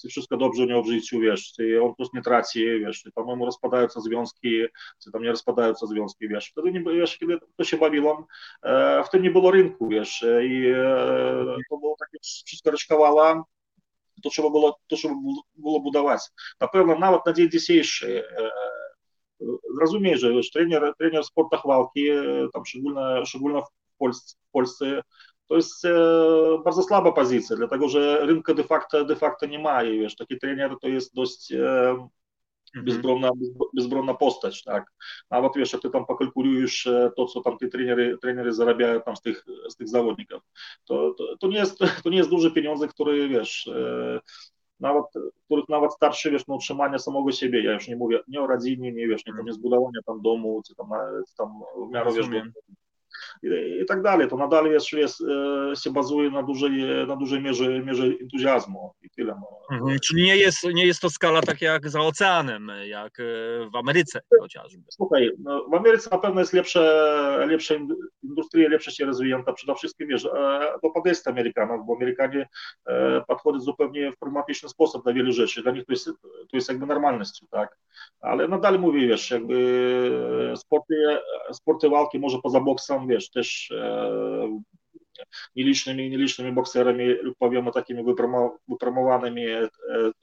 [0.01, 3.11] czy wszystko dobrze u niego w życiu, wiesz, czy on plus nie traci, wiesz, czy
[3.11, 4.61] tam mu rozpadają związki,
[5.03, 6.49] czy tam nie rozpadają związki, wiesz.
[6.49, 8.17] Wtedy, nie, wiesz, kiedy to się bawiłem,
[9.05, 10.73] wtedy nie było rynku, wiesz, i
[11.69, 13.43] to było takie, wszystko rozkawała,
[14.23, 15.13] to trzeba było, to trzeba
[15.55, 16.21] było budować.
[16.59, 18.23] Na pewno nawet na dzień dzisiejszy
[20.13, 22.07] że wiesz, trener, trener w sportach walki,
[22.53, 25.01] tam szczególnie, szczególnie w Polsce, w Polsce
[25.47, 25.91] to jest e,
[26.65, 30.39] bardzo słaba pozycja, dlatego że rynku de facto, de facto nie ma i wiesz, taki
[30.39, 32.07] trener to jest dość e,
[32.75, 33.31] bezbronna,
[33.75, 34.85] bezbronna postać, tak.
[35.31, 39.15] Nawet wiesz, jak ty tam pokalkulujesz e, to, co tam te trenery, trenery zarabiają tam
[39.15, 40.41] z tych, z tych zawodników,
[40.85, 43.69] to, to, to, nie jest, to nie jest duże pieniądze, które wiesz,
[44.79, 45.05] nawet,
[45.45, 48.91] których nawet starszy, wiesz, na utrzymanie samego siebie, ja już nie mówię nie o rodzinie,
[48.91, 50.89] nie wiesz, nie, nie zbudowanie tam domu, czy tam,
[51.37, 51.49] tam
[51.87, 52.27] w miarę, wiesz,
[53.43, 54.27] i, tak dalej.
[54.27, 59.09] To nadal jest, jest, e, się bazuje na dużej, na dużej mierze, mierze entuzjazmu i
[59.09, 59.35] tyle.
[59.41, 59.77] No.
[59.77, 63.23] Mhm, czyli nie jest, nie jest to skala tak jak za oceanem, jak e,
[63.73, 64.83] w Ameryce chociażby.
[64.89, 67.79] Słuchaj, no, w Ameryce na pewno jest lepsze, lepsze
[68.23, 69.53] industria, lepsze się rozwinięta.
[69.53, 70.23] Przede wszystkim wiesz,
[70.83, 72.47] do podejścia Amerykanów, bo Amerykanie
[72.85, 75.63] e, podchodzą zupełnie w pragmatyczny sposób do wielu rzeczy.
[75.63, 76.05] Dla nich to jest,
[76.51, 77.77] to jest jakby normalność, tak?
[78.21, 80.95] Ale nadal mówię, wiesz, jakby sporty,
[81.53, 84.61] sporty walki może poza boksem, wiesz, też e,
[85.55, 88.03] nielicznymi, nielicznymi bokserami lub powiemy takimi
[88.67, 89.69] wypromowanymi e,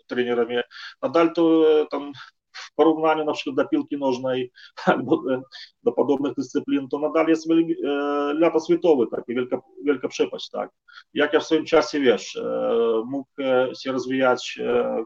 [0.06, 0.56] trenerami.
[1.02, 2.12] Nadal to e, tam
[2.52, 4.52] w porównaniu na przykład do piłki nożnej
[4.86, 5.22] albo
[5.82, 7.48] do podobnych dyscyplin, to nadal jest
[8.34, 10.70] lata światowe, takie wielka, wielka przepaść, tak.
[11.14, 12.40] Jak ja w swoim czasie, wiesz,
[13.06, 13.28] mógł
[13.82, 14.58] się rozwijać,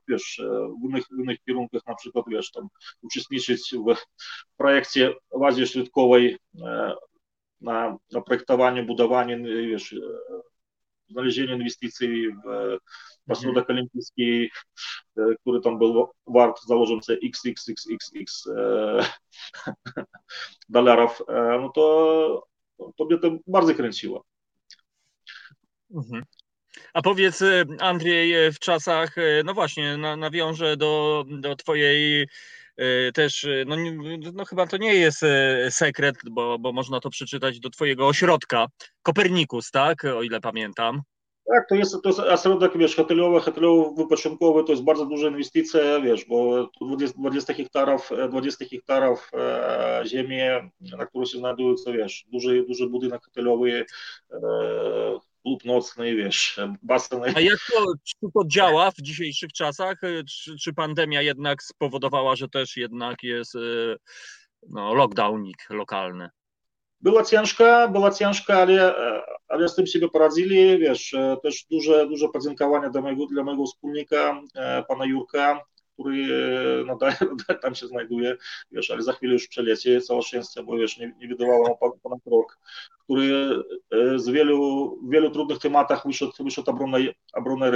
[0.08, 0.42] wiesz,
[0.82, 2.68] w innych, w innych kierunkach, na przykład, wiesz, tam
[3.02, 6.36] uczestniczyć w projekcie w Azji Środkowej,
[7.60, 9.94] na, na projektowanie, budowanie, wiesz,
[11.08, 12.28] znalezienie inwestycji
[13.26, 13.78] w ośrodek mhm.
[13.78, 14.50] olimpijski,
[15.40, 18.48] który tam był wart założący XXXXX
[20.68, 21.22] dolarów,
[21.60, 22.46] no to,
[22.96, 24.24] to mnie to bardzo kręciło.
[25.94, 26.22] Mhm.
[26.92, 27.42] A powiedz,
[27.80, 32.28] Andrzej, w czasach, no właśnie, nawiążę do, do Twojej
[33.14, 33.76] też, no,
[34.34, 35.24] no chyba to nie jest
[35.70, 38.66] sekret, bo, bo można to przeczytać do twojego ośrodka,
[39.02, 41.02] Kopernikus, tak, o ile pamiętam.
[41.48, 46.24] Tak, to jest, to jest ośrodek, wiesz, hotelowy, hotelowo-wypoczynkowy, to jest bardzo duża inwestycja, wiesz,
[46.24, 50.38] bo 20, 20 hektarów, 20 hektarów e, ziemi,
[50.98, 53.86] na której się znajduje, wiesz, duży, duży budynek hotelowy,
[54.32, 54.40] e,
[55.46, 57.22] klub nocny, wiesz, basen.
[57.22, 60.00] A jak to, czy to działa w dzisiejszych czasach?
[60.30, 63.58] Czy, czy pandemia jednak spowodowała, że też jednak jest e,
[64.68, 66.28] no, lockdownik lokalny?
[67.00, 68.94] Była ciężka, była ciężka, ale,
[69.48, 74.40] ale z tym sobie poradzili, wiesz, też duże, duże podziękowania dla mojego, dla mojego wspólnika,
[74.88, 75.60] pana Jurka,
[75.98, 76.26] który
[76.86, 76.98] no,
[77.62, 78.36] tam się znajduje,
[78.70, 82.58] wiesz, ale za chwilę już przelecie, całe szczęście, bo wiesz, nie, nie wydawałem ponad rok,
[83.04, 87.70] który e, z wielu, wielu trudnych tematach wyszedł, wyszedł obronnej, obronnej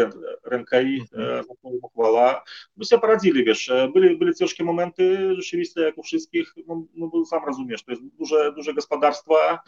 [0.45, 1.91] rękę i mm -hmm.
[1.93, 2.45] chwała.
[2.77, 7.09] My sobie poradzili, wiesz, e, byli, byli ciężkie momenty, rzeczywiście, jak u wszystkich, no, no
[7.09, 9.61] bo sam rozumiesz, to jest duże, duże gospodarstwa,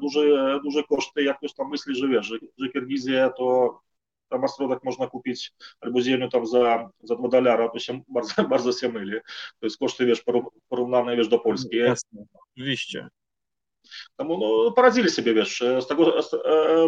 [0.00, 0.20] duże,
[0.64, 3.80] duże koszty, jak ktoś tam myśli, że wiesz, że, że Kirgizja to
[4.30, 8.72] tam astrodek można kupić albo ziemię tam za, za 2 dolara, to się bardzo, bardzo
[8.72, 9.12] się myli.
[9.60, 10.24] To jest koszty, wiesz,
[10.68, 11.76] porównane, wiesz, do Polski.
[11.76, 12.24] Jasne,
[12.54, 13.08] oczywiście.
[14.16, 16.38] Tam, no, poradzili sobie, wiesz, z tego, z, e,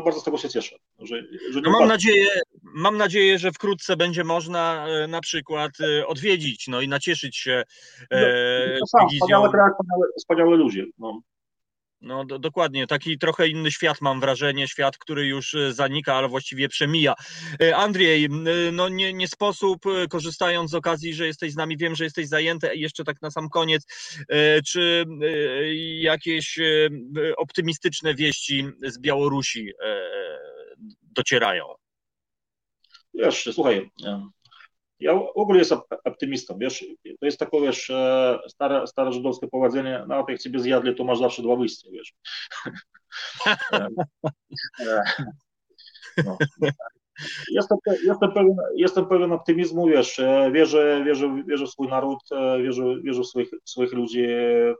[0.05, 0.77] bardzo z tego się cieszę.
[0.98, 2.28] Że, że no mam, nadzieję,
[2.62, 7.62] mam nadzieję, że wkrótce będzie można e, na przykład e, odwiedzić, no i nacieszyć się
[8.10, 8.19] no,
[8.81, 10.86] to sam, wspaniałe, wspaniałe, wspaniałe ludzie.
[10.98, 11.20] No.
[12.03, 16.29] No do, dokładnie, taki trochę inny świat mam wrażenie, świat, który już e, zanika, ale
[16.29, 17.15] właściwie przemija.
[17.62, 18.29] E, Andrzej,
[18.73, 22.29] no nie, nie sposób, e, korzystając z okazji, że jesteś z nami, wiem, że jesteś
[22.29, 23.87] zajęty, jeszcze tak na sam koniec,
[24.66, 25.05] czy
[26.01, 26.59] jakieś
[27.37, 29.73] optymistyczne wieści z Białorusi
[31.03, 31.65] docierają?
[33.15, 33.91] Wiesz, słuchaj,
[35.03, 36.85] ja w ogóle jestem optymistą, wiesz,
[37.20, 41.19] to jest takie, wiesz, e, stare, stare żydowskie powiedzenie, nawet jak ciebie zjadli, to masz
[41.19, 42.12] zawsze dwa wyjścia, wiesz.
[43.73, 43.89] E,
[44.81, 45.03] e,
[46.24, 46.39] no.
[47.51, 50.20] Jestem, jestem, pewien, jestem pewien optymizmu, wiesz,
[50.53, 52.19] wierzę, wierzę, wierzę w swój naród,
[52.62, 54.27] wierzę, wierzę w swoich, swoich ludzi,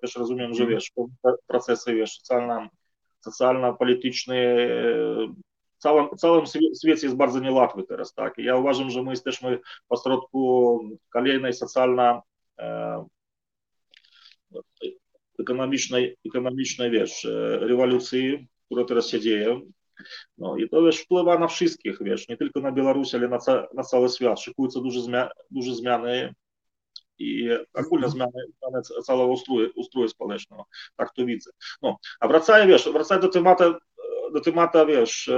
[0.01, 0.93] też rozumiem, że wiesz,
[1.47, 2.69] procesy, wiesz, socjalne,
[3.21, 4.57] socjalne polityczne,
[5.83, 8.35] całym, całym świecie jest bardzo niełatwy teraz, tak.
[8.39, 9.59] Ja uważam, że my jesteśmy
[9.91, 10.81] w środku
[11.13, 12.21] kolejnej socjalnej,
[12.59, 13.05] e,
[15.41, 17.29] ekonomicznej, ekonomicznej, wiesz,
[17.61, 19.61] rewolucji, która teraz się dzieje.
[20.39, 23.69] No i to wiesz, wpływa na wszystkich, wiesz, nie tylko na Białoruś, ale na, ca
[23.75, 24.41] na cały świat.
[24.41, 26.35] Szykują duże, zmia duże zmiany
[27.19, 30.65] i ogólne zmiany, zmiany całego ustroju, ustroju społecznego.
[30.97, 31.51] Tak to widzę.
[31.83, 33.65] No, a wracając, wiesz, wracając do tematu
[34.33, 35.31] do tematu, wiesz,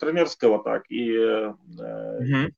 [0.00, 1.16] trenerskiego, tak, i
[2.20, 2.48] mhm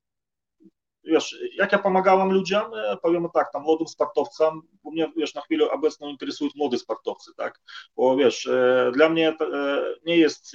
[1.06, 2.64] wiesz, jak ja pomagałem ludziom,
[3.02, 7.60] powiem tak, tam młodym sportowcom, bo mnie, wiesz, na chwilę obecną interesują młodzi sportowcy, tak,
[7.96, 8.48] bo wiesz,
[8.92, 9.36] dla mnie
[10.06, 10.54] nie jest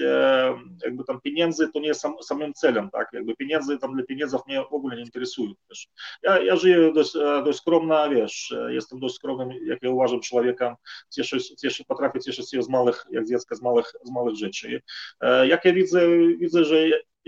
[0.83, 4.41] jakby tam pieniędzy, to nie jest sam, samym celem, tak, jakby pieniędzy tam dla pieniędzów
[4.47, 5.87] mnie w ogóle nie interesują, wiesz.
[6.23, 7.13] Ja, ja żyję dość,
[7.45, 10.75] dość skromno, wiesz, jestem dość skromnym, jak ja uważam, człowiekiem,
[11.15, 14.81] cieszę, cieszę, potrafię cieszyć się z małych, jak dziecka, z małych, z małych rzeczy.
[15.43, 16.07] Jak ja widzę,
[16.39, 16.75] widzę, że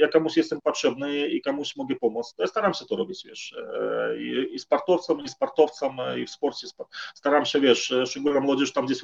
[0.02, 4.18] ja komuś jestem potrzebny i komuś mogę pomóc, ja staram się to robić, wiesz, e,
[4.22, 6.68] i, i sportowcom, i sportowcom, e, i w sporcie
[7.16, 9.02] staram się, wiesz, e, szczególnie młodzież tam gdzieś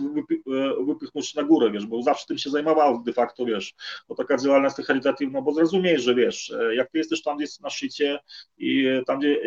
[0.87, 3.73] wypychnąć na górę, wiesz, bo zawsze tym się zajmował de facto, wiesz,
[4.09, 8.19] bo taka działalność charytatywna, bo zrozumiesz, że wiesz, jak ty jesteś tam gdzieś na szczycie
[8.57, 9.39] i tam, gdzie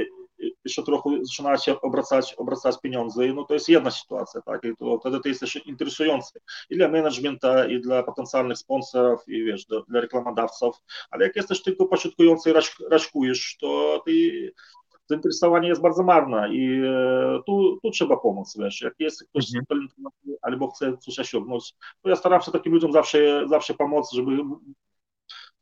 [0.64, 4.98] jeszcze trochę zaczyna się obracać, obracać pieniądze, no to jest jedna sytuacja, tak, i to
[4.98, 6.40] wtedy to jest też interesujące
[6.70, 10.76] i dla managementa, i dla potencjalnych sponsorów, i wiesz, do, dla reklamodawców,
[11.10, 12.54] ale jak jesteś tylko początkujący,
[12.90, 14.52] raczkujesz, to ty
[15.10, 19.66] zainteresowanie jest bardzo marne i e, tu, tu trzeba pomóc, wiesz, jak jest ktoś mhm.
[19.66, 24.32] talentowany albo chce coś osiągnąć, to ja staram się takim ludziom zawsze, zawsze pomóc, żeby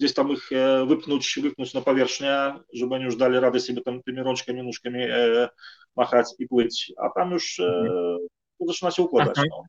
[0.00, 4.02] gdzieś tam ich e, wypchnąć, wypchnąć na powierzchnię, żeby oni już dali radę sobie tam
[4.02, 5.48] tymi rączkami, nóżkami e,
[5.96, 7.84] machać i płyć, a tam już e,
[8.58, 9.36] to zaczyna się układać.
[9.36, 9.62] No.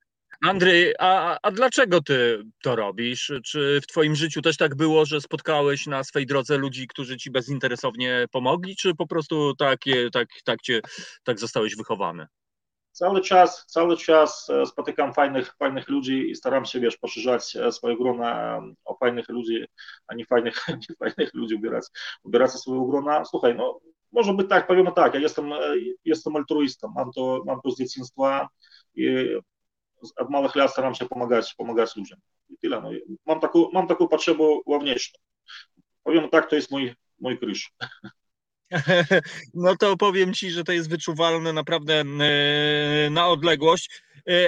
[0.44, 3.32] Andrzej, a, a dlaczego ty to robisz?
[3.46, 7.32] Czy w twoim życiu też tak było, że spotkałeś na swej drodze ludzi, którzy ci
[7.32, 9.80] bezinteresownie pomogli, czy po prostu tak,
[10.14, 10.82] tak, tak, cię,
[11.24, 12.28] tak zostałeś wychowany?
[14.50, 19.30] E, spotykam fajnych, fajnych ludzi i staram się, wiesz, poszerzać e, swoje grona o fajnych
[19.30, 19.66] ludzi,
[20.08, 21.86] a nie fajnych, nie fajnych ludzi ubierać,
[22.24, 23.26] ubierać swojego grona.
[23.26, 23.80] Słuchaj, no,
[24.12, 25.60] może być tak, powiem tak, ja jestem, e,
[26.06, 28.48] jestem altruistą, mam to, mam to z dzieciństwa
[28.96, 29.28] i
[30.18, 32.20] od małych lat staram się pomagać, pomagać ludziom.
[32.50, 32.82] I tyle.
[32.82, 32.90] No,
[33.26, 35.20] mam, taką, mam taką potrzebę wewnętrzną.
[36.04, 37.72] Powiem tak, to jest mój, mój krysz.
[39.54, 42.04] no to powiem ci, że to jest wyczuwalne naprawdę
[43.12, 44.02] na odległość.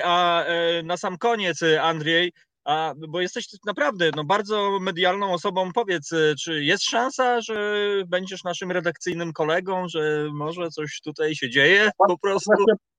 [0.03, 0.45] A
[0.83, 2.31] na sam koniec, Andrzej,
[2.65, 5.71] a, bo jesteś naprawdę no, bardzo medialną osobą.
[5.73, 6.09] Powiedz,
[6.43, 12.17] czy jest szansa, że będziesz naszym redakcyjnym kolegą, że może coś tutaj się dzieje po
[12.17, 12.51] prostu?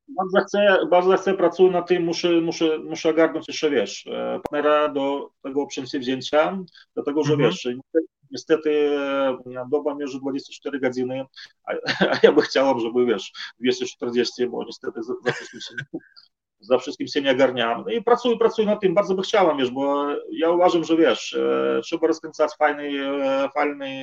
[0.09, 4.09] Bardzo chcę, bardzo chcę, pracuję nad tym, muszę, muszę, muszę ogarnąć jeszcze, wiesz,
[4.43, 6.59] partnera do tego przedsięwzięcia,
[6.95, 7.51] dlatego, że mhm.
[7.51, 7.69] wiesz,
[8.33, 8.91] niestety
[9.71, 11.25] doba mierzy 24 godziny,
[11.65, 11.73] a,
[12.13, 15.75] a ja bym chciał, żeby, wiesz, 240, bo niestety za, za wszystkim się
[16.63, 17.85] za wszystkim się nie ogarniam.
[17.87, 21.35] No i pracuję, pracuję nad tym, bardzo by chciałem, wiesz, bo ja uważam, że wiesz,
[21.35, 23.97] e, trzeba rozkręcać fajny, e, fajny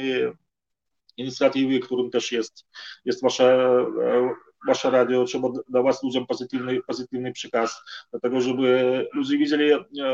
[1.18, 2.66] inicjatywy, którym też jest,
[3.06, 3.68] jest wasze,
[4.04, 4.34] e,
[4.68, 7.82] wasze radio, trzeba dawać ludziom pozytywny, pozytywny przekaz,
[8.12, 9.72] dlatego żeby ludzie widzieli,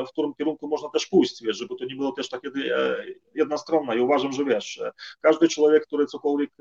[0.08, 2.52] w którym kierunku można też pójść, wiesz, żeby to nie było też takie
[3.36, 4.82] jednostronne i uważam, że wiesz,
[5.22, 6.52] każdy człowiek, który cokolwiek,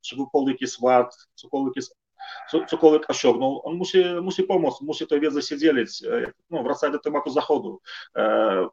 [0.00, 1.96] czegokolwiek jest ład, cokolwiek jest
[2.68, 6.02] cokolwiek osiągnął, on musi, musi pomóc, musi tę wiedzę się dzielić.
[6.50, 7.80] No, wracając do tematu Zachodu.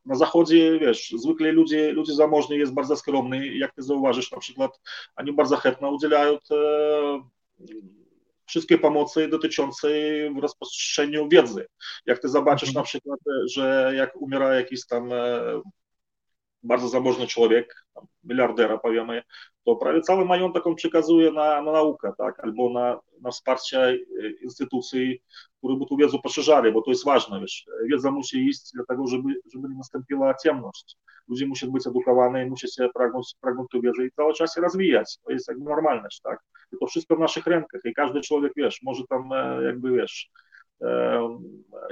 [0.06, 4.82] Na Zachodzie, wiesz, zwykle ludzie, ludzie zamożni jest bardzo skromny, jak ty zauważysz, na przykład
[5.16, 6.38] oni bardzo chętnie udzielają
[8.52, 11.66] wszystkie pomocy dotyczącej rozprzestrzeniu wiedzy.
[12.06, 12.82] Jak ty zobaczysz mhm.
[12.82, 13.20] na przykład,
[13.52, 15.10] że jak umiera jakiś tam
[16.64, 17.86] bardzo zamożny człowiek,
[18.24, 19.24] miliardera powiemy,
[19.66, 23.98] to prawie cały majątek on przekazuje na, na naukę, tak, albo na, na wsparcie e,
[24.44, 25.22] instytucji,
[25.58, 29.30] które by tu wiedzę poszerzali, bo to jest ważne, wiesz, wiedza musi iść dlatego, żeby,
[29.54, 30.98] żeby nie nastąpiła ciemność.
[31.28, 35.18] Ludzie muszą być edukowani, muszą się pragnąć, pragnąć tu wiedzy i cały czas się rozwijać.
[35.26, 36.40] To jest jakby normalność, tak.
[36.74, 40.32] I to wszystko w naszych rękach i każdy człowiek, wiesz, może tam e, jakby, wiesz,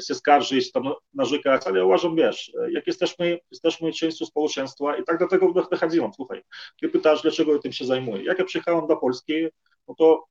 [0.07, 0.83] się skarżyć, tam
[1.13, 6.41] narzekać, ale uważam, wiesz, jak jesteśmy, jesteśmy częścią społeczeństwa i tak do tego dochodziłem, słuchaj,
[6.75, 8.23] kiedy pytasz, dlaczego ja tym się zajmuję.
[8.23, 9.47] Jak ja przyjechałem do Polski,
[9.87, 10.25] no to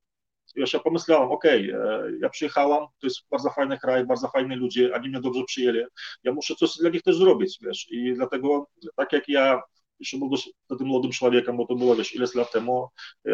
[0.57, 4.95] wiesz, ja pomyślałem, okej, okay, ja przyjechałam, to jest bardzo fajny kraj, bardzo fajni ludzie,
[4.95, 5.85] oni mnie dobrze przyjęli,
[6.25, 8.67] ja muszę coś dla nich też zrobić, wiesz, i dlatego,
[8.97, 9.63] tak jak ja
[10.01, 10.31] jeszcze był
[10.65, 12.89] wtedy młodym człowiekiem, bo to było wiesz, ileś lat temu,
[13.29, 13.33] e,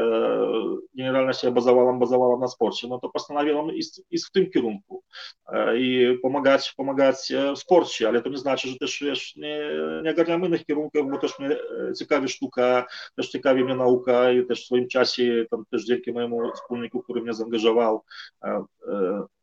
[0.95, 5.03] generalnie się bazowałam, bazowałam na sporcie, no to postanowiłam iść, iść w tym kierunku
[5.49, 9.61] e, i pomagać, pomagać w sporcie, ale to nie znaczy, że też wiesz, nie,
[10.05, 11.57] nie ogarniam innych kierunków, bo też mnie
[11.99, 12.86] ciekawi sztuka,
[13.16, 17.23] też ciekawi mnie nauka i też w swoim czasie, tam też dzięki mojemu wspólniku, który
[17.23, 18.03] mnie zaangażował,
[18.45, 18.65] e,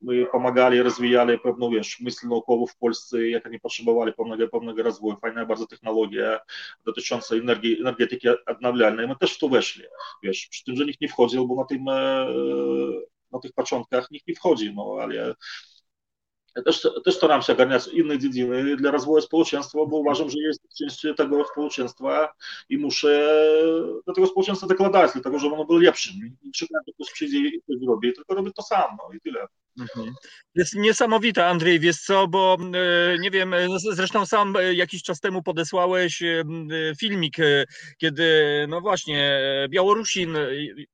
[0.01, 5.17] my pomagali, rozwijali pewną, wiesz, myśl naukową w Polsce, jak oni potrzebowali pewnego, pewnego rozwoju,
[5.21, 6.39] fajna bardzo technologia
[6.85, 9.83] dotycząca energii, energetyki odnawialnej, my też w to weszli,
[10.23, 12.27] wiesz, przy tym, że nikt nie wchodził, bo na tym, e,
[13.31, 15.35] na tych początkach nikt nie wchodzi, no, ale
[16.65, 21.15] też, też staram się ogarniać inne dziedziny dla rozwoju społeczeństwa, bo uważam, że jest częścią
[21.15, 22.33] tego społeczeństwa
[22.69, 23.27] i muszę
[24.07, 26.15] do tego społeczeństwa deklarać, dlatego że ono było lepszym.
[26.43, 29.47] Nie czekam, że ktoś przyjdzie i coś zrobi, tylko robię to sam, no i tyle.
[29.79, 30.13] Mhm.
[30.55, 35.19] Jest niesamowite, Andrzej, wiesz co, bo e, nie wiem, e, zresztą sam e, jakiś czas
[35.19, 36.23] temu podesłałeś
[36.99, 37.35] filmik,
[37.97, 38.23] kiedy
[38.69, 39.39] no właśnie
[39.69, 40.35] Białorusin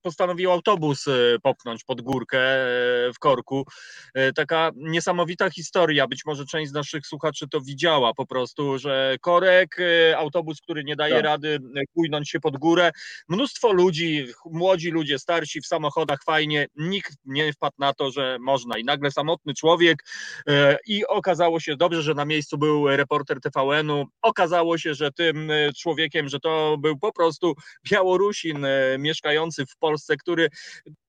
[0.02, 1.06] postanowił autobus
[1.44, 2.40] popchnąć pod górkę
[3.16, 3.66] w Korku.
[4.36, 9.78] Taka niesamowita historia, być może część z naszych słuchaczy to widziała po prostu, że korek,
[10.18, 11.24] autobus, który nie daje tak.
[11.24, 11.60] rady
[11.94, 12.91] pójnąć się pod górę,
[13.30, 18.66] mnóstwo ludzi, młodzi ludzie, starsi w samochodach, fajnie, nikt nie wpadł na to, że można
[18.77, 20.03] i nagle samotny człowiek
[20.48, 25.52] e, i okazało się dobrze, że na miejscu był reporter TVN-u, okazało się, że tym
[25.52, 27.53] e, człowiekiem, że to był po prostu
[27.91, 30.49] Białorusin e, mieszkający w Polsce, który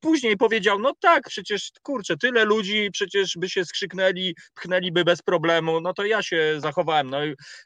[0.00, 5.80] później powiedział, no tak, przecież kurczę, tyle ludzi, przecież by się skrzyknęli, pchnęliby bez problemu,
[5.80, 7.18] no to ja się zachowałem, no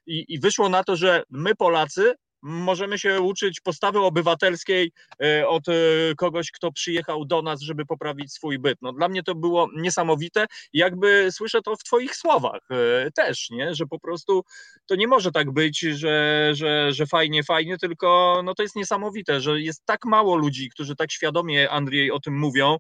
[0.07, 4.93] i, i wyszło na to, że my Polacy możemy się uczyć postawy obywatelskiej
[5.23, 5.73] e, od e,
[6.17, 8.79] kogoś, kto przyjechał do nas, żeby poprawić swój byt.
[8.83, 10.47] No, dla mnie to było niesamowite.
[10.73, 13.75] Jakby słyszę to w Twoich słowach e, też, nie?
[13.75, 14.43] że po prostu
[14.87, 19.41] to nie może tak być, że, że, że fajnie, fajnie, tylko no, to jest niesamowite,
[19.41, 22.79] że jest tak mało ludzi, którzy tak świadomie, Andrzej, o tym mówią,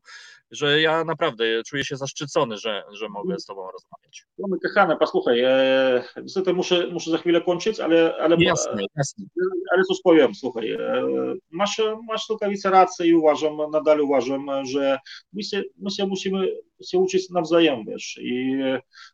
[0.52, 4.26] że ja naprawdę czuję się zaszczycony, że, że mogę z Tobą rozmawiać.
[4.38, 9.24] No, kochane, posłuchaj, e, niestety muszę, muszę za chwilę kończyć, ale, ale, jasne, jasne.
[9.72, 11.04] Ale cóż powiem, słuchaj, e,
[11.50, 14.98] masz, masz całkowicie rację i uważam, nadal uważam, że
[15.32, 16.48] my się, my się musimy
[16.90, 18.56] się uczyć nawzajem, wiesz, i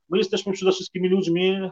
[0.08, 1.70] my jesteśmy przede wszystkim ludźmi, e,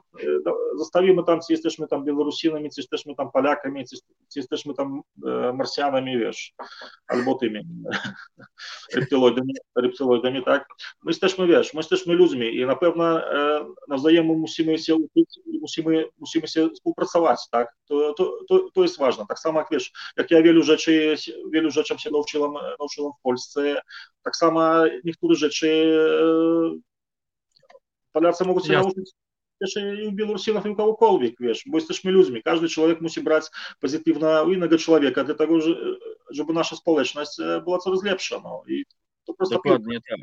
[0.78, 3.96] zostawimy tam, czy jesteśmy tam Białorusinami, czy jesteśmy tam Polakami, czy
[4.36, 6.52] jesteśmy tam e, Marsjanami, wiesz,
[7.08, 7.60] albo tymi
[8.94, 10.68] reptyloidami, reptyloidami, tak,
[11.04, 16.04] my jesteśmy, wiesz, my jesteśmy ludźmi i na pewno e, nawzajem musimy się uczyć, musimy,
[16.18, 17.68] musimy się współpracować, tak?
[17.88, 19.24] To, to, to, to jest ważne.
[19.28, 21.14] Tak samo jak wiesz, jak ja wielu rzeczy,
[21.52, 23.80] wielu rzeczom się nauczyłem, nauczyłem w Polsce,
[24.26, 24.60] tak samo
[25.04, 25.98] niektóre rzeczy
[28.12, 29.10] Polacy mogą się nauczyć
[29.60, 32.42] też i w Białorusinach i u kogokolwiek, wiesz, bo jesteśmy ludźmi.
[32.42, 33.44] Każdy człowiek musi brać
[33.80, 35.54] pozytywne u innego człowieka, dlatego,
[36.30, 37.30] żeby nasza społeczność
[37.64, 38.40] była coraz lepsza.
[38.44, 38.62] No.
[38.68, 38.84] I
[39.24, 40.18] to prosto Dokładnie tak.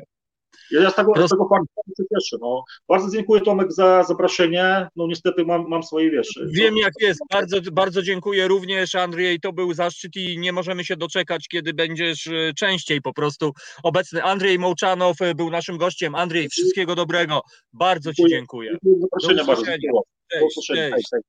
[0.70, 2.36] Ja z tego, z tego faktu się cieszę.
[2.40, 2.64] No.
[2.88, 4.88] Bardzo dziękuję Tomek za zaproszenie.
[4.96, 6.46] No niestety mam, mam swoje wieszy.
[6.50, 7.20] Wiem jak jest.
[7.32, 9.40] Bardzo, bardzo dziękuję również Andrzej.
[9.40, 13.52] To był zaszczyt i nie możemy się doczekać, kiedy będziesz e, częściej po prostu
[13.82, 14.22] obecny.
[14.22, 16.14] Andrzej Mołczanow e, był naszym gościem.
[16.14, 17.40] Andrzej, wszystkiego dobrego.
[17.72, 18.76] Bardzo Ci dziękuję.
[18.84, 20.14] Dziękuję za zaproszenie bardzo.
[20.30, 21.08] Cześć, cześć.
[21.10, 21.24] cześć.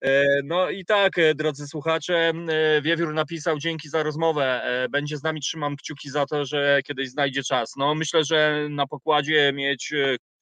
[0.00, 4.62] E, no i tak, e, drodzy słuchacze, e, Wiewiór napisał dzięki za rozmowę.
[4.90, 7.72] Będzie z nami, trzymam kciuki za to, że kiedyś znajdzie czas.
[7.76, 9.92] No myślę, że na pokładzie mieć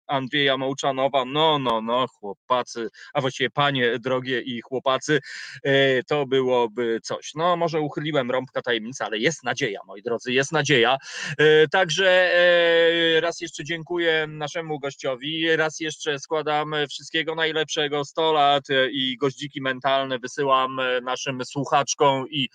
[0.07, 5.21] Andrzeja Mołczanowa, no, no, no, chłopacy, a właściwie panie drogie i chłopacy,
[5.65, 7.35] e, to byłoby coś.
[7.35, 10.97] No, może uchyliłem rąbka tajemnicy, ale jest nadzieja, moi drodzy, jest nadzieja.
[11.39, 18.65] E, także e, raz jeszcze dziękuję naszemu gościowi, raz jeszcze składam wszystkiego najlepszego, 100 lat
[18.91, 22.49] i goździki mentalne wysyłam naszym słuchaczkom i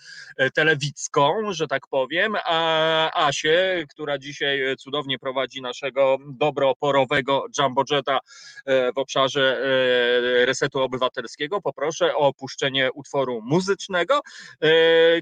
[0.54, 8.18] telewicką, że tak powiem, a Asię, która dzisiaj cudownie prowadzi naszego dobroporowego Jumbo Jetta
[8.64, 11.60] e, w obszarze e, resetu obywatelskiego.
[11.60, 14.20] Poproszę o opuszczenie utworu muzycznego,
[14.62, 14.68] e,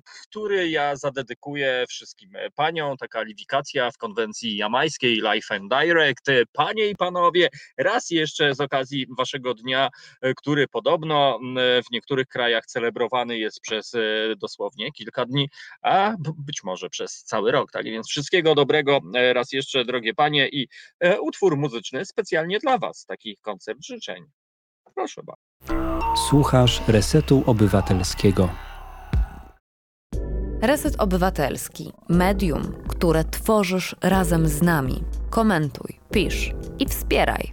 [0.00, 2.96] który ja zadedykuję wszystkim paniom.
[2.96, 6.26] Taka liwikacja w konwencji jamańskiej Life and Direct.
[6.52, 7.48] Panie i panowie,
[7.78, 9.88] raz jeszcze z okazji waszego dnia,
[10.36, 13.92] który podobno w niektórych krajach celebrowany jest przez
[14.36, 15.48] dosłownie kilka dni,
[15.82, 17.72] a być może przez cały rok.
[17.72, 19.00] Tak więc wszystkiego dobrego
[19.32, 20.68] raz jeszcze, drogie panie, i
[21.20, 24.24] utwór muzyczny specjalnie dla Was, taki koncert życzeń.
[24.94, 26.16] Proszę bardzo.
[26.28, 28.48] Słuchasz Resetu Obywatelskiego.
[30.62, 31.92] Reset Obywatelski.
[32.08, 35.04] Medium, które tworzysz razem z nami.
[35.30, 37.52] Komentuj, pisz i wspieraj.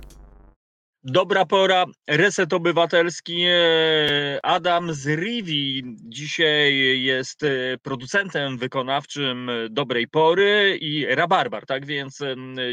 [1.05, 3.43] Dobra pora, reset obywatelski.
[3.45, 12.19] E, Adam z Rivi dzisiaj jest e, producentem wykonawczym dobrej pory i rabarbar, tak więc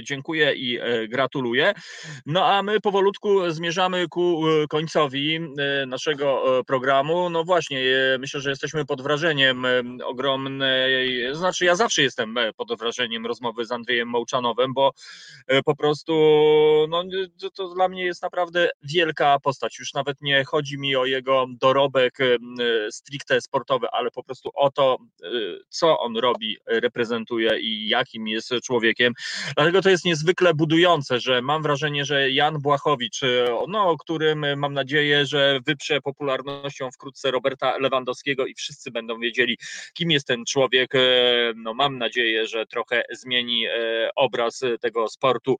[0.03, 1.73] dziękuję i e, gratuluję.
[2.27, 5.41] No a my powolutku zmierzamy ku końcowi
[5.87, 7.31] naszego programu.
[7.31, 7.81] No właśnie,
[8.19, 9.67] myślę, że jesteśmy pod wrażeniem
[10.05, 14.93] ogromnej, znaczy ja zawsze jestem pod wrażeniem rozmowy z Andrzejem Mołczanowem, bo
[15.65, 16.13] po prostu
[16.89, 17.05] no,
[17.55, 19.79] to dla mnie jest jest naprawdę wielka postać.
[19.79, 22.19] Już nawet nie chodzi mi o jego dorobek
[22.91, 25.29] stricte sportowy, ale po prostu o to, e,
[25.69, 29.13] co on robi, reprezentuje i jakim jest człowiekiem.
[29.57, 33.21] Dlatego to jest niezwykle budujące, że mam wrażenie, że Jan Błachowicz,
[33.69, 39.59] no, o którym mam nadzieję, że wyprze popularnością wkrótce Roberta Lewandowskiego i wszyscy będą wiedzieli,
[39.95, 40.93] kim jest ten człowiek.
[41.57, 43.67] No, mam nadzieję, że trochę zmieni
[44.17, 45.57] obraz tego sportu,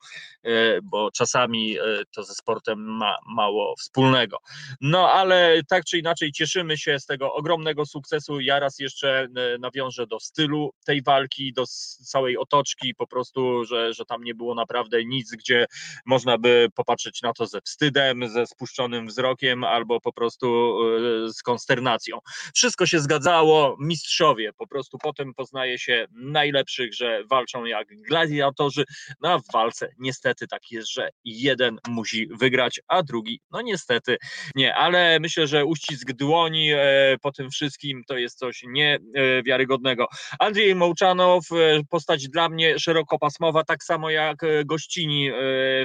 [0.83, 1.77] bo czasami
[2.15, 4.39] to ze sportem sportem ma mało wspólnego.
[4.81, 8.41] No ale tak czy inaczej cieszymy się z tego ogromnego sukcesu.
[8.41, 11.65] Ja raz jeszcze e, nawiążę do stylu tej walki, do
[12.07, 15.67] całej otoczki, po prostu, że, że tam nie było naprawdę nic, gdzie
[16.07, 20.79] można by popatrzeć na to ze wstydem, ze spuszczonym wzrokiem albo po prostu
[21.27, 22.19] e, z konsternacją.
[22.55, 28.85] Wszystko się zgadzało, mistrzowie, po prostu potem poznaje się najlepszych, że walczą jak gladiatorzy,
[29.21, 34.17] no a w walce niestety tak jest, że jeden musi wygrać, a drugi, no niestety
[34.55, 40.07] nie, ale myślę, że uścisk dłoni e, po tym wszystkim to jest coś niewiarygodnego.
[40.39, 45.31] Andrzej Mołczanow, e, postać dla mnie szerokopasmowa, tak samo jak e, gościni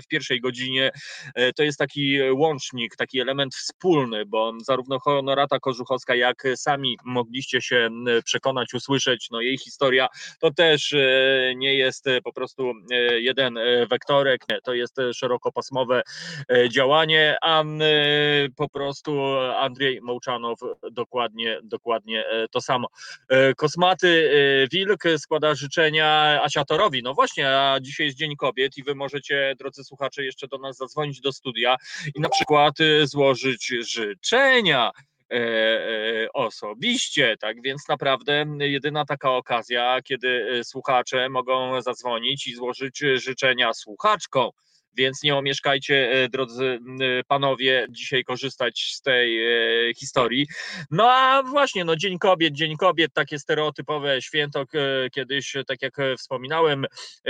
[0.03, 0.91] w pierwszej godzinie.
[1.55, 7.89] To jest taki łącznik, taki element wspólny, bo zarówno Honorata Kożuchowska, jak sami mogliście się
[8.25, 10.07] przekonać, usłyszeć, no jej historia
[10.39, 10.95] to też
[11.55, 12.73] nie jest po prostu
[13.17, 13.59] jeden
[13.89, 16.01] wektorek, to jest szerokopasmowe
[16.69, 17.63] działanie, a
[18.55, 19.21] po prostu
[19.59, 20.59] Andrzej Mołczanow
[20.91, 22.87] dokładnie, dokładnie e, to samo.
[23.29, 24.29] E, Kosmaty
[24.71, 27.03] Wilk składa życzenia Asiatorowi.
[27.03, 30.77] No właśnie, a dzisiaj jest Dzień Kobiet i wy możecie, drodzy słuchacze, jeszcze do nas
[30.77, 31.75] zadzwonić do studia
[32.15, 34.91] i na przykład złożyć życzenia
[36.33, 44.49] osobiście, tak więc naprawdę jedyna taka okazja, kiedy słuchacze mogą zadzwonić i złożyć życzenia słuchaczkom
[44.97, 46.79] więc nie omieszkajcie, drodzy
[47.27, 49.39] panowie, dzisiaj korzystać z tej
[49.95, 50.47] historii.
[50.91, 54.65] No a właśnie, no Dzień Kobiet, Dzień Kobiet, takie stereotypowe święto
[55.11, 56.85] kiedyś, tak jak wspominałem,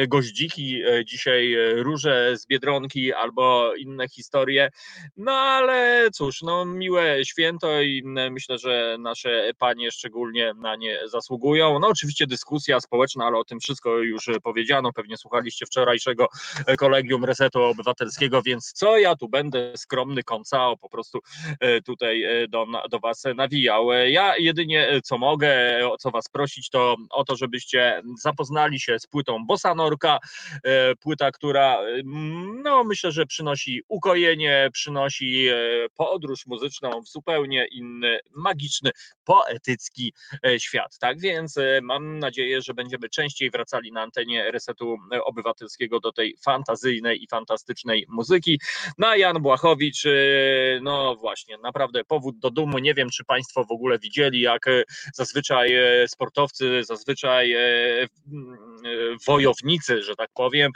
[0.07, 4.69] goździki, dzisiaj róże z Biedronki albo inne historie,
[5.17, 11.79] no ale cóż, no miłe święto i myślę, że nasze panie szczególnie na nie zasługują.
[11.79, 16.27] No oczywiście dyskusja społeczna, ale o tym wszystko już powiedziano, pewnie słuchaliście wczorajszego
[16.77, 21.19] kolegium Resetu Obywatelskiego, więc co ja tu będę skromny koncao, po prostu
[21.59, 23.91] e, tutaj e, do, do was nawijał.
[23.91, 25.53] Ja jedynie co mogę,
[25.89, 30.19] o co was prosić, to o to, żebyście zapoznali się z płytą Bossa Norka,
[30.63, 31.79] e, płyta, która
[32.63, 35.47] no myślę, że przynosi ukojenie, przynosi
[35.95, 38.91] podróż muzyczną w zupełnie inny, magiczny,
[39.25, 40.13] poetycki
[40.57, 40.97] świat.
[40.99, 47.23] Tak więc mam nadzieję, że będziemy częściej wracali na antenie Resetu Obywatelskiego do tej fantazyjnej
[47.23, 47.44] i fantastycznej
[48.07, 48.59] muzyki.
[48.97, 50.03] No a Jan Błachowicz,
[50.81, 52.81] no właśnie, naprawdę powód do dumy.
[52.81, 54.65] Nie wiem, czy Państwo w ogóle widzieli, jak
[55.13, 55.75] zazwyczaj
[56.07, 57.55] sportowcy, zazwyczaj
[59.27, 60.71] wojownicy, że tak powiem,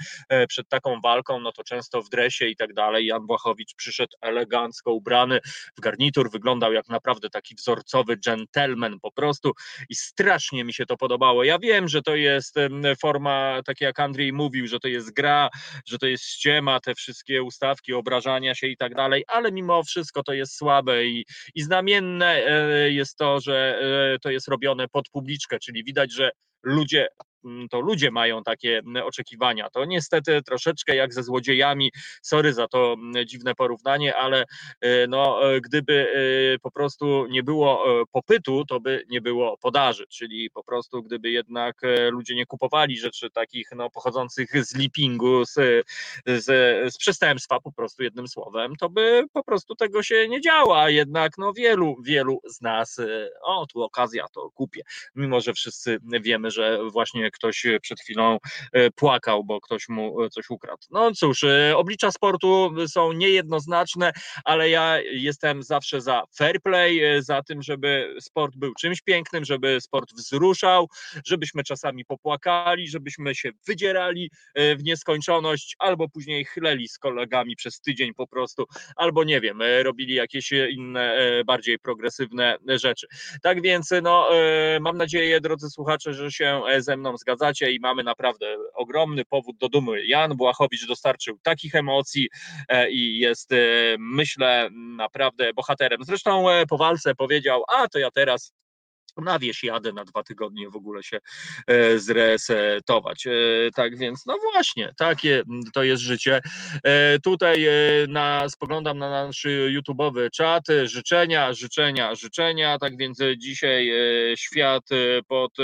[0.47, 3.05] przed taką walką, no to często w dresie i tak dalej.
[3.05, 5.39] Jan Błachowicz przyszedł elegancko ubrany
[5.77, 9.51] w garnitur, wyglądał jak naprawdę taki wzorcowy gentleman po prostu
[9.89, 11.43] i strasznie mi się to podobało.
[11.43, 12.55] Ja wiem, że to jest
[13.01, 15.49] forma, tak jak Andrzej mówił, że to jest gra,
[15.85, 20.23] że to jest ściema, te wszystkie ustawki, obrażania się i tak dalej, ale mimo wszystko
[20.23, 23.79] to jest słabe i, i znamienne e, jest to, że
[24.15, 26.31] e, to jest robione pod publiczkę, czyli widać, że
[26.63, 27.07] ludzie
[27.45, 29.69] Mm, to ludzie mają takie mm, oczekiwania.
[29.69, 31.91] To niestety troszeczkę jak ze złodziejami,
[32.21, 34.45] sorry za to mm, dziwne porównanie, ale
[34.81, 36.13] e, no, e, gdyby
[36.55, 41.31] e, po prostu nie było popytu, to by nie było podaży, czyli po prostu gdyby
[41.31, 41.81] jednak
[42.11, 45.53] ludzie nie kupowali rzeczy takich no, pochodzących z lipingu, z,
[46.25, 46.45] z,
[46.93, 50.89] z przestępstwa po prostu jednym słowem, to by po prostu tego się nie działo, a
[50.89, 52.97] jednak no, wielu, wielu z nas,
[53.43, 54.81] o tu okazja, to kupię,
[55.15, 58.37] mimo że wszyscy wiemy, że właśnie ktoś e, przed chwilą
[58.73, 60.83] e, płakał, bo ktoś mu e, coś ukradł.
[60.89, 61.45] No cóż,
[61.75, 64.11] oblicza sportu są niejednoznaczne,
[64.43, 69.81] ale ja jestem zawsze za fair play, za tym, żeby sport był czymś pięknym, żeby
[69.81, 70.87] sport wzruszał,
[71.25, 78.13] żebyśmy czasami popłakali, żebyśmy się wydzierali w nieskończoność, albo później chleli z kolegami przez tydzień
[78.13, 78.65] po prostu,
[78.95, 83.07] albo nie wiem, robili jakieś inne, bardziej progresywne rzeczy.
[83.41, 84.29] Tak więc, no,
[84.81, 86.38] mam nadzieję, drodzy słuchacze, że się
[86.79, 90.05] ze mną zgadzacie i mamy naprawdę ogromny powód do dumy.
[90.05, 92.29] Jan Błachowicz dostarczył takich emocji
[92.69, 93.55] e, i jest, e,
[93.99, 96.03] myślę, naprawdę bohaterem.
[96.03, 98.53] Zresztą e, po walce powiedział, a to ja teraz
[99.21, 101.19] na wieś jadę na dwa tygodnie w ogóle się
[101.67, 103.27] e, zresetować.
[103.27, 103.31] E,
[103.75, 105.43] tak więc, no właśnie, takie
[105.73, 106.41] to jest życie.
[106.83, 107.67] E, tutaj
[108.07, 110.63] na, spoglądam na nasz YouTube'owy czat.
[110.83, 112.77] Życzenia, życzenia, życzenia.
[112.79, 113.91] Tak więc dzisiaj
[114.35, 114.83] świat
[115.27, 115.57] pod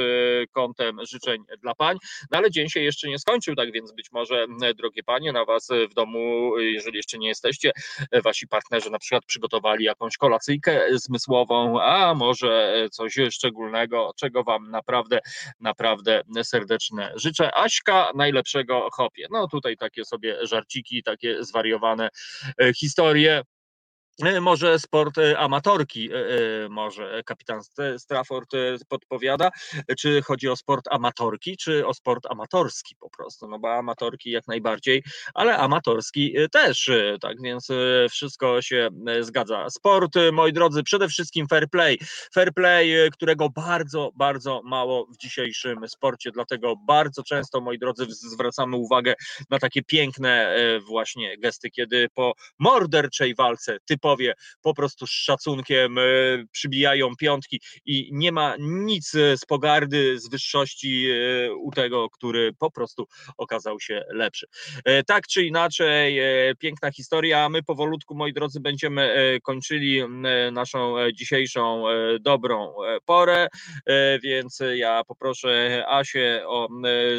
[0.52, 1.98] kątem życzeń dla pań.
[2.32, 4.46] No ale dzień się jeszcze nie skończył, tak więc być może,
[4.76, 7.72] drogie panie, na was w domu, jeżeli jeszcze nie jesteście,
[8.24, 14.72] wasi partnerzy na przykład przygotowali jakąś kolacyjkę zmysłową, a może coś jeszcze szczególnego, czego Wam
[14.72, 15.20] naprawdę,
[15.60, 17.56] naprawdę serdeczne życzę.
[17.56, 19.28] Aśka, najlepszego hopie.
[19.32, 22.10] No tutaj takie sobie żarciki, takie zwariowane
[22.62, 23.42] e, historie.
[24.24, 27.62] E, może sport e, amatorki, e, może kapitan
[27.98, 28.52] Strafford
[28.90, 29.50] podpowiada,
[30.00, 34.48] czy chodzi o sport amatorki, czy o sport amatorski po prostu, no bo amatorki jak
[34.48, 36.90] najbardziej, ale amatorski też,
[37.22, 37.68] tak więc
[38.12, 38.90] wszystko się
[39.20, 39.70] zgadza.
[39.70, 42.00] Sport, moi drodzy, przede wszystkim fair play,
[42.34, 48.76] fair play, którego bardzo, bardzo mało w dzisiejszym sporcie, dlatego bardzo często, moi drodzy, zwracamy
[48.76, 49.14] uwagę
[49.50, 50.56] na takie piękne
[50.88, 56.02] właśnie gesty, kiedy po morderczej walce typu typowie po prostu z szacunkiem e,
[56.52, 62.54] przybijają piątki i nie ma nic e, z pogardy, z wyższości e, u tego, który
[62.54, 63.08] po prostu
[63.38, 64.48] okazał się lepszy.
[65.08, 66.20] Tak czy inaczej,
[66.60, 67.50] piękna historia.
[67.50, 70.02] My powolutku, moi drodzy, będziemy kończyli
[70.52, 71.84] naszą dzisiejszą
[72.20, 72.74] dobrą
[73.06, 73.48] porę,
[74.24, 76.68] więc ja poproszę Asię o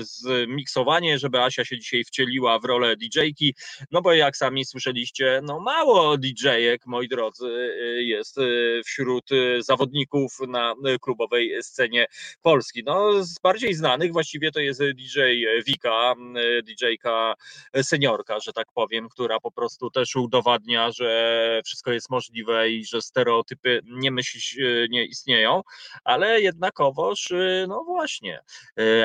[0.01, 3.55] zmiksowanie, żeby Asia się dzisiaj wcieliła w rolę DJ-ki,
[3.91, 8.37] no bo jak sami słyszeliście, no mało DJ-ek Moi drodzy, jest
[8.85, 9.29] wśród
[9.59, 12.07] zawodników na klubowej scenie
[12.43, 12.83] Polski.
[12.87, 15.21] No, z bardziej znanych właściwie to jest DJ
[15.67, 16.15] Wika,
[16.63, 17.35] DJ-ka
[17.83, 23.03] seniorka, że tak powiem, która po prostu też udowadnia, że wszystko jest możliwe i że
[23.03, 24.41] stereotypy nie myśli,
[24.91, 25.63] nie istnieją,
[26.05, 27.33] ale jednakowoż,
[27.69, 28.41] no właśnie,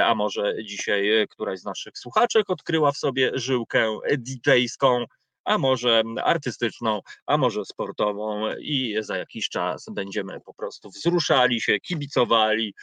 [0.03, 5.05] a może dzisiaj któraś z naszych słuchaczek odkryła w sobie żyłkę DJ-ską,
[5.45, 11.79] a może artystyczną, a może sportową i za jakiś czas będziemy po prostu wzruszali się,
[11.79, 12.73] kibicowali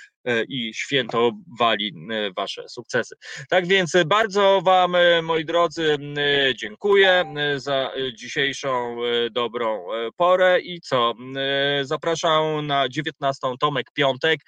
[0.49, 3.17] i świętowali e, Wasze sukcesy.
[3.49, 5.97] Tak więc bardzo Wam, e, moi drodzy,
[6.55, 8.97] dziękuję za dzisiejszą
[9.31, 9.87] dobrą
[10.17, 10.61] porę.
[10.61, 11.15] I co?
[11.83, 14.41] Zapraszam na 19 Tomek Piątek,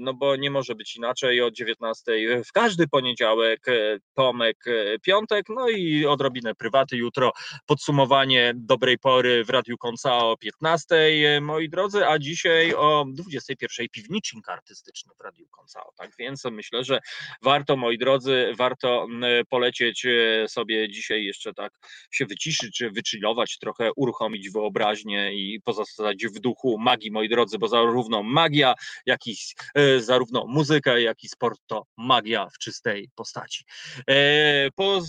[0.00, 1.40] no bo nie może być inaczej.
[1.40, 2.12] Od 19
[2.44, 3.66] w każdy poniedziałek
[4.14, 4.64] Tomek
[5.02, 6.96] Piątek, no i odrobinę prywaty.
[6.96, 7.32] Jutro
[7.66, 14.48] podsumowanie dobrej pory w Radiu Konca o 15, moi drodzy, a dzisiaj o 21 piwnicznik
[14.72, 15.82] artystyczny w Radiu Konca.
[15.96, 17.00] Tak więc myślę, że
[17.42, 19.06] warto, moi drodzy, warto
[19.48, 21.72] polecieć e, sobie dzisiaj jeszcze tak
[22.10, 27.68] się wyciszyć, czy wychillować, trochę uruchomić wyobraźnię i pozostać w duchu magii, moi drodzy, bo
[27.68, 28.74] zarówno magia,
[29.06, 29.36] jak i
[29.74, 33.64] e, zarówno muzyka, jak i sport to magia w czystej postaci.
[34.10, 34.68] E,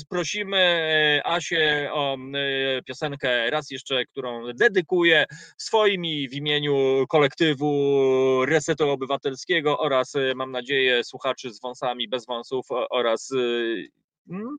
[0.10, 5.26] prosimy Asię o e, piosenkę raz jeszcze, którą dedykuję
[5.58, 12.66] swoimi w imieniu kolektywu Resetu Obywatelskiego oraz e, mam nadzieję słuchaczy z wąsami, bez wąsów
[12.90, 14.58] oraz e, mm,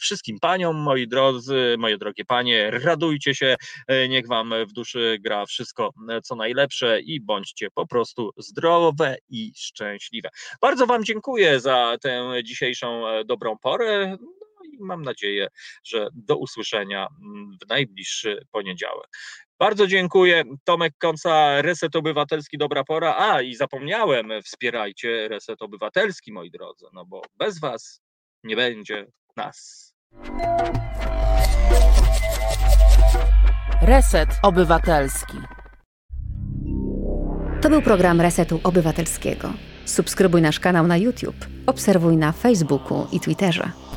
[0.00, 3.56] Wszystkim paniom, moi drodzy, moje drogie panie, radujcie się,
[4.08, 5.92] niech wam w duszy gra wszystko,
[6.22, 10.28] co najlepsze i bądźcie po prostu zdrowe i szczęśliwe.
[10.60, 14.16] Bardzo wam dziękuję za tę dzisiejszą dobrą porę
[14.72, 15.48] i mam nadzieję,
[15.84, 19.08] że do usłyszenia mm, w najbliższy poniedziałek.
[19.58, 20.42] Bardzo dziękuję.
[20.64, 23.16] Tomek Konca, Reset Obywatelski, dobra pora.
[23.18, 28.00] A i zapomniałem, wspierajcie Reset Obywatelski, moi drodzy, no bo bez Was
[28.44, 29.06] nie będzie
[29.36, 29.88] nas.
[33.82, 35.36] Reset Obywatelski.
[37.62, 39.52] To był program Resetu Obywatelskiego.
[39.84, 43.87] Subskrybuj nasz kanał na YouTube, obserwuj na Facebooku i Twitterze.